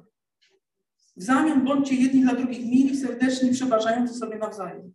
W 1.17 1.23
zamian 1.23 1.65
bądźcie 1.65 1.95
jedni 1.95 2.23
dla 2.23 2.35
drugich 2.35 2.67
mili, 2.67 2.97
serdeczni, 2.97 3.51
przebaczający 3.51 4.15
sobie 4.15 4.39
nawzajem. 4.39 4.95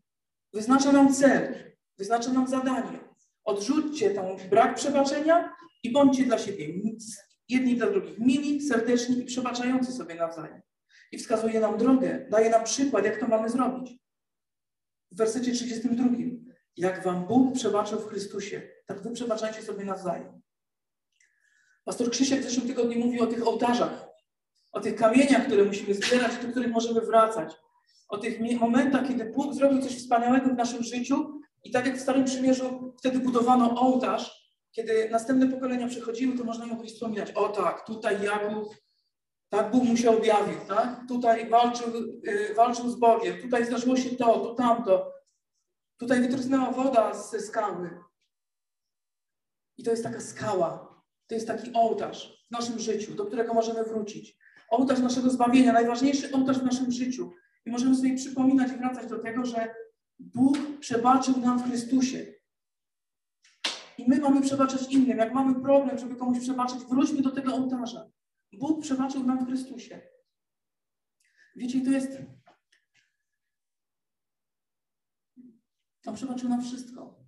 Wyznacza 0.54 0.92
nam 0.92 1.14
cel, 1.14 1.56
wyznacza 1.98 2.34
nam 2.34 2.48
zadanie. 2.48 3.00
Odrzućcie 3.44 4.10
ten 4.10 4.50
brak 4.50 4.76
przebaczenia 4.76 5.54
i 5.84 5.92
bądźcie 5.92 6.24
dla 6.24 6.38
siebie 6.38 6.74
jedni 7.50 7.76
dla 7.76 7.90
drugich 7.90 8.20
mili, 8.20 8.62
serdeczni 8.62 9.20
i 9.20 9.26
przebaczający 9.26 9.92
sobie 9.92 10.16
nawzajem. 10.16 10.62
I 11.16 11.18
wskazuje 11.18 11.60
nam 11.60 11.78
drogę, 11.78 12.28
daje 12.30 12.50
nam 12.50 12.64
przykład, 12.64 13.06
jak 13.06 13.20
to 13.20 13.28
mamy 13.28 13.50
zrobić. 13.50 14.00
W 15.12 15.18
wersecie 15.18 15.52
32. 15.52 16.06
Jak 16.78 17.04
wam 17.04 17.28
Bóg 17.28 17.56
przebaczył 17.56 18.00
w 18.00 18.10
Chrystusie, 18.10 18.62
tak 18.86 19.02
wy 19.02 19.12
przebaczajcie 19.12 19.62
sobie 19.62 19.86
nawzajem. 19.86 20.42
Pastor 21.86 22.10
Krzysiek 22.10 22.42
w 22.42 22.44
zeszłym 22.44 22.68
tygodniu 22.68 23.06
mówił 23.06 23.24
o 23.24 23.28
tych 23.28 23.48
ołtarzach, 23.48 24.08
o 24.72 24.80
tych 24.80 24.96
kamieniach, 24.96 25.46
które 25.46 25.66
musimy 25.66 25.94
zbierać, 25.94 26.32
do 26.38 26.48
których 26.52 26.72
możemy 26.72 27.02
wracać, 27.02 27.54
o 28.10 28.18
tych 28.18 28.60
momentach, 28.60 29.08
kiedy 29.08 29.26
Bóg 29.26 29.54
zrobił 29.54 29.82
coś 29.82 29.98
wspaniałego 29.98 30.50
w 30.50 30.58
naszym 30.58 30.84
życiu 30.84 31.42
i 31.64 31.72
tak 31.72 31.86
jak 31.86 31.98
w 31.98 32.02
Starym 32.02 32.26
Przymierzu 32.26 32.94
wtedy 33.00 33.20
budowano 33.20 33.82
ołtarz, 33.82 34.54
kiedy 34.72 35.10
następne 35.10 35.48
pokolenia 35.48 35.88
przychodziły, 35.88 36.38
to 36.38 36.44
można 36.44 36.68
ją 36.68 36.84
wspominać. 36.84 37.32
O 37.32 37.50
tak, 37.50 37.86
tutaj 37.86 38.24
Jakub, 38.24 38.85
tak 39.50 39.72
Bóg 39.72 39.84
mu 39.84 39.98
się 39.98 40.18
objawił, 40.18 40.60
tak? 40.68 41.08
Tutaj 41.08 41.50
walczył, 41.50 41.88
yy, 42.24 42.54
walczył 42.56 42.90
z 42.90 42.96
Bogiem, 42.96 43.42
tutaj 43.42 43.66
zdarzyło 43.66 43.98
się 43.98 44.10
to, 44.10 44.40
tu 44.40 44.56
tamto. 44.56 45.14
Tutaj 45.98 46.22
wytrysnęła 46.22 46.72
woda 46.72 47.14
ze 47.14 47.40
skały. 47.40 47.90
I 49.78 49.84
to 49.84 49.92
jest 49.92 50.04
taka 50.04 50.20
skała, 50.20 51.02
to 51.28 51.36
jest 51.36 51.48
taki 51.48 51.74
ołtarz 51.74 52.46
w 52.48 52.52
naszym 52.52 52.80
życiu, 52.80 53.16
do 53.16 53.26
którego 53.26 53.54
możemy 53.54 53.84
wrócić. 53.84 54.38
Ołtarz 54.70 55.00
naszego 55.00 55.30
zbawienia, 55.30 55.74
najważniejszy 55.74 56.32
ołtarz 56.32 56.60
w 56.60 56.64
naszym 56.64 56.92
życiu. 56.92 57.34
I 57.66 57.72
możemy 57.72 57.96
sobie 57.96 58.16
przypominać 58.16 58.72
i 58.72 58.78
wracać 58.78 59.08
do 59.08 59.20
tego, 59.20 59.46
że 59.46 59.76
Bóg 60.20 60.58
przebaczył 60.80 61.38
nam 61.38 61.60
w 61.60 61.68
Chrystusie. 61.68 62.26
I 63.98 64.10
my 64.10 64.20
mamy 64.20 64.42
przebaczać 64.42 64.92
innym. 64.94 65.18
Jak 65.18 65.34
mamy 65.34 65.62
problem, 65.62 65.98
żeby 65.98 66.16
komuś 66.16 66.40
przebaczyć, 66.40 66.78
wróćmy 66.78 67.22
do 67.22 67.32
tego 67.32 67.54
ołtarza. 67.54 68.10
Bóg 68.58 68.82
przebaczył 68.82 69.24
nam 69.24 69.46
w 69.46 69.48
Chrystusie. 69.48 70.02
Wiecie, 71.56 71.82
to 71.82 71.92
jest. 71.92 72.18
On 76.06 76.16
przebaczył 76.16 76.50
nam 76.50 76.64
wszystko. 76.64 77.26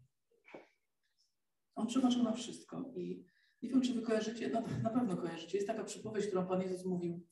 On 1.76 1.88
przebaczył 1.88 2.24
nam 2.24 2.36
wszystko. 2.36 2.92
I 2.96 3.26
nie 3.62 3.70
wiem, 3.70 3.82
czy 3.82 3.94
wy 3.94 4.02
kojarzycie, 4.02 4.50
na, 4.50 4.62
na 4.62 4.90
pewno 4.90 5.18
kojarzycie. 5.18 5.58
Jest 5.58 5.68
taka 5.68 5.84
przypowieść, 5.84 6.28
którą 6.28 6.48
Pan 6.48 6.62
Jezus 6.62 6.86
mówił 6.86 7.28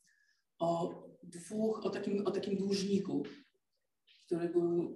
o 0.60 1.04
dwóch, 1.24 1.86
o 1.86 1.90
takim, 1.90 2.28
o 2.28 2.32
takim 2.32 2.58
dłużniku, 2.58 3.24
który 4.26 4.50
był 4.50 4.96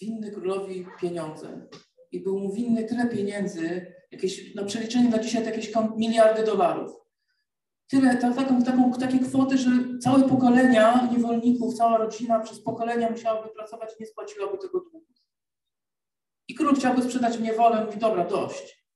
winny 0.00 0.30
królowi 0.30 0.86
pieniądze 1.00 1.68
i 2.12 2.20
był 2.20 2.38
mu 2.38 2.52
winny 2.52 2.84
tyle 2.84 3.08
pieniędzy, 3.08 3.92
jakieś, 4.10 4.54
na 4.54 4.64
przeliczenie 4.64 5.08
na 5.08 5.18
dzisiaj 5.18 5.42
to 5.42 5.50
jakieś 5.50 5.72
miliardy 5.96 6.44
dolarów. 6.44 7.05
Tyle, 7.90 8.16
ta, 8.16 8.34
taką, 8.34 8.62
taką, 8.62 8.92
takie 8.92 9.18
kwoty, 9.18 9.58
że 9.58 9.70
całe 10.02 10.28
pokolenia 10.28 11.08
niewolników, 11.12 11.74
cała 11.74 11.98
rodzina 11.98 12.40
przez 12.40 12.60
pokolenia 12.60 13.10
musiałaby 13.10 13.48
pracować 13.48 13.90
i 13.90 14.02
nie 14.02 14.06
spłaciłaby 14.06 14.58
tego 14.58 14.80
długu. 14.80 15.06
I 16.48 16.54
król 16.54 16.74
chciałby 16.74 17.02
sprzedać 17.02 17.38
w 17.38 17.42
niewolę, 17.42 17.84
mówi, 17.84 17.98
dobra, 17.98 18.24
dość. 18.24 18.86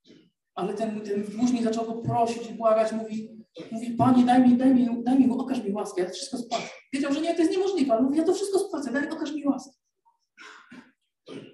Ale 0.55 0.75
ten, 0.75 1.01
ten 1.01 1.23
dłużnik 1.23 1.65
zaczął 1.65 1.87
go 1.87 1.93
prosić 1.93 2.51
i 2.51 2.55
błagać, 2.55 2.93
mówi, 2.93 3.45
mówi, 3.73 3.91
panie, 3.91 4.25
daj 4.25 4.49
mi, 4.49 4.57
daj 4.57 4.75
mi, 4.75 5.05
daj 5.05 5.19
mi, 5.19 5.31
okaż 5.31 5.65
mi 5.65 5.73
łaskę, 5.73 6.03
ja 6.03 6.11
wszystko 6.11 6.39
spłacę. 6.39 6.69
Wiedział, 6.93 7.13
że 7.13 7.21
nie, 7.21 7.35
to 7.35 7.41
jest 7.41 7.53
niemożliwe, 7.53 7.93
ale 7.93 8.03
mówi, 8.03 8.19
ja 8.19 8.25
to 8.25 8.35
wszystko 8.35 8.59
spłacę, 8.59 8.93
daj, 8.93 9.11
okaż 9.11 9.33
mi 9.33 9.47
łaskę. 9.47 9.73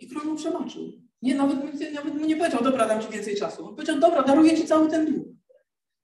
I 0.01 0.09
król 0.09 0.25
mu 0.25 0.37
przebaczył. 0.37 0.83
Nie, 1.22 1.35
nawet, 1.35 1.59
nawet 1.94 2.14
mu 2.14 2.27
nie 2.27 2.37
powiedział, 2.37 2.64
dobra, 2.64 2.88
dam 2.88 3.03
ci 3.03 3.09
więcej 3.09 3.37
czasu. 3.37 3.66
On 3.66 3.75
powiedział, 3.75 4.01
dobra, 4.01 4.22
daruję 4.22 4.57
ci 4.57 4.66
cały 4.66 4.88
ten 4.88 5.07
dług. 5.07 5.36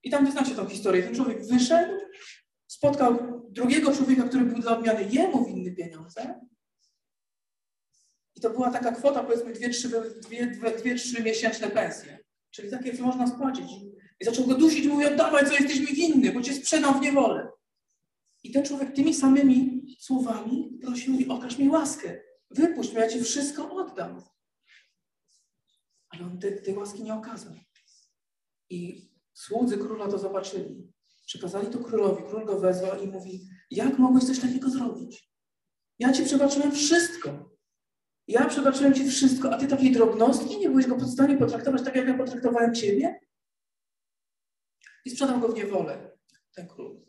I 0.03 0.11
tam 0.11 0.33
znacie 0.33 0.55
tą 0.55 0.67
historię. 0.67 1.03
Ten 1.03 1.15
człowiek 1.15 1.47
wyszedł, 1.47 1.93
spotkał 2.67 3.43
drugiego 3.51 3.93
człowieka, 3.93 4.23
który 4.23 4.45
był 4.45 4.59
dla 4.59 4.79
odmiany 4.79 5.09
jemu 5.11 5.45
winny 5.47 5.73
pieniądze. 5.73 6.41
I 8.35 8.41
to 8.41 8.51
była 8.51 8.71
taka 8.71 8.93
kwota, 8.93 9.25
powiedzmy, 9.25 9.53
dwie, 9.53 9.71
trzy, 9.71 9.89
dwie, 9.89 10.47
dwie, 10.47 10.71
dwie, 10.79 10.95
trzy 10.95 11.23
miesięczne 11.23 11.71
pensje. 11.71 12.19
Czyli 12.51 12.71
takie, 12.71 12.97
co 12.97 13.03
można 13.03 13.27
spłacić. 13.27 13.67
I 14.21 14.25
zaczął 14.25 14.47
go 14.47 14.55
dusić, 14.55 14.87
mówi, 14.87 15.07
oddawaj, 15.07 15.47
co 15.47 15.53
jesteś 15.53 15.81
mi 15.81 15.87
winny, 15.87 16.33
bo 16.33 16.43
cię 16.43 16.55
sprzedam 16.55 16.99
w 16.99 17.03
niewolę. 17.03 17.49
I 18.43 18.53
ten 18.53 18.65
człowiek 18.65 18.95
tymi 18.95 19.15
samymi 19.15 19.83
słowami 20.01 20.79
prosił 20.83 21.15
mi, 21.15 21.29
okaż 21.29 21.59
mi 21.59 21.69
łaskę. 21.69 22.21
Wypuść 22.51 22.93
mnie, 22.93 23.01
ja 23.01 23.09
ci 23.09 23.21
wszystko 23.21 23.75
oddam. 23.75 24.23
Ale 26.09 26.25
on 26.25 26.39
tej, 26.39 26.63
tej 26.63 26.75
łaski 26.75 27.03
nie 27.03 27.15
okazał. 27.15 27.55
I 28.71 29.09
słudzy 29.35 29.79
króla 29.79 30.09
to 30.09 30.19
zobaczyli. 30.19 30.93
Przekazali 31.27 31.67
to 31.67 31.79
królowi. 31.79 32.23
Król 32.29 32.45
go 32.45 32.61
wezwał 32.61 33.03
i 33.03 33.07
mówi, 33.07 33.49
jak 33.71 33.99
mogłeś 33.99 34.25
coś 34.25 34.41
takiego 34.41 34.71
zrobić? 34.71 35.33
Ja 35.99 36.13
ci 36.13 36.25
przebaczyłem 36.25 36.73
wszystko. 36.73 37.51
Ja 38.29 38.47
przebaczyłem 38.47 38.95
ci 38.95 39.11
wszystko, 39.11 39.53
a 39.53 39.59
ty 39.59 39.67
takiej 39.67 39.93
drobnostki 39.93 40.59
nie 40.59 40.69
byłeś 40.69 40.87
go 40.87 40.97
w 40.97 41.11
stanie 41.11 41.37
potraktować 41.37 41.83
tak, 41.83 41.97
jak 41.97 42.09
ja 42.09 42.15
potraktowałem 42.15 42.75
ciebie? 42.75 43.21
I 45.05 45.11
sprzedał 45.11 45.41
go 45.41 45.49
w 45.49 45.55
niewolę, 45.55 46.11
ten 46.55 46.69
król. 46.69 47.05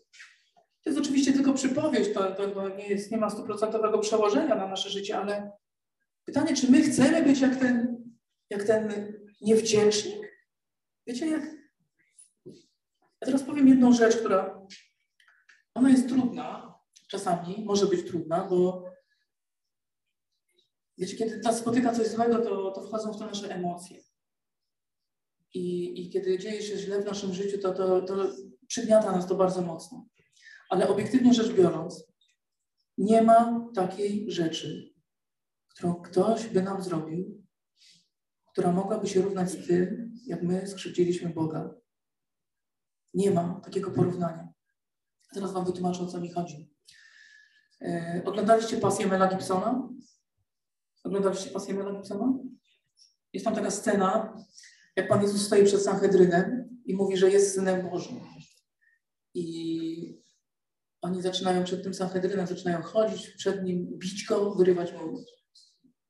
To 0.84 0.90
jest 0.90 1.00
oczywiście 1.00 1.34
tylko 1.34 1.54
przypowieść, 1.54 2.14
to, 2.14 2.32
to, 2.32 2.48
to 2.48 2.70
nie, 2.70 2.88
jest, 2.88 3.12
nie 3.12 3.18
ma 3.18 3.30
stuprocentowego 3.30 4.00
przełożenia 4.00 4.56
na 4.56 4.68
nasze 4.68 4.90
życie, 4.90 5.18
ale 5.18 5.52
pytanie, 6.26 6.56
czy 6.56 6.72
my 6.72 6.82
chcemy 6.82 7.24
być 7.24 7.42
jak 7.42 7.56
ten 7.56 8.04
jak 8.50 8.64
ten 8.64 9.14
niewdzięcznik. 9.42 10.38
Wiecie, 11.08 11.28
jak. 11.28 11.63
Ja 13.24 13.26
teraz 13.26 13.44
powiem 13.44 13.68
jedną 13.68 13.94
rzecz, 13.94 14.18
która. 14.18 14.68
Ona 15.74 15.90
jest 15.90 16.10
trudna, 16.10 16.74
czasami 17.08 17.66
może 17.66 17.86
być 17.86 18.08
trudna, 18.08 18.48
bo 18.50 18.86
wiecie, 20.98 21.18
kiedy 21.18 21.38
nas 21.38 21.60
spotyka 21.60 21.94
coś 21.94 22.08
złego, 22.08 22.40
to, 22.40 22.72
to 22.72 22.82
wchodzą 22.82 23.14
w 23.14 23.18
to 23.20 23.26
nasze 23.26 23.56
emocje. 23.56 24.04
I, 25.54 26.02
I 26.02 26.10
kiedy 26.10 26.40
dzieje 26.40 26.62
się 26.62 26.78
źle 26.78 27.02
w 27.02 27.06
naszym 27.06 27.34
życiu, 27.34 27.58
to, 27.58 27.74
to, 27.74 28.02
to 28.02 28.16
przygniata 28.68 29.12
nas 29.12 29.28
to 29.28 29.36
bardzo 29.36 29.62
mocno. 29.62 30.06
Ale 30.70 30.88
obiektywnie 30.88 31.34
rzecz 31.34 31.54
biorąc, 31.54 32.04
nie 32.98 33.22
ma 33.22 33.70
takiej 33.76 34.32
rzeczy, 34.32 34.94
którą 35.70 35.96
ktoś 35.96 36.48
by 36.48 36.62
nam 36.62 36.84
zrobił, 36.84 37.44
która 38.52 38.72
mogłaby 38.72 39.08
się 39.08 39.22
równać 39.22 39.52
z 39.52 39.68
tym, 39.68 40.14
jak 40.26 40.44
my 40.44 40.68
skrzywdziliśmy 40.68 41.30
Boga. 41.30 41.83
Nie 43.14 43.32
ma 43.32 43.62
takiego 43.64 43.92
porównania. 43.92 44.48
Teraz 45.34 45.54
Wam 45.54 45.66
wytłumaczę, 45.66 46.04
o 46.04 46.08
co 46.08 46.22
mi 46.22 46.32
chodzi. 46.32 46.74
E, 47.82 48.22
oglądaliście 48.26 48.78
pasję 48.78 49.08
Mela 49.08 49.28
Gibsona? 49.28 49.90
Oglądaliście 51.04 51.50
pasję 51.50 51.74
Mela 51.74 51.92
Gibsona? 51.92 52.34
Jest 53.34 53.46
tam 53.46 53.56
taka 53.56 53.72
scena, 53.72 54.38
jak 54.96 55.08
Pan 55.08 55.22
Jezus 55.22 55.46
stoi 55.46 55.66
przed 55.66 55.82
Sanhedrynem 55.82 56.80
i 56.86 56.96
mówi, 56.96 57.18
że 57.18 57.30
jest 57.30 57.56
Synem 57.56 57.90
Bożym. 57.90 58.20
I 59.34 60.24
oni 61.02 61.22
zaczynają 61.22 61.64
przed 61.64 61.84
tym 61.84 61.94
Sanhedrynem, 61.94 62.48
zaczynają 62.48 62.82
chodzić 62.82 63.30
przed 63.30 63.64
nim, 63.64 63.88
bić 63.98 64.26
go, 64.26 64.56
wyrywać 64.56 64.94
mu 64.94 65.24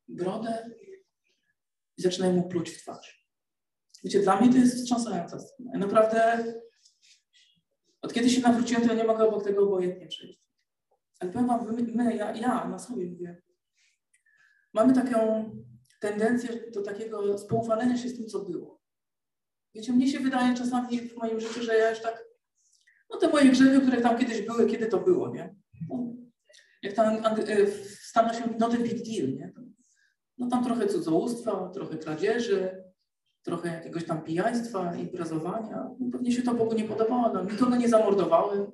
brodę, 0.08 0.70
i 1.98 2.02
zaczynają 2.02 2.34
mu 2.34 2.50
pluć 2.50 2.70
w 2.70 2.82
twarz. 2.82 3.28
Wiecie, 4.04 4.20
dla 4.20 4.42
mnie 4.42 4.52
to 4.52 4.58
jest 4.58 4.76
wstrząsająca 4.76 5.40
scena. 5.40 5.72
Naprawdę 5.78 6.44
od 8.04 8.14
kiedy 8.14 8.30
się 8.30 8.42
nawróciłem, 8.42 8.84
to 8.84 8.88
ja 8.88 8.94
nie 8.94 9.08
mogę 9.08 9.28
obok 9.28 9.44
tego 9.44 9.64
obojętnie 9.64 10.08
przejść. 10.08 10.44
Ale 11.20 11.32
powiem 11.32 11.48
wam, 11.48 11.76
my, 11.96 12.16
ja, 12.16 12.36
ja 12.36 12.68
na 12.68 12.80
sobie 12.80 13.06
mówię, 13.06 13.42
mamy 14.74 14.94
taką 14.94 15.50
tendencję 16.00 16.72
do 16.72 16.82
takiego 16.82 17.38
spoufalenia 17.38 17.98
się 17.98 18.10
z 18.10 18.18
tym, 18.18 18.28
co 18.28 18.40
było. 18.40 18.82
Wiecie, 19.76 19.94
mnie 19.94 20.08
się 20.08 20.20
wydaje 20.20 20.56
czasami 20.56 21.00
w 21.00 21.18
moim 21.18 21.40
życiu, 21.40 21.64
że 21.64 21.78
ja 21.78 21.90
już 21.90 22.02
tak, 22.02 22.26
no 23.10 23.20
te 23.20 23.28
moje 23.28 23.50
grzechy, 23.52 23.82
które 23.82 24.02
tam 24.02 24.18
kiedyś 24.18 24.42
były, 24.42 24.66
kiedy 24.66 24.86
to 24.86 25.00
było, 25.00 25.34
nie? 25.34 25.56
No, 25.90 26.14
jak 26.82 26.94
tam 26.94 27.36
w 27.68 27.98
Stanach 28.02 28.36
się 28.36 28.46
mówi, 28.46 28.56
no 28.60 28.70
big 28.70 29.04
deal, 29.04 29.34
nie? 29.34 29.54
No 30.38 30.48
tam 30.48 30.64
trochę 30.64 30.88
cudzołóstwa, 30.88 31.70
trochę 31.74 31.98
kradzieży, 31.98 32.73
trochę 33.44 33.70
jakiegoś 33.70 34.06
tam 34.06 34.24
pijaństwa, 34.24 34.96
imprezowania. 34.96 35.90
No, 36.00 36.12
pewnie 36.12 36.32
się 36.32 36.42
to 36.42 36.54
Bogu 36.54 36.74
nie 36.74 36.84
podobało, 36.84 37.34
no, 37.34 37.44
nikogo 37.44 37.76
nie 37.76 37.90
zamordowałem. 37.90 38.72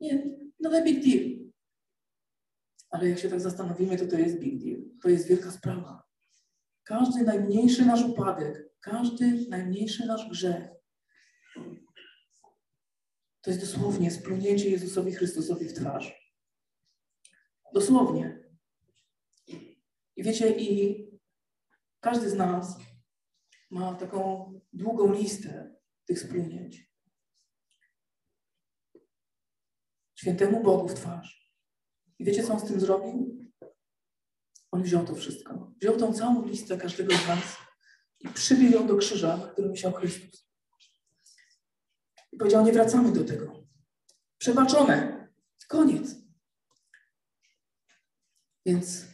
Nie, 0.00 0.30
no 0.60 0.70
to 0.70 0.84
big 0.84 1.04
deal. 1.04 1.38
Ale 2.90 3.08
jak 3.08 3.18
się 3.18 3.28
tak 3.28 3.40
zastanowimy, 3.40 3.98
to 3.98 4.06
to 4.06 4.18
jest 4.18 4.38
big 4.38 4.64
deal. 4.64 4.80
To 5.02 5.08
jest 5.08 5.28
wielka 5.28 5.50
sprawa. 5.50 6.02
Każdy 6.84 7.24
najmniejszy 7.24 7.86
nasz 7.86 8.04
upadek, 8.04 8.70
każdy 8.80 9.46
najmniejszy 9.48 10.06
nasz 10.06 10.28
grzech, 10.28 10.68
to 13.40 13.50
jest 13.50 13.60
dosłownie 13.60 14.10
splunięcie 14.10 14.70
Jezusowi 14.70 15.12
Chrystusowi 15.12 15.68
w 15.68 15.72
twarz. 15.72 16.32
Dosłownie. 17.74 18.38
I 20.16 20.22
wiecie, 20.22 20.58
i 20.58 21.08
każdy 22.00 22.30
z 22.30 22.34
nas 22.34 22.78
ma 23.70 23.94
taką 23.94 24.52
długą 24.72 25.12
listę 25.12 25.76
tych 26.04 26.18
splunięć. 26.18 26.88
Świętemu 30.14 30.62
Bogu 30.62 30.88
w 30.88 30.94
twarz. 30.94 31.54
I 32.18 32.24
wiecie, 32.24 32.44
co 32.44 32.52
on 32.52 32.60
z 32.60 32.64
tym 32.64 32.80
zrobił? 32.80 33.38
On 34.70 34.82
wziął 34.82 35.06
to 35.06 35.14
wszystko. 35.14 35.74
Wziął 35.80 35.96
tą 35.96 36.14
całą 36.14 36.46
listę 36.46 36.78
każdego 36.78 37.16
z 37.16 37.28
nas 37.28 37.56
i 38.20 38.28
przybił 38.28 38.70
ją 38.70 38.86
do 38.86 38.96
krzyża, 38.96 39.36
na 39.36 39.46
którym 39.46 39.72
wisiał 39.72 39.92
Chrystus. 39.92 40.48
I 42.32 42.36
powiedział, 42.36 42.64
nie 42.64 42.72
wracamy 42.72 43.12
do 43.12 43.24
tego. 43.24 43.66
Przebaczone. 44.38 45.28
Koniec. 45.68 46.14
Więc 48.66 49.04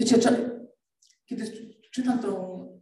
wiecie, 0.00 0.18
kiedy 1.26 1.72
czytam 1.92 2.18
tą 2.18 2.75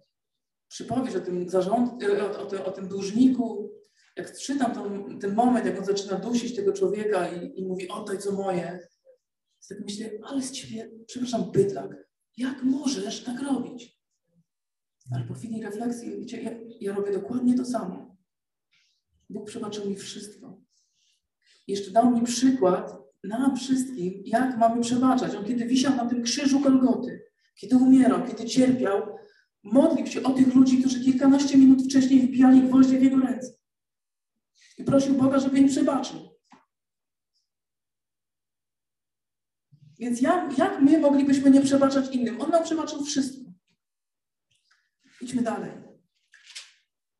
przypowieść 0.74 1.16
o 1.16 1.20
tym 1.20 1.48
zarząd, 1.48 2.02
o, 2.02 2.40
o, 2.40 2.64
o 2.64 2.70
tym 2.70 2.88
dłużniku, 2.88 3.70
jak 4.16 4.38
czytam 4.38 4.74
tą, 4.74 5.18
ten 5.18 5.34
moment, 5.34 5.66
jak 5.66 5.78
on 5.78 5.84
zaczyna 5.84 6.18
dusić 6.18 6.56
tego 6.56 6.72
człowieka 6.72 7.28
i, 7.28 7.60
i 7.60 7.64
mówi, 7.66 7.88
oddaj 7.88 8.18
co 8.18 8.32
moje, 8.32 8.88
tak 9.68 9.78
myślę, 9.80 10.10
ale 10.22 10.42
z 10.42 10.52
ciebie, 10.52 10.90
przepraszam, 11.06 11.50
bydlak, 11.52 11.96
jak 12.36 12.62
możesz 12.62 13.24
tak 13.24 13.42
robić? 13.42 14.00
Ale 15.12 15.24
po 15.24 15.34
chwili 15.34 15.62
refleksji, 15.62 16.20
wiecie, 16.20 16.42
ja, 16.42 16.50
ja 16.80 16.94
robię 16.94 17.12
dokładnie 17.12 17.56
to 17.56 17.64
samo. 17.64 18.16
Bóg 19.30 19.46
przebaczył 19.46 19.90
mi 19.90 19.96
wszystko. 19.96 20.62
Jeszcze 21.68 21.90
dał 21.90 22.10
mi 22.10 22.22
przykład 22.22 22.92
nam 23.24 23.56
wszystkim, 23.56 24.22
jak 24.24 24.58
mamy 24.58 24.82
przebaczać. 24.82 25.34
On 25.34 25.44
kiedy 25.44 25.66
wisiał 25.66 25.96
na 25.96 26.06
tym 26.06 26.22
krzyżu 26.22 26.60
Golgoty, 26.60 27.22
kiedy 27.56 27.76
umierał, 27.76 28.26
kiedy 28.26 28.44
cierpiał, 28.44 29.18
modlił 29.64 30.06
się 30.06 30.22
o 30.22 30.30
tych 30.30 30.54
ludzi, 30.54 30.80
którzy 30.80 31.04
kilkanaście 31.04 31.58
minut 31.58 31.82
wcześniej 31.82 32.20
wbijali 32.20 32.62
gwoździe 32.62 32.98
w 32.98 33.02
jego 33.02 33.16
ręce. 33.16 33.54
I 34.78 34.84
prosił 34.84 35.14
Boga, 35.14 35.38
żeby 35.38 35.58
im 35.58 35.68
przebaczył. 35.68 36.34
Więc 39.98 40.20
jak, 40.20 40.58
jak 40.58 40.80
my 40.80 40.98
moglibyśmy 40.98 41.50
nie 41.50 41.60
przebaczać 41.60 42.14
innym? 42.14 42.40
On 42.40 42.50
nam 42.50 42.64
przebaczył 42.64 43.04
wszystko. 43.04 43.50
Idźmy 45.20 45.42
dalej. 45.42 45.70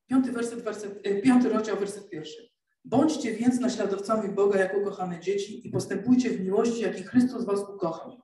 Piąty, 0.06 0.32
werset, 0.32 0.62
werset, 0.62 1.06
e, 1.06 1.22
piąty 1.22 1.48
rozdział, 1.48 1.76
werset 1.76 2.10
pierwszy. 2.10 2.54
Bądźcie 2.84 3.34
więc 3.34 3.60
naśladowcami 3.60 4.34
Boga 4.34 4.58
jako 4.58 4.80
kochane 4.80 5.20
dzieci 5.20 5.68
i 5.68 5.70
postępujcie 5.70 6.30
w 6.30 6.40
miłości, 6.40 6.80
jaki 6.80 7.02
Chrystus 7.02 7.44
was 7.44 7.60
ukochał. 7.60 8.22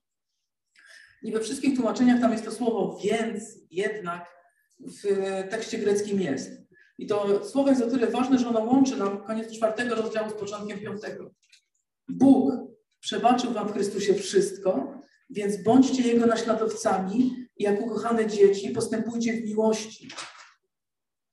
Nie 1.22 1.32
we 1.32 1.40
wszystkich 1.40 1.76
tłumaczeniach 1.76 2.20
tam 2.20 2.32
jest 2.32 2.44
to 2.44 2.50
słowo 2.50 2.98
więc, 3.04 3.58
jednak 3.70 4.40
w 4.80 5.02
tekście 5.50 5.78
greckim 5.78 6.20
jest. 6.20 6.50
I 6.98 7.06
to 7.06 7.44
słowo 7.44 7.68
jest 7.68 7.82
o 7.82 7.90
tyle 7.90 8.06
ważne, 8.06 8.38
że 8.38 8.48
ono 8.48 8.60
łączy 8.60 8.96
nam 8.96 9.24
koniec 9.24 9.52
czwartego 9.52 9.94
rozdziału 9.94 10.30
z 10.30 10.34
początkiem 10.34 10.80
piątego. 10.80 11.30
Bóg 12.08 12.54
przebaczył 13.00 13.52
wam 13.52 13.68
w 13.68 13.72
Chrystusie 13.72 14.14
wszystko, 14.14 15.00
więc 15.30 15.62
bądźcie 15.62 16.02
Jego 16.02 16.26
naśladowcami 16.26 17.46
i 17.56 17.62
jak 17.62 17.80
ukochane 17.80 18.26
dzieci 18.26 18.70
postępujcie 18.70 19.32
w 19.32 19.44
miłości. 19.44 20.08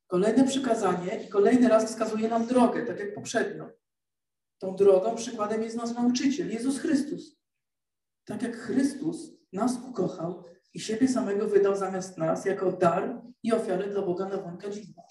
Kolejne 0.07 0.47
przykazanie 0.47 1.23
i 1.25 1.29
kolejny 1.29 1.67
raz 1.67 1.85
wskazuje 1.85 2.29
nam 2.29 2.47
drogę, 2.47 2.85
tak 2.85 2.99
jak 2.99 3.13
poprzednio. 3.13 3.69
Tą 4.59 4.75
drogą 4.75 5.15
przykładem 5.15 5.63
jest 5.63 5.75
nasz 5.75 5.91
nauczyciel, 5.91 6.49
Jezus 6.51 6.79
Chrystus. 6.79 7.37
Tak 8.25 8.41
jak 8.41 8.57
Chrystus 8.57 9.31
nas 9.53 9.77
ukochał 9.89 10.43
i 10.73 10.79
siebie 10.79 11.07
samego 11.07 11.47
wydał 11.47 11.75
zamiast 11.77 12.17
nas 12.17 12.45
jako 12.45 12.71
dar 12.71 13.21
i 13.43 13.53
ofiarę 13.53 13.87
dla 13.89 14.01
Boga 14.01 14.29
na 14.29 14.37
wątkę 14.37 14.71
dziwna. 14.71 15.03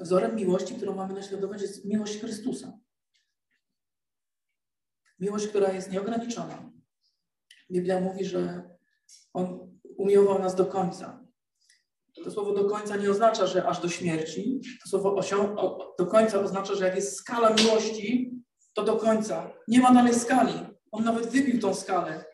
Wzorem 0.00 0.36
miłości, 0.36 0.74
którą 0.74 0.94
mamy 0.94 1.14
naśladować, 1.14 1.62
jest 1.62 1.84
miłość 1.84 2.18
Chrystusa. 2.20 2.78
Miłość, 5.18 5.46
która 5.46 5.72
jest 5.72 5.90
nieograniczona. 5.90 6.72
Biblia 7.70 8.00
mówi, 8.00 8.24
że 8.24 8.70
On 9.32 9.78
umiłował 9.98 10.38
nas 10.38 10.54
do 10.54 10.66
końca. 10.66 11.24
To 12.24 12.30
słowo 12.30 12.54
do 12.54 12.68
końca 12.68 12.96
nie 12.96 13.10
oznacza, 13.10 13.46
że 13.46 13.66
aż 13.66 13.80
do 13.82 13.88
śmierci. 13.88 14.60
To 14.82 14.88
słowo 14.88 15.14
osią- 15.14 15.56
do 15.98 16.06
końca 16.06 16.40
oznacza, 16.40 16.74
że 16.74 16.86
jak 16.86 16.96
jest 16.96 17.16
skala 17.16 17.50
miłości, 17.54 18.32
to 18.74 18.82
do 18.84 18.96
końca. 18.96 19.52
Nie 19.68 19.80
ma 19.80 19.94
dalej 19.94 20.14
skali. 20.14 20.69
On 20.92 21.04
nawet 21.04 21.26
wybił 21.30 21.60
tą 21.60 21.74
skalę. 21.74 22.24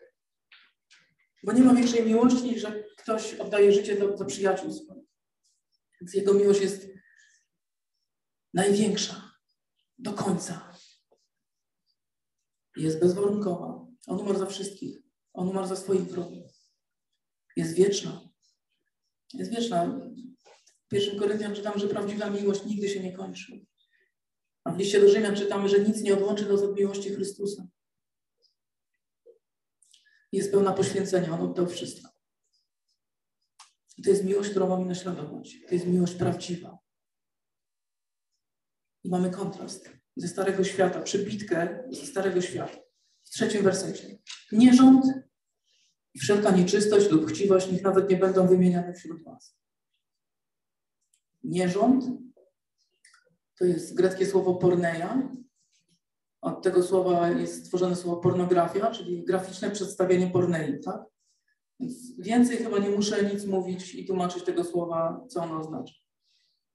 Bo 1.43 1.51
nie 1.51 1.61
ma 1.61 1.75
większej 1.75 2.05
miłości, 2.05 2.43
niż 2.43 2.61
że 2.61 2.83
ktoś 2.97 3.33
oddaje 3.33 3.73
życie 3.73 3.95
do 4.17 4.25
przyjaciół 4.25 4.73
swoich. 4.73 5.07
Więc 6.01 6.13
jego 6.13 6.33
miłość 6.33 6.61
jest 6.61 6.87
największa. 8.53 9.31
Do 9.99 10.13
końca. 10.13 10.73
Jest 12.75 12.99
bezwarunkowa. 12.99 13.87
On 14.07 14.19
umarł 14.19 14.39
za 14.39 14.45
wszystkich. 14.45 14.97
On 15.33 15.49
umarł 15.49 15.67
za 15.67 15.75
swoich 15.75 16.01
wrogów. 16.01 16.51
Jest 17.55 17.73
wieczna. 17.73 18.29
Jest 19.33 19.51
wieczna. 19.51 19.99
W 20.85 20.89
pierwszym 20.89 21.19
Koryntian 21.19 21.55
czytamy, 21.55 21.79
że 21.79 21.87
prawdziwa 21.87 22.29
miłość 22.29 22.65
nigdy 22.65 22.89
się 22.89 23.03
nie 23.03 23.13
kończy. 23.13 23.65
A 24.63 24.71
w 24.71 24.77
liście 24.77 25.01
do 25.01 25.09
Rzymian 25.09 25.35
czytamy, 25.35 25.69
że 25.69 25.79
nic 25.79 26.01
nie 26.01 26.13
odłączy 26.13 26.49
nas 26.49 26.61
od 26.61 26.75
miłości 26.75 27.09
Chrystusa. 27.09 27.67
Jest 30.31 30.51
pełna 30.51 30.73
poświęcenia. 30.73 31.33
On 31.33 31.41
oddał 31.41 31.67
wszystko. 31.67 32.09
To 34.03 34.09
jest 34.09 34.23
miłość, 34.23 34.49
którą 34.49 34.69
mamy 34.69 34.85
naśladować. 34.85 35.55
To 35.67 35.75
jest 35.75 35.87
miłość 35.87 36.13
prawdziwa. 36.13 36.77
I 39.03 39.09
mamy 39.09 39.29
kontrast 39.29 39.89
ze 40.15 40.27
Starego 40.27 40.63
Świata, 40.63 41.01
przybitkę 41.01 41.83
ze 41.91 42.05
Starego 42.05 42.41
Świata. 42.41 42.77
W 43.23 43.29
trzecim 43.29 43.63
wersecie. 43.63 44.17
Nierząd 44.51 45.05
i 46.13 46.19
wszelka 46.19 46.51
nieczystość 46.51 47.09
lub 47.09 47.29
chciwość 47.29 47.71
niech 47.71 47.81
nawet 47.81 48.09
nie 48.09 48.17
będą 48.17 48.47
wymieniane 48.47 48.93
wśród 48.93 49.23
was. 49.23 49.57
Nierząd 51.43 52.03
to 53.57 53.65
jest 53.65 53.95
greckie 53.95 54.25
słowo 54.25 54.55
porneia. 54.55 55.29
Od 56.47 56.61
tego 56.63 56.83
słowa 56.83 57.29
jest 57.29 57.65
stworzone 57.65 57.95
słowo 57.95 58.21
pornografia, 58.21 58.91
czyli 58.91 59.25
graficzne 59.25 59.71
przedstawienie 59.71 60.27
pornei, 60.27 60.79
tak? 60.79 61.01
Więc 61.79 62.19
więcej 62.19 62.57
chyba 62.57 62.77
nie 62.77 62.89
muszę 62.89 63.23
nic 63.33 63.45
mówić 63.45 63.95
i 63.95 64.05
tłumaczyć 64.05 64.43
tego 64.43 64.63
słowa, 64.63 65.25
co 65.29 65.43
ono 65.43 65.59
oznacza. 65.59 65.93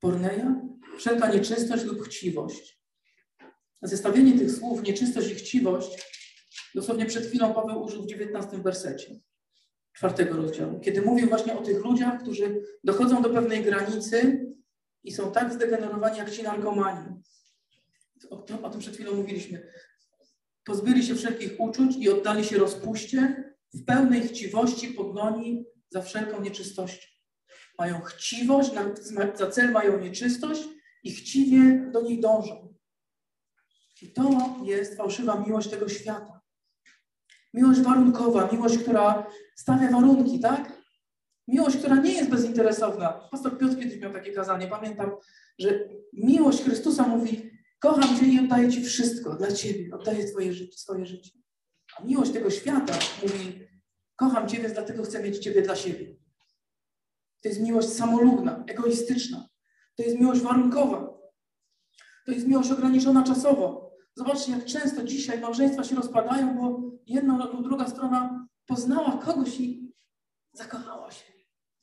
Porneia, 0.01 0.61
wszelka 0.99 1.33
nieczystość 1.33 1.85
lub 1.85 2.03
chciwość. 2.03 2.83
Zestawienie 3.83 4.39
tych 4.39 4.51
słów, 4.51 4.83
nieczystość 4.83 5.31
i 5.31 5.35
chciwość, 5.35 6.03
dosłownie 6.75 7.07
przed 7.07 7.27
chwilą 7.27 7.55
Paweł 7.55 7.83
użył 7.83 8.03
w 8.03 8.07
19 8.07 8.59
wersecie 8.59 9.21
czwartego 9.93 10.37
rozdziału, 10.37 10.81
kiedy 10.81 11.03
mówił 11.03 11.29
właśnie 11.29 11.59
o 11.59 11.63
tych 11.63 11.85
ludziach, 11.85 12.23
którzy 12.23 12.63
dochodzą 12.85 13.23
do 13.23 13.31
pewnej 13.31 13.65
granicy 13.65 14.47
i 15.05 15.13
są 15.13 15.33
tak 15.33 15.53
zdegenerowani 15.53 16.19
jak 16.19 16.31
ci 16.31 16.43
narkomani. 16.43 17.23
O, 18.31 18.47
o 18.63 18.71
tym 18.71 18.81
przed 18.81 18.95
chwilą 18.95 19.15
mówiliśmy. 19.15 19.73
Pozbyli 20.65 21.07
się 21.07 21.15
wszelkich 21.15 21.61
uczuć 21.61 21.97
i 21.97 22.11
oddali 22.11 22.45
się 22.45 22.59
rozpuście 22.59 23.45
w 23.75 23.85
pełnej 23.85 24.29
chciwości 24.29 24.89
pogoni 24.89 25.65
za 25.91 26.03
wszelką 26.03 26.43
nieczystością. 26.43 27.09
Mają 27.79 28.01
chciwość, 28.01 28.71
za 29.35 29.51
cel 29.51 29.73
mają 29.73 30.01
nieczystość 30.01 30.63
i 31.03 31.13
chciwie 31.13 31.91
do 31.93 32.03
niej 32.03 32.21
dążą. 32.21 32.75
I 34.03 34.13
to 34.13 34.57
jest 34.65 34.97
fałszywa 34.97 35.41
miłość 35.47 35.71
tego 35.71 35.89
świata. 35.89 36.41
Miłość 37.55 37.81
warunkowa, 37.81 38.49
miłość, 38.53 38.79
która 38.79 39.27
stawia 39.57 39.91
warunki, 39.91 40.41
tak? 40.41 40.83
Miłość, 41.49 41.77
która 41.77 41.97
nie 41.97 42.13
jest 42.13 42.31
bezinteresowna. 42.31 43.29
Pastor 43.31 43.59
Piotr 43.59 43.79
kiedyś 43.79 44.01
miał 44.01 44.13
takie 44.13 44.33
kazanie. 44.33 44.67
Pamiętam, 44.67 45.11
że 45.59 45.89
miłość 46.13 46.63
Chrystusa 46.63 47.07
mówi: 47.07 47.52
Kocham 47.83 48.19
Cię 48.19 48.27
i 48.27 48.41
oddaję 48.41 48.71
Ci 48.71 48.85
wszystko 48.85 49.35
dla 49.35 49.53
Ciebie, 49.53 49.95
oddaję 49.95 50.25
Twoje 50.25 50.53
życie, 50.53 50.79
swoje 50.79 51.07
życie. 51.07 51.31
A 51.97 52.05
miłość 52.05 52.33
tego 52.33 52.51
świata 52.51 52.99
mówi: 53.23 53.69
Kocham 54.17 54.49
Cię, 54.49 54.59
więc 54.59 54.73
dlatego 54.73 55.03
chcę 55.03 55.23
mieć 55.23 55.39
Ciebie 55.39 55.63
dla 55.63 55.77
siebie. 55.77 56.17
To 57.43 57.49
jest 57.49 57.61
miłość 57.61 57.89
samolubna, 57.89 58.65
egoistyczna. 58.69 59.49
To 59.97 60.03
jest 60.03 60.19
miłość 60.19 60.41
warunkowa. 60.41 61.19
To 62.27 62.33
jest 62.33 62.47
miłość 62.47 62.71
ograniczona 62.71 63.23
czasowo. 63.23 63.93
Zobaczcie, 64.15 64.53
jak 64.53 64.65
często 64.65 65.05
dzisiaj 65.05 65.41
małżeństwa 65.41 65.85
się 65.85 65.97
rozpadają, 65.97 66.57
bo 66.57 66.81
jedna 67.07 67.47
lub 67.47 67.63
druga 67.63 67.89
strona 67.89 68.49
poznała 68.67 69.17
kogoś 69.17 69.61
i 69.61 69.93
zakochała 70.53 71.11
się. 71.11 71.25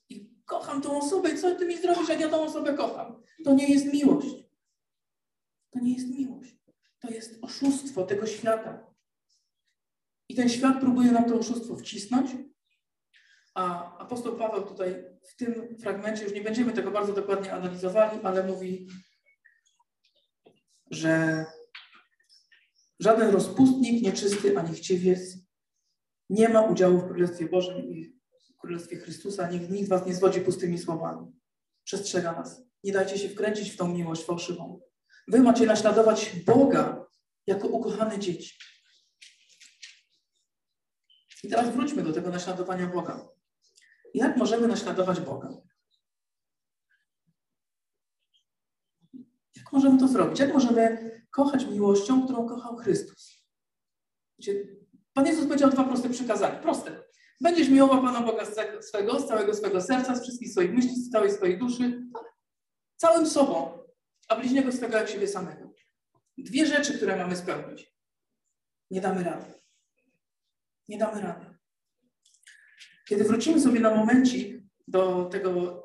I 0.09 0.35
kocham 0.45 0.81
tą 0.81 0.97
osobę. 0.97 1.37
Co 1.37 1.55
ty 1.55 1.65
mi 1.65 1.77
zrobisz, 1.77 2.09
jak 2.09 2.19
ja 2.19 2.29
tą 2.29 2.41
osobę 2.41 2.73
kocham? 2.73 3.23
To 3.45 3.53
nie 3.53 3.67
jest 3.73 3.93
miłość. 3.93 4.48
To 5.71 5.79
nie 5.79 5.93
jest 5.93 6.07
miłość. 6.07 6.57
To 6.99 7.09
jest 7.09 7.39
oszustwo 7.41 8.05
tego 8.05 8.27
świata. 8.27 8.93
I 10.29 10.35
ten 10.35 10.49
świat 10.49 10.79
próbuje 10.79 11.11
nam 11.11 11.25
to 11.25 11.39
oszustwo 11.39 11.75
wcisnąć, 11.75 12.31
a 13.53 13.97
apostoł 13.97 14.37
Paweł 14.37 14.65
tutaj 14.65 15.03
w 15.29 15.35
tym 15.35 15.77
fragmencie, 15.77 16.23
już 16.23 16.33
nie 16.33 16.41
będziemy 16.41 16.73
tego 16.73 16.91
bardzo 16.91 17.13
dokładnie 17.13 17.53
analizowali, 17.53 18.19
ale 18.23 18.47
mówi, 18.47 18.87
że 20.91 21.45
żaden 22.99 23.29
rozpustnik, 23.29 24.03
nieczysty 24.03 24.59
ani 24.59 24.75
chciwiec 24.75 25.37
nie 26.29 26.49
ma 26.49 26.61
udziału 26.61 26.97
w 26.97 27.07
Królestwie 27.07 27.49
Bożym 27.49 27.85
i 27.85 28.19
Królestwie 28.57 28.97
Chrystusa. 28.97 29.49
Nikt, 29.49 29.69
nikt 29.69 29.89
was 29.89 30.05
nie 30.05 30.13
zwodzi 30.13 30.41
pustymi 30.41 30.77
słowami. 30.77 31.27
Przestrzega 31.83 32.31
nas. 32.31 32.61
Nie 32.83 32.91
dajcie 32.91 33.17
się 33.17 33.29
wkręcić 33.29 33.71
w 33.71 33.77
tą 33.77 33.87
miłość 33.87 34.25
fałszywą. 34.25 34.79
Wy 35.29 35.41
macie 35.41 35.65
naśladować 35.65 36.35
Boga 36.45 37.05
jako 37.47 37.67
ukochane 37.67 38.19
dzieci. 38.19 38.57
I 41.43 41.49
teraz 41.49 41.69
wróćmy 41.69 42.03
do 42.03 42.13
tego 42.13 42.29
naśladowania 42.29 42.87
Boga. 42.87 43.29
Jak 44.13 44.37
możemy 44.37 44.67
naśladować 44.67 45.19
Boga? 45.19 45.49
Jak 49.55 49.71
możemy 49.71 49.99
to 49.99 50.07
zrobić? 50.07 50.39
Jak 50.39 50.53
możemy 50.53 51.11
kochać 51.31 51.65
miłością, 51.65 52.25
którą 52.25 52.47
kochał 52.47 52.75
Chrystus? 52.75 53.43
Wiecie, 54.39 54.65
Pan 55.13 55.25
Jezus 55.25 55.45
powiedział 55.45 55.69
dwa 55.69 55.83
proste 55.83 56.09
przykazania. 56.09 56.59
Proste. 56.59 57.03
Będziesz 57.41 57.69
miłował 57.69 58.01
Pana 58.01 58.21
Boga 58.21 58.45
swego, 58.81 59.19
z 59.19 59.27
całego 59.27 59.53
swego 59.53 59.81
serca, 59.81 60.15
z 60.15 60.21
wszystkich 60.23 60.51
swoich 60.51 60.71
myśli, 60.71 60.95
z 60.95 61.09
całej 61.11 61.31
swojej 61.31 61.59
duszy, 61.59 62.03
całym 62.97 63.27
sobą, 63.27 63.78
a 64.29 64.35
bliźniego 64.35 64.71
swego 64.71 64.97
jak 64.97 65.09
siebie 65.09 65.27
samego. 65.27 65.73
Dwie 66.37 66.65
rzeczy, 66.65 66.97
które 66.97 67.15
mamy 67.15 67.35
spełnić. 67.35 67.93
Nie 68.91 69.01
damy 69.01 69.23
rady. 69.23 69.53
Nie 70.87 70.97
damy 70.97 71.21
rady. 71.21 71.45
Kiedy 73.07 73.23
wrócimy 73.23 73.61
sobie 73.61 73.79
na 73.79 73.95
momencik 73.95 74.63
do 74.87 75.25
tego, 75.25 75.83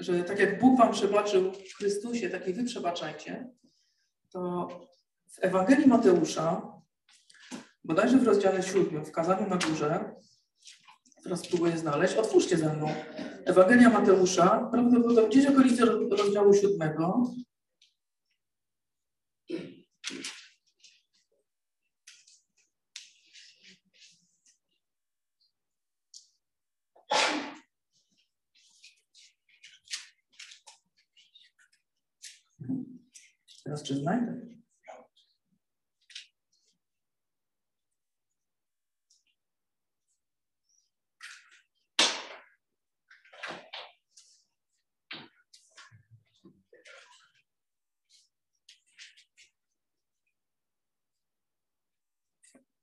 że 0.00 0.24
tak 0.24 0.38
jak 0.38 0.60
Bóg 0.60 0.78
wam 0.78 0.92
przebaczył 0.92 1.52
w 1.52 1.74
Chrystusie, 1.74 2.30
tak 2.30 2.48
i 2.48 2.52
wy 2.52 2.64
przebaczajcie, 2.64 3.50
to 4.30 4.68
w 5.30 5.38
Ewangelii 5.40 5.86
Mateusza, 5.86 6.72
bodajże 7.84 8.18
w 8.18 8.24
rozdziale 8.24 8.62
7, 8.62 9.04
w 9.04 9.12
kazaniu 9.12 9.48
na 9.48 9.56
górze, 9.56 10.14
teraz 11.22 11.40
spróbuję 11.40 11.78
znaleźć, 11.78 12.14
otwórzcie 12.14 12.56
ze 12.56 12.74
mną. 12.74 12.88
Ewangelia 13.44 13.90
Mateusza, 13.90 14.68
prawdopodobnie 14.72 15.28
gdzieś 15.28 15.46
okolice 15.46 15.84
rozdziału 16.10 16.54
7, 16.54 16.96
Teraz 33.70 33.82
czy 33.82 33.94
znajdę? 33.94 34.40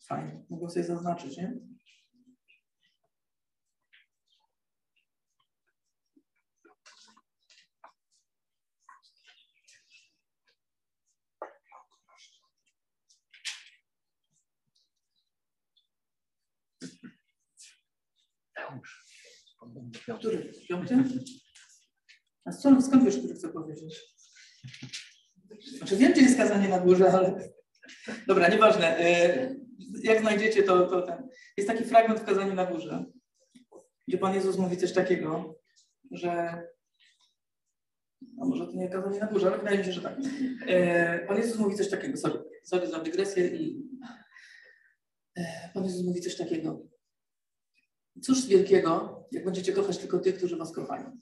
Fajnie, 0.07 0.45
mogę 0.49 0.69
sobie 0.69 0.85
zaznaczyć, 0.85 1.37
nie? 1.37 1.76
Który? 20.15 20.51
Piąty? 20.69 20.95
A 22.45 22.51
skąd, 22.51 22.85
skąd 22.85 23.05
wiesz, 23.05 23.17
który 23.17 23.33
chcę 23.33 23.49
powiedzieć? 23.49 24.01
Znaczy 25.77 25.97
wiem, 25.97 26.11
gdzie 26.11 26.21
jest 26.21 26.37
kazanie 26.37 26.69
na 26.69 26.79
górze, 26.79 27.11
ale... 27.11 27.49
Dobra, 28.27 28.49
nieważne. 28.49 28.99
E, 28.99 29.55
jak 30.03 30.21
znajdziecie, 30.21 30.63
to, 30.63 30.87
to 30.87 31.01
ten... 31.01 31.29
Jest 31.57 31.69
taki 31.69 31.83
fragment 31.83 32.19
w 32.19 32.25
kazaniu 32.25 32.53
na 32.53 32.65
górze, 32.65 33.05
gdzie 34.07 34.17
Pan 34.17 34.35
Jezus 34.35 34.57
mówi 34.57 34.77
coś 34.77 34.93
takiego, 34.93 35.59
że... 36.11 36.63
No 38.21 38.45
może 38.45 38.67
to 38.67 38.73
nie 38.73 38.89
kazanie 38.89 39.19
na 39.19 39.27
górze, 39.27 39.47
ale 39.47 39.57
wydaje 39.57 39.77
mi 39.77 39.85
się, 39.85 39.91
że 39.91 40.01
tak. 40.01 40.17
E, 40.67 41.19
Pan 41.19 41.37
Jezus 41.37 41.59
mówi 41.59 41.75
coś 41.75 41.89
takiego, 41.89 42.17
sorry, 42.17 42.43
sorry 42.63 42.87
za 42.87 42.99
dygresję 42.99 43.47
i... 43.47 43.89
E, 45.35 45.69
Pan 45.73 45.83
Jezus 45.83 46.05
mówi 46.05 46.21
coś 46.21 46.37
takiego. 46.37 46.87
Cóż 48.21 48.47
wielkiego, 48.47 49.16
jak 49.31 49.45
będziecie 49.45 49.73
kochać 49.73 49.97
tylko 49.97 50.19
tych, 50.19 50.37
którzy 50.37 50.57
was 50.57 50.71
kochają. 50.71 51.17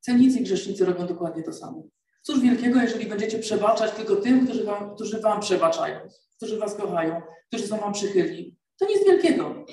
Celnicy 0.00 0.38
i 0.38 0.42
grzesznicy 0.42 0.84
robią 0.84 1.06
dokładnie 1.06 1.42
to 1.42 1.52
samo. 1.52 1.84
Cóż 2.22 2.40
wielkiego, 2.40 2.82
jeżeli 2.82 3.06
będziecie 3.06 3.38
przebaczać 3.38 3.92
tylko 3.92 4.16
tym, 4.16 4.46
którzy 4.46 4.64
wam, 4.64 4.94
którzy 4.94 5.20
wam 5.20 5.40
przebaczają, 5.40 6.00
którzy 6.36 6.58
was 6.58 6.74
kochają, 6.74 7.22
którzy 7.48 7.66
są 7.66 7.76
wam 7.76 7.92
przychylni. 7.92 8.56
To 8.78 8.86
nic 8.86 9.06
wielkiego. 9.06 9.64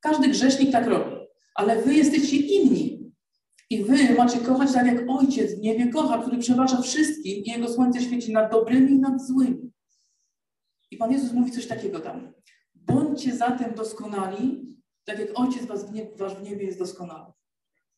Każdy 0.00 0.28
grzesznik 0.28 0.72
tak 0.72 0.86
robi. 0.86 1.16
Ale 1.54 1.82
wy 1.82 1.94
jesteście 1.94 2.36
inni. 2.36 3.12
I 3.70 3.84
wy 3.84 4.14
macie 4.14 4.38
kochać 4.38 4.72
tak, 4.72 4.86
jak 4.86 5.04
Ojciec 5.08 5.54
w 5.54 5.60
niebie 5.60 5.92
kocha, 5.92 6.22
który 6.22 6.38
przebacza 6.38 6.82
wszystkim 6.82 7.44
i 7.44 7.50
Jego 7.50 7.68
słońce 7.68 8.00
świeci 8.02 8.32
nad 8.32 8.52
dobrymi 8.52 8.92
i 8.92 8.98
nad 8.98 9.26
złymi. 9.26 9.70
I 10.90 10.96
Pan 10.96 11.12
Jezus 11.12 11.32
mówi 11.32 11.50
coś 11.50 11.66
takiego 11.66 12.00
tam. 12.00 12.32
Bądźcie 12.74 13.36
zatem 13.36 13.74
doskonali, 13.74 14.73
tak 15.04 15.18
jak 15.18 15.28
Ojciec 15.34 15.66
was 15.66 15.90
w 15.90 15.92
niebie, 15.92 16.10
wasz 16.16 16.34
w 16.34 16.42
niebie 16.42 16.66
jest 16.66 16.78
doskonały. 16.78 17.32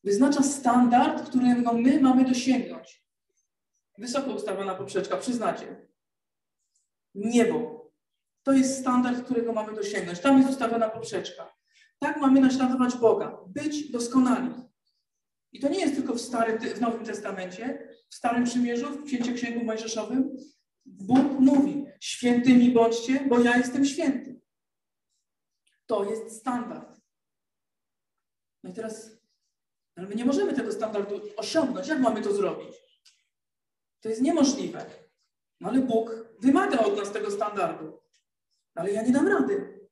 Wyznacza 0.05 0.43
standard, 0.43 1.29
którego 1.29 1.73
my 1.73 2.01
mamy 2.01 2.25
dosięgnąć. 2.25 3.07
Wysoko 3.99 4.31
ustawiona 4.31 4.75
poprzeczka, 4.75 5.17
przyznacie. 5.17 5.87
Niebo. 7.15 7.87
To 8.43 8.53
jest 8.53 8.81
standard, 8.81 9.25
którego 9.25 9.53
mamy 9.53 9.75
dosięgnąć. 9.75 10.21
Tam 10.21 10.39
jest 10.39 10.51
ustawiona 10.51 10.89
poprzeczka. 10.89 11.55
Tak 11.99 12.17
mamy 12.17 12.41
naśladować 12.41 12.97
Boga. 12.97 13.39
Być 13.47 13.91
doskonali. 13.91 14.55
I 15.53 15.61
to 15.61 15.69
nie 15.69 15.81
jest 15.81 15.95
tylko 15.95 16.15
w, 16.15 16.21
Starym, 16.21 16.59
w 16.59 16.81
Nowym 16.81 17.05
Testamencie, 17.05 17.89
w 18.09 18.15
Starym 18.15 18.45
Przymierzu, 18.45 18.93
w 18.93 19.05
Księciu 19.05 19.35
Księgu 19.35 19.65
Mojżeszowym. 19.65 20.37
Bóg 20.87 21.41
mówi, 21.41 21.87
świętymi 22.01 22.71
bądźcie, 22.71 23.21
bo 23.29 23.41
ja 23.41 23.57
jestem 23.57 23.85
święty. 23.85 24.41
To 25.87 26.11
jest 26.11 26.37
standard. 26.41 26.96
No 28.67 28.73
i 28.73 28.75
teraz, 28.75 29.11
ale 29.97 30.09
my 30.09 30.15
nie 30.15 30.25
możemy 30.25 30.55
tego 30.55 30.73
standardu 30.73 31.21
osiągnąć. 31.37 31.89
Jak 31.89 32.01
mamy 32.01 32.23
to 32.23 32.35
zrobić? 32.35 32.77
To 34.01 34.09
jest 34.09 34.23
niemożliwe. 34.23 34.91
No 35.61 35.69
ale 35.69 35.81
Bóg 35.81 36.11
wymaga 36.41 36.79
od 36.79 36.97
nas 36.97 37.13
tego 37.13 37.31
standardu. 37.31 38.03
Ale 38.75 38.93
ja 38.93 39.03
nie 39.03 39.13
dam 39.13 39.29
rady. 39.29 39.89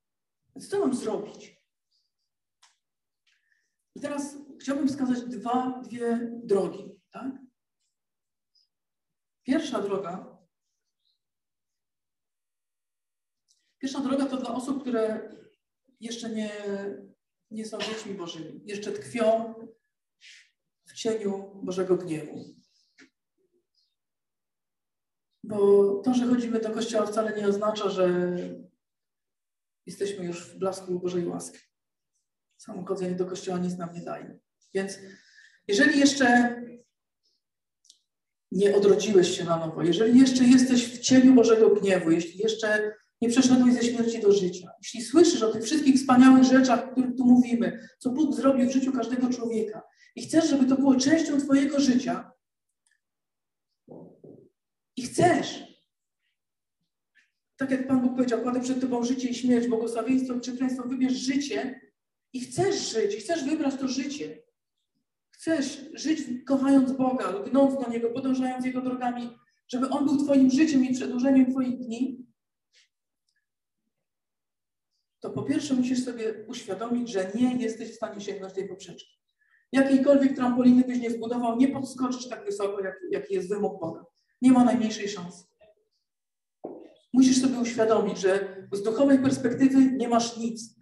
Więc 0.54 0.68
co 0.68 0.78
mam 0.78 0.94
zrobić? 0.94 1.56
I 3.94 4.00
teraz 4.00 4.36
chciałbym 4.60 4.88
wskazać 4.88 5.22
dwa, 5.22 5.80
dwie 5.84 6.30
drogi. 6.44 7.00
Tak? 7.10 7.32
Pierwsza 9.42 9.82
droga. 9.82 10.38
Pierwsza 13.78 14.00
droga 14.00 14.26
to 14.26 14.36
dla 14.36 14.54
osób, 14.54 14.80
które 14.80 15.30
jeszcze 16.00 16.30
nie, 16.30 16.50
nie 17.50 17.66
są 17.66 17.78
dziećmi 17.78 18.14
Bożymi. 18.14 18.60
Jeszcze 18.64 18.92
tkwią 18.92 19.54
w 20.86 20.92
cieniu 20.92 21.60
Bożego 21.62 21.96
gniewu. 21.96 22.44
Bo 25.44 25.94
to, 26.04 26.14
że 26.14 26.26
chodzimy 26.26 26.60
do 26.60 26.70
kościoła 26.70 27.06
wcale 27.06 27.36
nie 27.36 27.48
oznacza, 27.48 27.90
że 27.90 28.36
jesteśmy 29.86 30.24
już 30.24 30.50
w 30.50 30.58
blasku 30.58 31.00
Bożej 31.00 31.26
łaski. 31.26 31.58
Samo 32.56 32.86
chodzenie 32.86 33.14
do 33.14 33.26
kościoła 33.26 33.58
nic 33.58 33.78
nam 33.78 33.94
nie 33.94 34.00
daje. 34.00 34.38
Więc 34.74 34.98
jeżeli 35.68 36.00
jeszcze 36.00 36.56
nie 38.52 38.76
odrodziłeś 38.76 39.36
się 39.36 39.44
na 39.44 39.56
nowo, 39.56 39.82
jeżeli 39.82 40.20
jeszcze 40.20 40.44
jesteś 40.44 40.86
w 40.86 41.00
cieniu 41.00 41.34
Bożego 41.34 41.70
gniewu, 41.70 42.10
jeśli 42.10 42.38
jeszcze 42.38 42.96
nie 43.20 43.28
przeszedłeś 43.28 43.74
ze 43.74 43.82
śmierci 43.82 44.20
do 44.20 44.32
życia, 44.32 44.70
jeśli 44.82 45.02
słyszysz 45.02 45.42
o 45.42 45.52
tych 45.52 45.64
wszystkich 45.64 45.96
wspaniałych 45.96 46.44
rzeczach, 46.44 46.88
o 46.88 46.92
których 46.92 47.16
tu 47.16 47.24
mówimy, 47.24 47.88
co 47.98 48.10
Bóg 48.10 48.34
zrobił 48.34 48.68
w 48.68 48.72
życiu 48.72 48.92
każdego 48.92 49.28
człowieka 49.30 49.82
i 50.16 50.22
chcesz, 50.22 50.50
żeby 50.50 50.66
to 50.66 50.76
było 50.76 50.96
częścią 50.96 51.40
Twojego 51.40 51.80
życia 51.80 52.30
i 54.96 55.02
chcesz, 55.02 55.64
Tak 57.56 57.70
jak 57.70 57.88
Pan 57.88 58.00
Bóg 58.00 58.16
powiedział, 58.16 58.42
kładę 58.42 58.60
przed 58.60 58.80
Tobą 58.80 59.04
życie 59.04 59.28
i 59.28 59.34
śmierć, 59.34 59.68
błogosławieństwo, 59.68 60.40
przekleństwo, 60.40 60.88
wybierz 60.88 61.12
życie 61.12 61.80
i 62.32 62.40
chcesz 62.40 62.92
żyć, 62.92 63.16
chcesz 63.16 63.44
wybrać 63.44 63.74
to 63.74 63.88
życie. 63.88 64.42
Chcesz 65.30 65.90
żyć 65.94 66.20
kochając 66.46 66.92
Boga, 66.92 67.30
lgnąc 67.30 67.84
do 67.84 67.90
Niego, 67.90 68.10
podążając 68.10 68.66
Jego 68.66 68.80
drogami, 68.80 69.30
żeby 69.68 69.88
On 69.88 70.06
był 70.06 70.24
Twoim 70.24 70.50
życiem 70.50 70.84
i 70.84 70.94
przedłużeniem 70.94 71.50
Twoich 71.50 71.78
dni, 71.78 72.26
to 75.24 75.30
po 75.30 75.42
pierwsze 75.42 75.74
musisz 75.74 76.04
sobie 76.04 76.34
uświadomić, 76.48 77.08
że 77.08 77.30
nie 77.34 77.56
jesteś 77.56 77.90
w 77.90 77.94
stanie 77.94 78.20
sięgnąć 78.20 78.54
tej 78.54 78.68
poprzeczki. 78.68 79.18
Jakiejkolwiek 79.72 80.36
trampoliny 80.36 80.84
byś 80.84 80.98
nie 80.98 81.10
zbudował, 81.10 81.56
nie 81.56 81.68
podskoczysz 81.68 82.28
tak 82.28 82.44
wysoko, 82.44 82.80
jak, 82.80 83.00
jaki 83.10 83.34
jest 83.34 83.48
wymóg 83.48 83.80
Boga. 83.80 84.04
Nie 84.42 84.52
ma 84.52 84.64
najmniejszej 84.64 85.08
szansy. 85.08 85.44
Musisz 87.12 87.40
sobie 87.40 87.58
uświadomić, 87.58 88.18
że 88.18 88.56
z 88.72 88.82
duchowej 88.82 89.18
perspektywy 89.18 89.92
nie 89.92 90.08
masz 90.08 90.36
nic. 90.36 90.76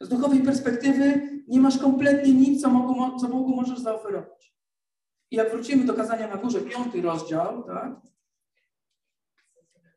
Z 0.00 0.08
duchowej 0.08 0.42
perspektywy 0.42 1.28
nie 1.48 1.60
masz 1.60 1.78
kompletnie 1.78 2.32
nic, 2.32 2.62
co 2.62 2.70
Bogu, 2.70 3.18
co 3.18 3.28
Bogu 3.28 3.56
możesz 3.56 3.78
zaoferować. 3.78 4.54
I 5.30 5.36
jak 5.36 5.50
wrócimy 5.50 5.84
do 5.84 5.94
kazania 5.94 6.28
na 6.28 6.36
górze, 6.36 6.60
piąty 6.60 7.02
rozdział, 7.02 7.62
tak? 7.62 8.00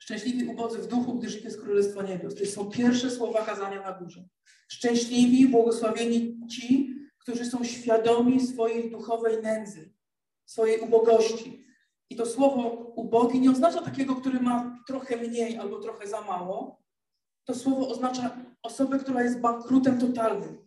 Szczęśliwi 0.10 0.46
ubodzy 0.46 0.78
w 0.78 0.88
duchu, 0.88 1.14
gdyż 1.14 1.36
ich 1.36 1.44
jest 1.44 1.62
Królestwo 1.62 2.02
Niebios. 2.02 2.36
To 2.36 2.46
są 2.46 2.70
pierwsze 2.70 3.12
słowa 3.12 3.46
kazania 3.46 3.82
na 3.82 3.92
górze. 3.92 4.24
Szczęśliwi, 4.68 5.48
błogosławieni 5.48 6.40
ci, 6.48 6.96
którzy 7.18 7.46
są 7.46 7.64
świadomi 7.64 8.48
swojej 8.48 8.92
duchowej 8.92 9.42
nędzy, 9.42 9.94
swojej 10.46 10.80
ubogości. 10.80 11.66
I 12.10 12.16
to 12.16 12.26
słowo 12.26 12.70
ubogi 12.96 13.40
nie 13.40 13.52
oznacza 13.52 13.82
takiego, 13.82 14.16
który 14.16 14.40
ma 14.40 14.84
trochę 14.88 15.18
mniej 15.18 15.58
albo 15.58 15.80
trochę 15.80 16.08
za 16.08 16.22
mało. 16.22 16.84
To 17.46 17.56
słowo 17.56 17.90
oznacza 17.90 18.38
osobę, 18.64 19.00
która 19.00 19.24
jest 19.24 19.40
bankrutem 19.40 20.00
totalnym, 20.00 20.58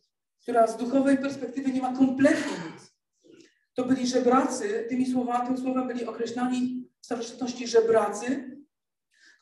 która 0.43 0.67
z 0.67 0.77
duchowej 0.77 1.19
perspektywy 1.19 1.73
nie 1.73 1.83
ma 1.83 1.97
kompletnie 1.97 2.53
nic. 2.73 2.97
To 3.75 3.85
byli 3.85 4.07
żebracy, 4.07 4.87
tymi 4.89 5.07
słowami, 5.13 5.47
tym 5.47 5.59
słowem 5.59 5.89
byli 5.89 6.05
określani 6.05 6.89
w 7.01 7.07
starożytności 7.07 7.67
żebracy, 7.69 8.53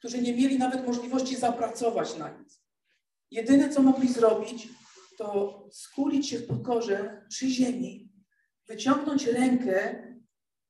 którzy 0.00 0.22
nie 0.22 0.36
mieli 0.36 0.58
nawet 0.58 0.86
możliwości 0.86 1.36
zapracować 1.36 2.16
na 2.16 2.38
nic. 2.38 2.62
Jedyne, 3.30 3.68
co 3.68 3.82
mogli 3.82 4.12
zrobić, 4.12 4.68
to 5.18 5.68
skulić 5.72 6.28
się 6.28 6.38
w 6.38 6.46
pokorze 6.46 7.26
przy 7.28 7.50
ziemi, 7.50 8.12
wyciągnąć 8.68 9.26
rękę 9.26 10.06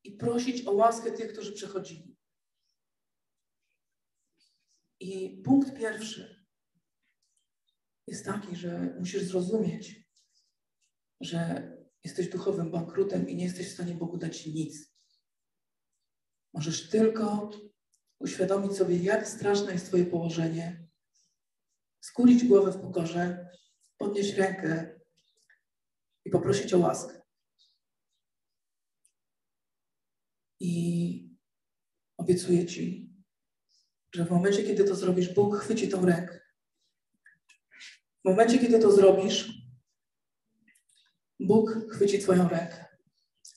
i 0.04 0.12
prosić 0.12 0.66
o 0.66 0.72
łaskę 0.72 1.12
tych, 1.12 1.32
którzy 1.32 1.52
przechodzili. 1.52 2.16
I 5.00 5.42
punkt 5.44 5.78
pierwszy 5.78 6.46
jest 8.06 8.24
taki, 8.24 8.56
że 8.56 8.96
musisz 8.98 9.22
zrozumieć, 9.22 10.10
że 11.20 11.70
jesteś 12.04 12.28
duchowym 12.28 12.70
bankrutem 12.70 13.28
i 13.28 13.36
nie 13.36 13.44
jesteś 13.44 13.68
w 13.68 13.74
stanie 13.74 13.94
Bogu 13.94 14.16
dać 14.16 14.46
nic. 14.46 14.94
Możesz 16.54 16.90
tylko 16.90 17.50
uświadomić 18.20 18.76
sobie, 18.76 18.96
jak 18.96 19.28
straszne 19.28 19.72
jest 19.72 19.86
Twoje 19.86 20.06
położenie, 20.06 20.88
skulić 22.00 22.44
głowę 22.44 22.72
w 22.72 22.80
pokorze, 22.80 23.50
podnieść 23.98 24.34
rękę 24.34 25.00
i 26.24 26.30
poprosić 26.30 26.74
o 26.74 26.78
łaskę. 26.78 27.20
I 30.60 31.36
obiecuję 32.16 32.66
Ci, 32.66 33.14
że 34.14 34.24
w 34.24 34.30
momencie, 34.30 34.62
kiedy 34.62 34.84
to 34.84 34.94
zrobisz, 34.94 35.34
Bóg 35.34 35.56
chwyci 35.56 35.88
tą 35.88 36.06
rękę. 36.06 36.40
W 38.24 38.28
momencie, 38.28 38.58
kiedy 38.58 38.78
to 38.78 38.92
zrobisz, 38.92 39.52
Bóg 41.40 41.70
chwyci 41.92 42.18
Twoją 42.18 42.48
rękę. 42.48 42.84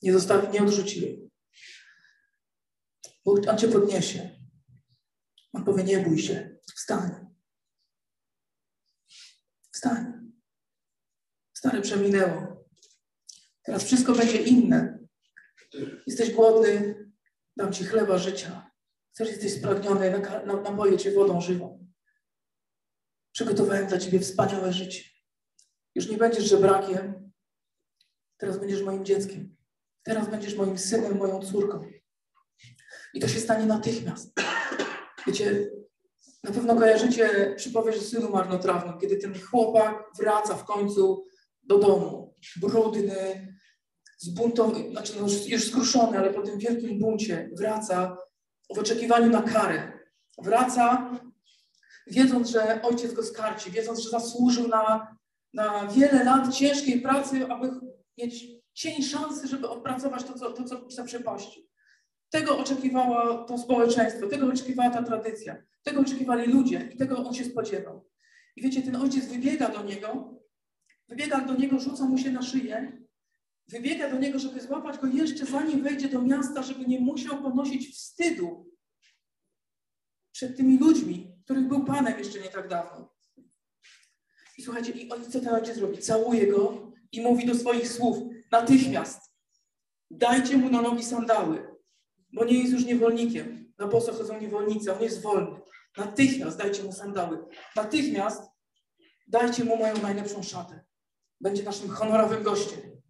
Nie 0.02 0.14
zostawi, 0.14 0.48
nie 0.54 0.64
odrzuci 0.64 1.02
jej. 1.02 1.32
Bóg, 3.26 3.48
On 3.48 3.58
Cię 3.58 3.68
podniesie. 3.68 4.43
On 5.54 5.66
powie, 5.66 5.84
nie 5.84 6.00
bój 6.00 6.20
się, 6.20 6.58
wstań. 6.76 7.12
Wstań. 9.72 10.32
Stare 11.54 11.82
przeminęło. 11.82 12.66
Teraz 13.64 13.84
wszystko 13.84 14.14
będzie 14.14 14.42
inne. 14.42 15.00
Jesteś 16.08 16.32
głodny, 16.32 16.96
dam 17.58 17.74
Ci 17.74 17.84
chleba 17.84 18.18
życia. 18.18 18.72
Chcesz, 19.14 19.30
jesteś 19.30 19.54
spragniony, 19.54 20.22
napoję 20.46 20.98
Cię 20.98 21.12
wodą 21.12 21.42
żywą. 21.42 21.88
Przygotowałem 23.32 23.88
dla 23.88 23.98
Ciebie 23.98 24.20
wspaniałe 24.20 24.74
życie. 24.74 25.04
Już 25.96 26.10
nie 26.10 26.18
będziesz 26.18 26.44
żebrakiem, 26.44 27.32
teraz 28.38 28.58
będziesz 28.60 28.82
moim 28.82 29.06
dzieckiem. 29.06 29.56
Teraz 30.04 30.30
będziesz 30.30 30.56
moim 30.56 30.78
synem, 30.78 31.18
moją 31.18 31.42
córką. 31.42 31.92
I 33.14 33.20
to 33.20 33.28
się 33.28 33.40
stanie 33.40 33.66
natychmiast. 33.66 34.34
Wiecie, 35.28 35.70
na 36.44 36.52
pewno 36.52 36.76
kojarzycie 36.76 37.54
przypowieść 37.58 38.00
o 38.00 38.02
synu 38.02 38.30
marnotrawnym, 38.30 39.00
kiedy 39.00 39.18
ten 39.18 39.40
chłopak 39.40 40.04
wraca 40.20 40.56
w 40.56 40.66
końcu 40.66 41.26
do 41.64 41.78
domu, 41.78 42.36
brudny, 42.62 43.48
zbuntowany, 44.18 44.90
znaczy 44.92 45.14
no 45.22 45.28
już 45.48 45.68
skruszony, 45.68 46.18
ale 46.18 46.34
po 46.34 46.42
tym 46.42 46.60
wielkim 46.60 47.00
buncie 47.00 47.50
wraca 47.58 48.18
w 48.76 48.80
oczekiwaniu 48.80 49.30
na 49.30 49.42
karę. 49.42 50.00
Wraca, 50.38 51.12
wiedząc, 52.08 52.50
że 52.50 52.82
ojciec 52.82 53.14
go 53.14 53.24
skarci, 53.24 53.72
wiedząc, 53.72 54.00
że 54.00 54.10
zasłużył 54.10 54.68
na, 54.68 55.18
na 55.54 55.88
wiele 55.88 56.24
lat 56.24 56.54
ciężkiej 56.54 57.02
pracy, 57.02 57.48
aby 57.50 57.72
mieć 58.18 58.46
cień 58.74 59.04
szansy, 59.04 59.48
żeby 59.48 59.70
odpracować 59.70 60.24
to, 60.24 60.34
co, 60.34 60.52
to, 60.52 60.64
co 60.64 60.90
zaprzepaścił. 60.90 61.64
Tego 62.34 62.58
oczekiwało 62.58 63.44
to 63.44 63.58
społeczeństwo, 63.58 64.28
tego 64.28 64.48
oczekiwała 64.48 64.90
ta 64.90 65.04
tradycja, 65.04 65.64
tego 65.84 66.02
oczekiwali 66.02 66.54
ludzie 66.54 66.90
i 66.94 66.98
tego 66.98 67.18
on 67.18 67.34
się 67.34 67.46
spodziewał. 67.46 68.10
I 68.56 68.62
wiecie, 68.62 68.82
ten 68.82 68.96
ojciec 68.96 69.26
wybiega 69.26 69.70
do 69.70 69.84
niego, 69.84 70.40
wybiega 71.10 71.42
do 71.42 71.56
niego, 71.56 71.80
rzuca 71.80 72.06
mu 72.06 72.18
się 72.18 72.32
na 72.32 72.42
szyję, 72.42 73.04
wybiega 73.68 74.10
do 74.10 74.20
niego, 74.20 74.40
żeby 74.40 74.62
złapać 74.62 74.98
go 74.98 75.08
jeszcze 75.08 75.46
zanim 75.46 75.84
wejdzie 75.84 76.10
do 76.10 76.22
miasta, 76.22 76.64
żeby 76.64 76.86
nie 76.86 77.00
musiał 77.00 77.42
ponosić 77.44 77.96
wstydu 77.96 78.72
przed 80.32 80.58
tymi 80.58 80.78
ludźmi, 80.78 81.36
których 81.44 81.68
był 81.68 81.86
panem 81.86 82.20
jeszcze 82.20 82.40
nie 82.40 82.50
tak 82.50 82.68
dawno. 82.68 83.14
I 84.58 84.64
słuchajcie, 84.64 84.92
i 84.92 85.12
on 85.12 85.32
co 85.32 85.40
ten 85.40 85.54
ojciec 85.56 85.78
robi? 85.78 85.98
Całuje 85.98 86.48
go 86.48 86.92
i 87.12 87.22
mówi 87.22 87.46
do 87.46 87.56
swoich 87.56 87.88
słów 87.88 88.18
natychmiast 88.52 89.22
dajcie 90.12 90.58
mu 90.58 90.70
na 90.70 90.82
nogi 90.82 91.04
sandały 91.04 91.63
bo 92.34 92.46
nie 92.46 92.60
jest 92.60 92.74
już 92.74 92.86
niewolnikiem. 92.86 93.74
Na 93.78 93.88
posłach 93.88 94.18
chodzą 94.18 94.42
niewolnicy, 94.42 94.94
on 94.94 95.02
jest 95.02 95.22
wolny. 95.22 95.60
Natychmiast 95.98 96.58
dajcie 96.58 96.84
mu 96.84 96.94
sandały. 96.94 97.46
Natychmiast 97.76 98.44
dajcie 99.28 99.64
mu 99.64 99.78
moją 99.78 100.02
najlepszą 100.02 100.44
szatę. 100.44 100.86
Będzie 101.42 101.64
naszym 101.64 101.90
honorowym 101.90 102.44
gościem. 102.44 103.02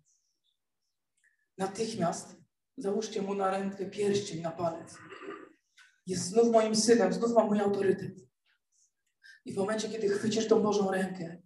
Natychmiast 1.58 2.36
załóżcie 2.78 3.22
mu 3.22 3.36
na 3.36 3.52
rękę 3.52 3.86
pierścień 3.86 4.42
na 4.42 4.52
palec. 4.52 4.98
Jest 6.06 6.24
znów 6.24 6.52
moim 6.52 6.76
synem, 6.76 7.14
znów 7.14 7.34
ma 7.34 7.44
mój 7.44 7.60
autorytet. 7.60 8.16
I 9.46 9.54
w 9.54 9.58
momencie, 9.58 9.90
kiedy 9.90 10.10
chwycisz 10.10 10.48
tą 10.48 10.62
Bożą 10.62 10.92
rękę, 10.92 11.42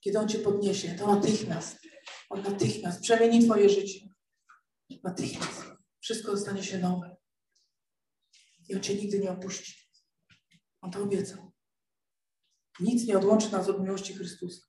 kiedy 0.00 0.18
On 0.18 0.28
Cię 0.28 0.38
podniesie, 0.38 0.94
to 0.98 1.14
natychmiast, 1.14 1.78
On 2.30 2.42
natychmiast 2.42 3.00
przemieni 3.00 3.44
Twoje 3.44 3.68
życie. 3.68 4.00
Natychmiast 5.02 5.73
wszystko 6.04 6.36
stanie 6.36 6.62
się 6.64 6.78
nowe. 6.78 7.16
I 8.68 8.74
On 8.74 8.82
Cię 8.82 8.94
nigdy 8.94 9.18
nie 9.18 9.30
opuści. 9.30 9.90
On 10.80 10.90
to 10.90 11.02
obiecał. 11.02 11.52
Nic 12.80 13.06
nie 13.06 13.18
odłączy 13.18 13.52
nas 13.52 13.68
od 13.68 13.82
miłości 13.82 14.14
Chrystusa. 14.14 14.66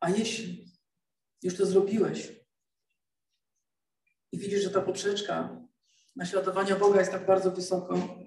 A 0.00 0.10
jeśli 0.10 0.72
już 1.42 1.56
to 1.56 1.66
zrobiłeś 1.66 2.32
i 4.32 4.38
widzisz, 4.38 4.62
że 4.62 4.70
ta 4.70 4.82
poprzeczka 4.82 5.66
naśladowania 6.16 6.76
Boga 6.76 7.00
jest 7.00 7.12
tak 7.12 7.26
bardzo 7.26 7.50
wysoko, 7.50 8.18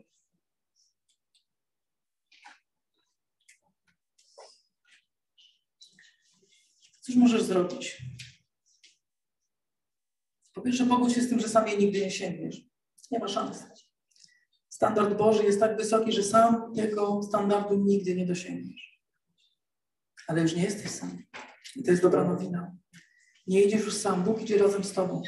coś 7.02 7.16
możesz 7.16 7.44
zrobić. 7.44 8.04
Po 10.64 10.68
pierwsze, 10.68 10.86
pogódź 10.86 11.14
się 11.14 11.22
z 11.22 11.30
tym, 11.30 11.40
że 11.40 11.50
sam 11.50 11.68
jej 11.68 11.78
nigdy 11.78 12.00
nie 12.00 12.12
sięgniesz. 12.12 12.62
Nie 13.12 13.20
ma 13.20 13.28
szans. 13.28 13.64
Standard 14.70 15.18
Boży 15.18 15.44
jest 15.44 15.60
tak 15.60 15.78
wysoki, 15.78 16.12
że 16.12 16.24
sam 16.24 16.72
jego 16.76 17.24
standardu 17.24 17.84
nigdy 17.86 18.16
nie 18.16 18.26
dosięgniesz. 18.26 19.00
Ale 20.28 20.42
już 20.42 20.56
nie 20.56 20.64
jesteś 20.64 20.92
sam. 20.92 21.24
I 21.76 21.84
to 21.84 21.92
jest 21.92 22.04
dobra 22.04 22.24
nowina. 22.24 22.76
Nie 23.48 23.62
idziesz 23.62 23.86
już 23.86 23.94
sam, 23.94 24.24
Bóg 24.24 24.42
idzie 24.42 24.58
razem 24.58 24.84
z 24.84 24.94
tobą. 24.94 25.22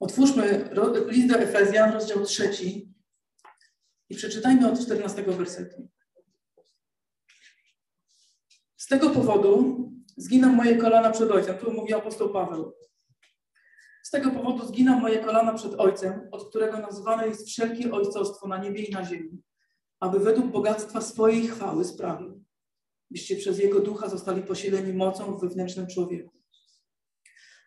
Otwórzmy 0.00 0.70
list 1.08 1.28
do 1.28 1.38
Efezjan, 1.38 1.92
rozdział 1.92 2.24
trzeci 2.24 2.94
I 4.08 4.16
przeczytajmy 4.16 4.72
od 4.72 4.80
14 4.80 5.22
wersetu. 5.22 5.88
Z 8.76 8.86
tego 8.86 9.10
powodu 9.10 9.78
zginam 10.16 10.56
moje 10.56 10.76
kolana 10.76 11.10
przed 11.10 11.30
Ojcem. 11.30 11.58
Tu 11.58 11.72
mówi 11.72 11.94
apostoł 11.94 12.32
Paweł. 12.32 12.72
Tego 14.12 14.30
powodu 14.30 14.66
zginam 14.66 15.00
moje 15.00 15.18
kolana 15.18 15.54
przed 15.54 15.74
Ojcem, 15.74 16.28
od 16.30 16.48
którego 16.48 16.78
nazwane 16.78 17.26
jest 17.26 17.48
wszelkie 17.48 17.92
ojcostwo 17.92 18.48
na 18.48 18.58
niebie 18.58 18.82
i 18.82 18.92
na 18.92 19.04
ziemi, 19.04 19.42
aby 20.00 20.18
według 20.18 20.46
bogactwa 20.46 21.00
swojej 21.00 21.46
chwały 21.46 21.84
sprawił, 21.84 22.44
byście 23.10 23.36
przez 23.36 23.58
Jego 23.58 23.80
ducha 23.80 24.08
zostali 24.08 24.42
posileni 24.42 24.92
mocą 24.92 25.36
w 25.36 25.40
wewnętrznym 25.40 25.86
człowieku. 25.86 26.38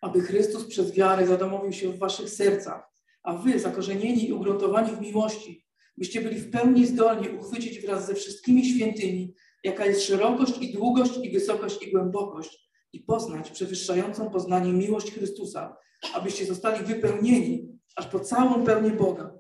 Aby 0.02 0.22
Chrystus 0.22 0.66
przez 0.66 0.92
wiarę 0.92 1.28
zadomowił 1.28 1.74
się 1.74 1.92
w 1.92 2.00
waszych 2.00 2.30
sercach, 2.30 2.84
a 3.24 3.34
wy, 3.34 3.60
zakorzenieni 3.60 4.30
i 4.30 4.34
ugruntowani 4.34 4.96
w 4.96 5.02
miłości, 5.02 5.66
byście 5.98 6.22
byli 6.22 6.40
w 6.40 6.52
pełni 6.52 6.86
zdolni 6.86 7.30
uchwycić 7.30 7.80
wraz 7.80 8.08
ze 8.08 8.16
wszystkimi 8.16 8.66
świętymi, 8.66 9.34
jaka 9.64 9.86
jest 9.86 10.04
szerokość 10.04 10.62
i 10.62 10.74
długość 10.74 11.18
i 11.24 11.32
wysokość 11.32 11.88
i 11.88 11.92
głębokość 11.92 12.65
i 12.96 13.00
poznać 13.00 13.52
przewyższającą 13.52 14.30
poznanie 14.30 14.74
miłość 14.74 15.12
Chrystusa, 15.12 15.78
abyście 16.14 16.46
zostali 16.46 16.86
wypełnieni 16.86 17.80
aż 17.96 18.08
po 18.08 18.20
całą 18.20 18.66
pełnię 18.66 18.92
Boga. 18.92 19.34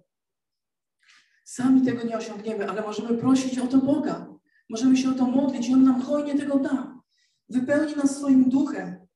Sami 1.45 1.82
tego 1.82 2.03
nie 2.03 2.18
osiągniemy, 2.18 2.70
ale 2.70 2.82
możemy 2.82 3.18
prosić 3.18 3.60
o 3.60 3.68
to 3.68 3.78
Boga. 3.78 4.28
Możemy 4.70 4.97
się 4.97 5.10
o 5.10 5.14
to 5.14 5.26
modlić 5.26 5.70
i 5.70 5.74
On 5.74 5.84
nam 5.84 6.01
hojnie 6.01 6.38
tego 6.38 6.60
da. 6.60 7.01
Wypełni 7.49 7.95
nas 7.95 8.18
swoim 8.18 8.49
duchem. 8.49 9.08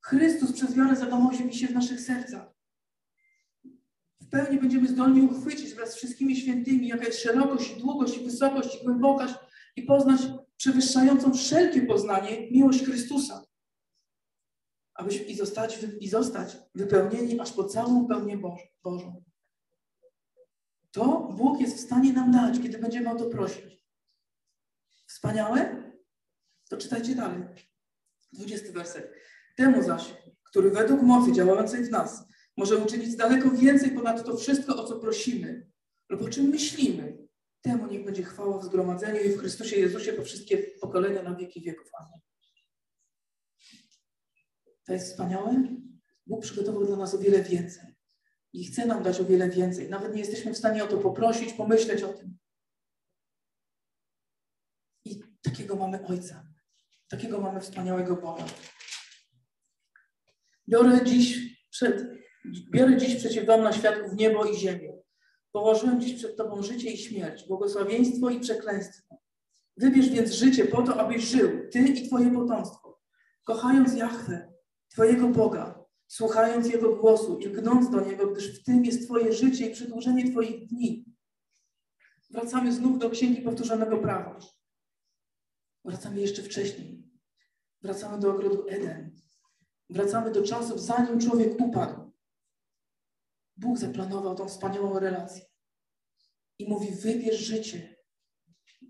Chrystus 0.00 0.52
przez 0.52 0.74
wiarę 0.74 0.96
zadomowi 0.96 1.54
się 1.54 1.66
w 1.66 1.74
naszych 1.74 2.00
sercach. 2.00 2.48
W 4.20 4.28
pełni 4.30 4.60
będziemy 4.60 4.88
zdolni 4.88 5.22
uchwycić 5.22 5.74
wraz 5.74 5.92
z 5.92 5.96
wszystkimi 5.96 6.36
świętymi, 6.36 6.88
jaka 6.88 7.04
jest 7.04 7.22
szerokość, 7.22 7.76
i 7.76 7.80
długość, 7.80 8.18
i 8.18 8.24
wysokość, 8.24 8.82
i 8.82 8.84
głębokość 8.84 9.34
i 9.76 9.82
poznać 9.82 10.20
przewyższającą 10.56 11.34
wszelkie 11.34 11.82
poznanie 11.82 12.50
miłość 12.50 12.84
Chrystusa. 12.84 13.47
Abyśmy 14.98 15.24
i 15.24 15.36
zostać, 15.36 15.78
i 16.00 16.08
zostać 16.08 16.56
wypełnieni 16.74 17.40
aż 17.40 17.52
po 17.52 17.64
całą 17.64 18.08
pełnię 18.08 18.38
Bożą. 18.82 19.24
To 20.90 21.28
Bóg 21.36 21.60
jest 21.60 21.76
w 21.76 21.80
stanie 21.80 22.12
nam 22.12 22.32
dać, 22.32 22.60
kiedy 22.62 22.78
będziemy 22.78 23.10
o 23.10 23.14
to 23.14 23.24
prosić. 23.24 23.84
Wspaniałe? 25.06 25.82
To 26.70 26.76
czytajcie 26.76 27.14
dalej. 27.14 27.42
20 28.32 28.72
werset. 28.72 29.12
Temu 29.56 29.82
zaś, 29.82 30.14
który 30.44 30.70
według 30.70 31.02
mocy 31.02 31.32
działającej 31.32 31.84
w 31.84 31.90
nas 31.90 32.24
może 32.56 32.76
uczynić 32.76 33.16
daleko 33.16 33.50
więcej 33.50 33.90
ponad 33.90 34.24
to 34.24 34.36
wszystko, 34.36 34.76
o 34.76 34.84
co 34.84 35.00
prosimy 35.00 35.70
lub 36.08 36.22
o 36.22 36.28
czym 36.28 36.44
myślimy, 36.44 37.28
temu 37.60 37.86
niech 37.86 38.04
będzie 38.04 38.22
chwała 38.22 38.58
w 38.58 38.64
zgromadzeniu 38.64 39.22
i 39.22 39.28
w 39.28 39.38
Chrystusie 39.38 39.76
Jezusie 39.76 40.12
po 40.12 40.22
wszystkie 40.22 40.58
pokolenia 40.58 41.22
na 41.22 41.34
wieki 41.34 41.60
wieków. 41.60 41.90
Amen. 42.00 42.27
To 44.88 44.92
jest 44.92 45.10
wspaniałe. 45.10 45.64
Bóg 46.26 46.42
przygotował 46.42 46.86
dla 46.86 46.96
nas 46.96 47.14
o 47.14 47.18
wiele 47.18 47.42
więcej 47.42 47.96
i 48.52 48.64
chce 48.64 48.86
nam 48.86 49.02
dać 49.02 49.20
o 49.20 49.24
wiele 49.24 49.48
więcej. 49.48 49.90
Nawet 49.90 50.14
nie 50.14 50.20
jesteśmy 50.20 50.54
w 50.54 50.58
stanie 50.58 50.84
o 50.84 50.86
to 50.86 50.98
poprosić, 50.98 51.52
pomyśleć 51.52 52.02
o 52.02 52.12
tym. 52.12 52.38
I 55.04 55.22
takiego 55.42 55.76
mamy 55.76 56.06
Ojca. 56.06 56.46
Takiego 57.08 57.40
mamy 57.40 57.60
wspaniałego 57.60 58.16
Boga. 58.16 58.44
Biorę 60.68 61.04
dziś, 61.04 61.56
przed, 61.70 62.06
biorę 62.70 62.96
dziś 62.96 63.16
przeciw 63.16 63.46
Wam 63.46 63.62
na 63.62 63.72
świadków 63.72 64.12
niebo 64.12 64.44
i 64.44 64.56
ziemię. 64.56 64.92
Położyłem 65.52 66.00
dziś 66.00 66.14
przed 66.14 66.36
Tobą 66.36 66.62
życie 66.62 66.90
i 66.90 66.98
śmierć, 66.98 67.46
błogosławieństwo 67.48 68.30
i 68.30 68.40
przekleństwo. 68.40 69.16
Wybierz 69.76 70.08
więc 70.08 70.32
życie 70.32 70.64
po 70.64 70.82
to, 70.82 71.00
abyś 71.00 71.24
żył, 71.24 71.68
Ty 71.72 71.78
i 71.78 72.06
Twoje 72.06 72.30
potomstwo, 72.30 73.00
kochając 73.44 73.94
Jahwe, 73.94 74.57
Twojego 74.88 75.28
Boga, 75.28 75.84
słuchając 76.06 76.66
Jego 76.66 76.96
głosu 76.96 77.38
i 77.38 77.46
lgnąc 77.46 77.90
do 77.90 78.00
Niego, 78.00 78.26
gdyż 78.26 78.60
w 78.60 78.64
tym 78.64 78.84
jest 78.84 79.04
Twoje 79.04 79.32
życie 79.32 79.70
i 79.70 79.74
przedłużenie 79.74 80.30
Twoich 80.30 80.66
dni. 80.66 81.04
Wracamy 82.30 82.72
znów 82.72 82.98
do 82.98 83.10
Księgi 83.10 83.42
Powtórzonego 83.42 83.98
Prawa. 83.98 84.38
Wracamy 85.84 86.20
jeszcze 86.20 86.42
wcześniej. 86.42 87.08
Wracamy 87.82 88.18
do 88.18 88.34
ogrodu 88.34 88.68
Eden. 88.68 89.20
Wracamy 89.90 90.32
do 90.32 90.42
czasów, 90.42 90.80
zanim 90.80 91.20
człowiek 91.20 91.60
upadł. 91.60 92.12
Bóg 93.56 93.78
zaplanował 93.78 94.34
tą 94.34 94.48
wspaniałą 94.48 94.98
relację. 94.98 95.42
I 96.58 96.68
mówi: 96.68 96.94
Wybierz 96.94 97.40
życie. 97.40 97.96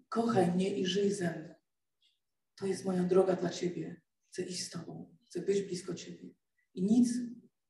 Kochaj 0.08 0.52
mnie 0.52 0.76
i 0.76 0.86
żyj 0.86 1.12
ze 1.12 1.38
mną. 1.38 1.54
To 2.54 2.66
jest 2.66 2.84
moja 2.84 3.02
droga 3.02 3.36
dla 3.36 3.50
Ciebie. 3.50 4.02
Chcę 4.28 4.42
iść 4.42 4.66
z 4.66 4.70
Tobą. 4.70 5.17
Chcę 5.28 5.40
być 5.40 5.62
blisko 5.62 5.94
Ciebie. 5.94 6.34
I 6.74 6.82
nic 6.82 7.08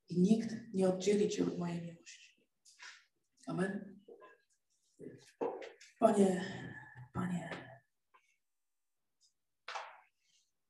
i 0.08 0.20
nikt 0.20 0.54
nie 0.74 0.88
oddzieli 0.88 1.28
Cię 1.28 1.46
od 1.46 1.58
mojej 1.58 1.82
miłości. 1.82 2.34
Amen. 3.46 3.98
Panie, 5.98 6.44
Panie, 7.12 7.50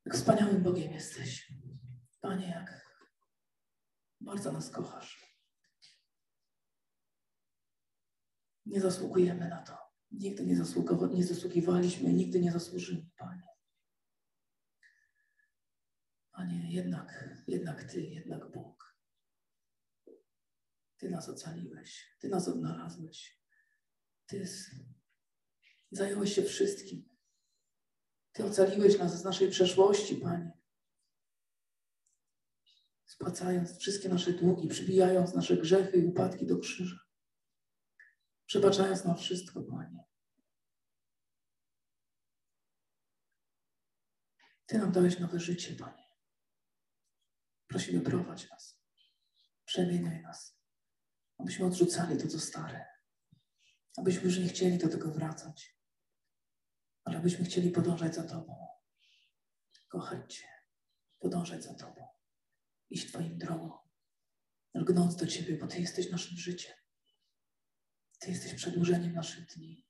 jak 0.05 0.15
wspaniałym 0.15 0.63
Bogiem 0.63 0.93
jesteś. 0.93 1.53
Panie, 2.21 2.49
jak 2.49 2.89
bardzo 4.21 4.53
nas 4.53 4.71
kochasz. 4.71 5.39
Nie 8.67 8.81
zasługujemy 8.81 9.49
na 9.49 9.63
to. 9.63 9.79
Nigdy 10.11 10.47
nie, 10.47 10.57
zasługiwaliśmy, 11.25 12.13
nigdy 12.13 12.41
nie 12.41 12.53
zasłużymy, 12.53 13.11
Panie. 13.17 13.48
Panie, 16.39 16.73
jednak, 16.73 17.35
jednak 17.47 17.85
Ty, 17.85 18.03
jednak 18.03 18.51
Bóg. 18.51 18.97
Ty 20.97 21.11
nas 21.11 21.29
ocaliłeś, 21.29 22.17
Ty 22.19 22.29
nas 22.29 22.49
odnalazłeś. 22.49 23.43
Ty 24.27 24.49
zająłeś 25.91 26.35
się 26.35 26.43
wszystkim. 26.43 27.09
Ty 28.33 28.45
ocaliłeś 28.45 28.99
nas 28.99 29.21
z 29.21 29.25
naszej 29.25 29.51
przeszłości, 29.51 30.17
Panie. 30.17 30.53
Spłacając 33.07 33.79
wszystkie 33.79 34.09
nasze 34.09 34.33
długi, 34.33 34.69
przybijając 34.69 35.35
nasze 35.35 35.57
grzechy 35.57 35.99
i 35.99 36.05
upadki 36.05 36.47
do 36.47 36.59
krzyża. 36.59 36.99
Przebaczając 38.47 39.05
nam 39.05 39.17
wszystko, 39.17 39.63
Panie. 39.63 40.05
Ty 44.67 44.79
nam 44.79 44.93
dałeś 44.93 45.19
nowe 45.19 45.41
życie, 45.41 45.77
Panie. 45.77 46.08
Prosimy, 47.69 48.01
prowadź 48.01 48.51
nas. 48.51 48.81
Przemieniaj 49.65 50.23
nas. 50.23 50.59
Abyśmy 51.39 51.67
odrzucali 51.67 52.19
to, 52.19 52.29
co 52.29 52.41
stare. 52.41 52.87
Abyśmy 53.97 54.23
już 54.23 54.39
nie 54.39 54.49
chcieli 54.49 54.79
do 54.79 54.89
tego 54.89 55.11
wracać. 55.13 55.79
Ale 57.05 57.19
abyśmy 57.19 57.45
chcieli 57.45 57.71
podążać 57.71 58.15
za 58.15 58.23
Tobą. 58.23 58.67
Kochać 59.89 60.35
Cię. 60.35 60.49
Podążać 61.19 61.65
za 61.65 61.75
Tobą. 61.75 62.09
Iść 62.91 63.09
Twoim 63.09 63.39
drogą. 63.39 63.79
Lgnąc 64.75 65.17
do 65.17 65.27
Ciebie, 65.27 65.57
bo 65.57 65.67
Ty 65.67 65.81
jesteś 65.81 66.11
naszym 66.11 66.39
życiem. 66.39 66.77
Ty 68.19 68.31
jesteś 68.31 68.55
przedłużeniem 68.55 69.13
naszych 69.13 69.47
dni. 69.47 69.87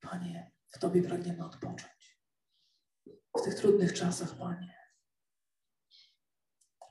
Panie, 0.00 0.52
w 0.68 0.78
Tobie 0.78 1.02
pragniemy 1.02 1.44
odpocząć. 1.44 2.20
W 3.38 3.42
tych 3.44 3.54
trudnych 3.54 3.92
czasach, 3.92 4.38
Panie. 4.38 4.79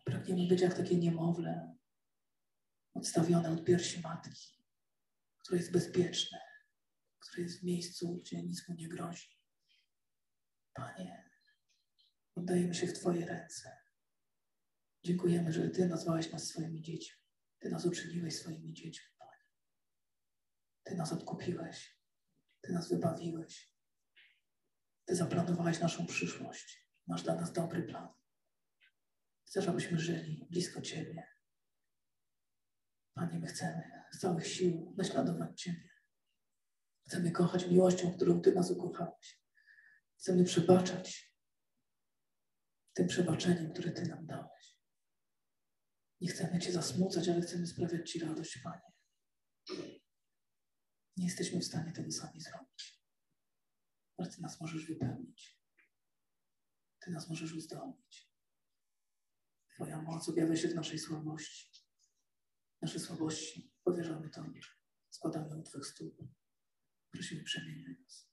Pragniemy 0.06 0.48
być 0.48 0.62
jak 0.62 0.74
takie 0.74 0.98
niemowlę, 0.98 1.78
odstawione 2.94 3.52
od 3.52 3.66
piersi 3.66 4.02
matki, 4.02 4.64
które 5.40 5.58
jest 5.58 5.72
bezpieczne, 5.72 6.40
które 7.20 7.44
jest 7.44 7.60
w 7.60 7.64
miejscu, 7.64 8.16
gdzie 8.16 8.44
nic 8.44 8.70
mu 8.70 8.76
nie 8.76 8.88
grozi. 8.88 9.40
Panie, 10.74 11.30
oddajemy 12.36 12.76
się 12.76 12.88
w 12.88 12.94
Twoje 12.94 13.26
ręce. 13.26 13.78
Dziękujemy, 15.04 15.54
że 15.54 15.70
Ty 15.70 15.88
nazwałeś 15.88 16.32
nas 16.32 16.48
swoimi 16.48 16.82
dziećmi. 16.82 17.20
Ty 17.60 17.70
nas 17.70 17.86
uczyniłeś 17.86 18.36
swoimi 18.36 18.74
dziećmi, 18.74 19.16
Panie. 19.20 19.46
Ty 20.84 20.96
nas 20.96 21.14
odkupiłeś. 21.14 22.00
Ty 22.62 22.74
nas 22.74 22.90
wybawiłeś. 22.90 23.76
Ty 25.06 25.16
zaplanowałeś 25.16 25.80
naszą 25.80 26.06
przyszłość. 26.06 26.90
Masz 27.08 27.24
dla 27.24 27.36
nas 27.36 27.54
dobry 27.54 27.84
plan. 27.84 28.19
Chcesz, 29.50 29.68
abyśmy 29.68 30.00
żyli 30.00 30.48
blisko 30.50 30.82
Ciebie. 30.82 31.28
Panie, 33.14 33.40
my 33.40 33.48
chcemy 33.48 34.06
z 34.12 34.20
całych 34.20 34.48
sił 34.48 34.94
naśladować 34.98 35.62
Ciebie. 35.62 35.90
Chcemy 37.08 37.32
kochać 37.32 37.68
miłością, 37.68 38.14
którą 38.16 38.42
Ty 38.42 38.52
nas 38.52 38.72
ukochałeś. 38.72 39.42
Chcemy 40.18 40.44
przebaczać 40.44 41.36
tym 42.94 43.08
przebaczeniem, 43.08 43.74
które 43.74 43.92
Ty 43.92 44.06
nam 44.06 44.26
dałeś. 44.26 44.80
Nie 46.22 46.28
chcemy 46.28 46.60
Cię 46.60 46.72
zasmucać, 46.72 47.30
ale 47.30 47.42
chcemy 47.42 47.68
sprawiać 47.68 48.12
Ci 48.12 48.20
radość, 48.20 48.60
Panie. 48.64 48.92
Nie 51.18 51.26
jesteśmy 51.26 51.60
w 51.60 51.66
stanie 51.66 51.92
tego 51.92 52.12
sami 52.12 52.42
zrobić. 52.42 53.02
Ale 54.18 54.30
Ty 54.30 54.42
nas 54.42 54.62
możesz 54.62 54.86
wypełnić. 54.86 55.60
Ty 57.00 57.12
nas 57.12 57.30
możesz 57.30 57.54
uzdolnić. 57.54 58.29
Twoja 59.80 60.02
moc 60.02 60.30
objawia 60.30 60.56
się 60.56 60.68
w 60.68 60.76
naszej 60.76 61.00
słabości. 61.00 61.72
Nasze 62.82 63.00
słabości 63.00 63.74
powierzamy 63.84 64.30
Tobie. 64.30 64.62
Składamy 65.10 65.58
u 65.58 65.64
Twych 65.64 65.86
stóp. 65.86 66.18
Prosimy, 67.12 67.44
przemieniaj 67.44 67.98
nas. 68.04 68.30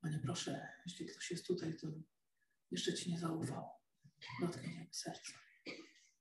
Panie, 0.00 0.20
proszę, 0.24 0.68
jeśli 0.86 1.06
ktoś 1.06 1.30
jest 1.30 1.46
tutaj, 1.46 1.76
to 1.76 1.86
jeszcze 2.70 2.94
Ci 2.94 3.10
nie 3.10 3.18
zaufał. 3.18 3.64
Dotknij 4.40 4.78
jego 4.78 4.94
serca. 4.94 5.32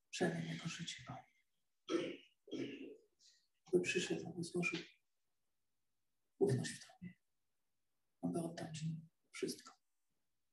Przemień 0.09 0.47
jego 0.47 0.67
życie, 0.67 1.03
Panie. 1.07 1.35
By 3.73 3.81
przyszedł, 3.81 4.29
aby 4.29 4.43
złożył 4.43 4.79
ufność 6.39 6.71
w 6.71 6.85
Tobie. 6.85 7.13
Aby 8.21 8.39
oddał 8.39 8.71
Ci 8.71 9.01
wszystko. 9.31 9.73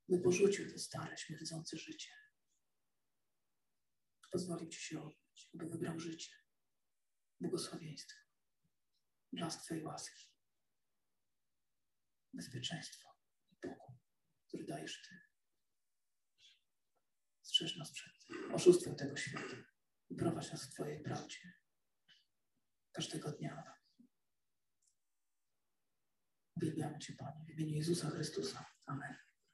By 0.08 0.20
porzucił 0.20 0.72
to 0.72 0.78
stare, 0.78 1.16
śmierdzące 1.16 1.76
życie. 1.76 2.22
Pozwolił 4.32 4.68
Ci 4.68 4.80
się 4.80 5.02
odbyć, 5.02 5.50
aby 5.54 5.68
wybrał 5.68 6.00
życie, 6.00 6.32
błogosławieństwo, 7.40 8.18
blask 9.32 9.64
Twojej 9.64 9.84
łaski, 9.84 10.32
bezpieczeństwo 12.34 13.08
i 13.50 13.56
pokój, 13.56 13.96
który 14.48 14.64
dajesz 14.64 15.02
Ty. 15.02 15.20
Strzeż 17.42 17.76
nas 17.76 17.92
przed 17.92 18.12
oszustwem 18.52 18.96
tego 18.96 19.16
świata. 19.16 19.56
I 20.10 20.14
prowadź 20.14 20.52
nas 20.52 20.66
w 20.66 20.72
Twojej 20.72 21.02
prawdzie. 21.02 21.52
Każdego 22.92 23.32
dnia. 23.32 23.74
Uwielbiamy 26.56 26.98
Cię, 26.98 27.12
Panie, 27.12 27.44
w 27.44 27.50
imieniu 27.50 27.76
Jezusa 27.76 28.10
Chrystusa. 28.10 28.64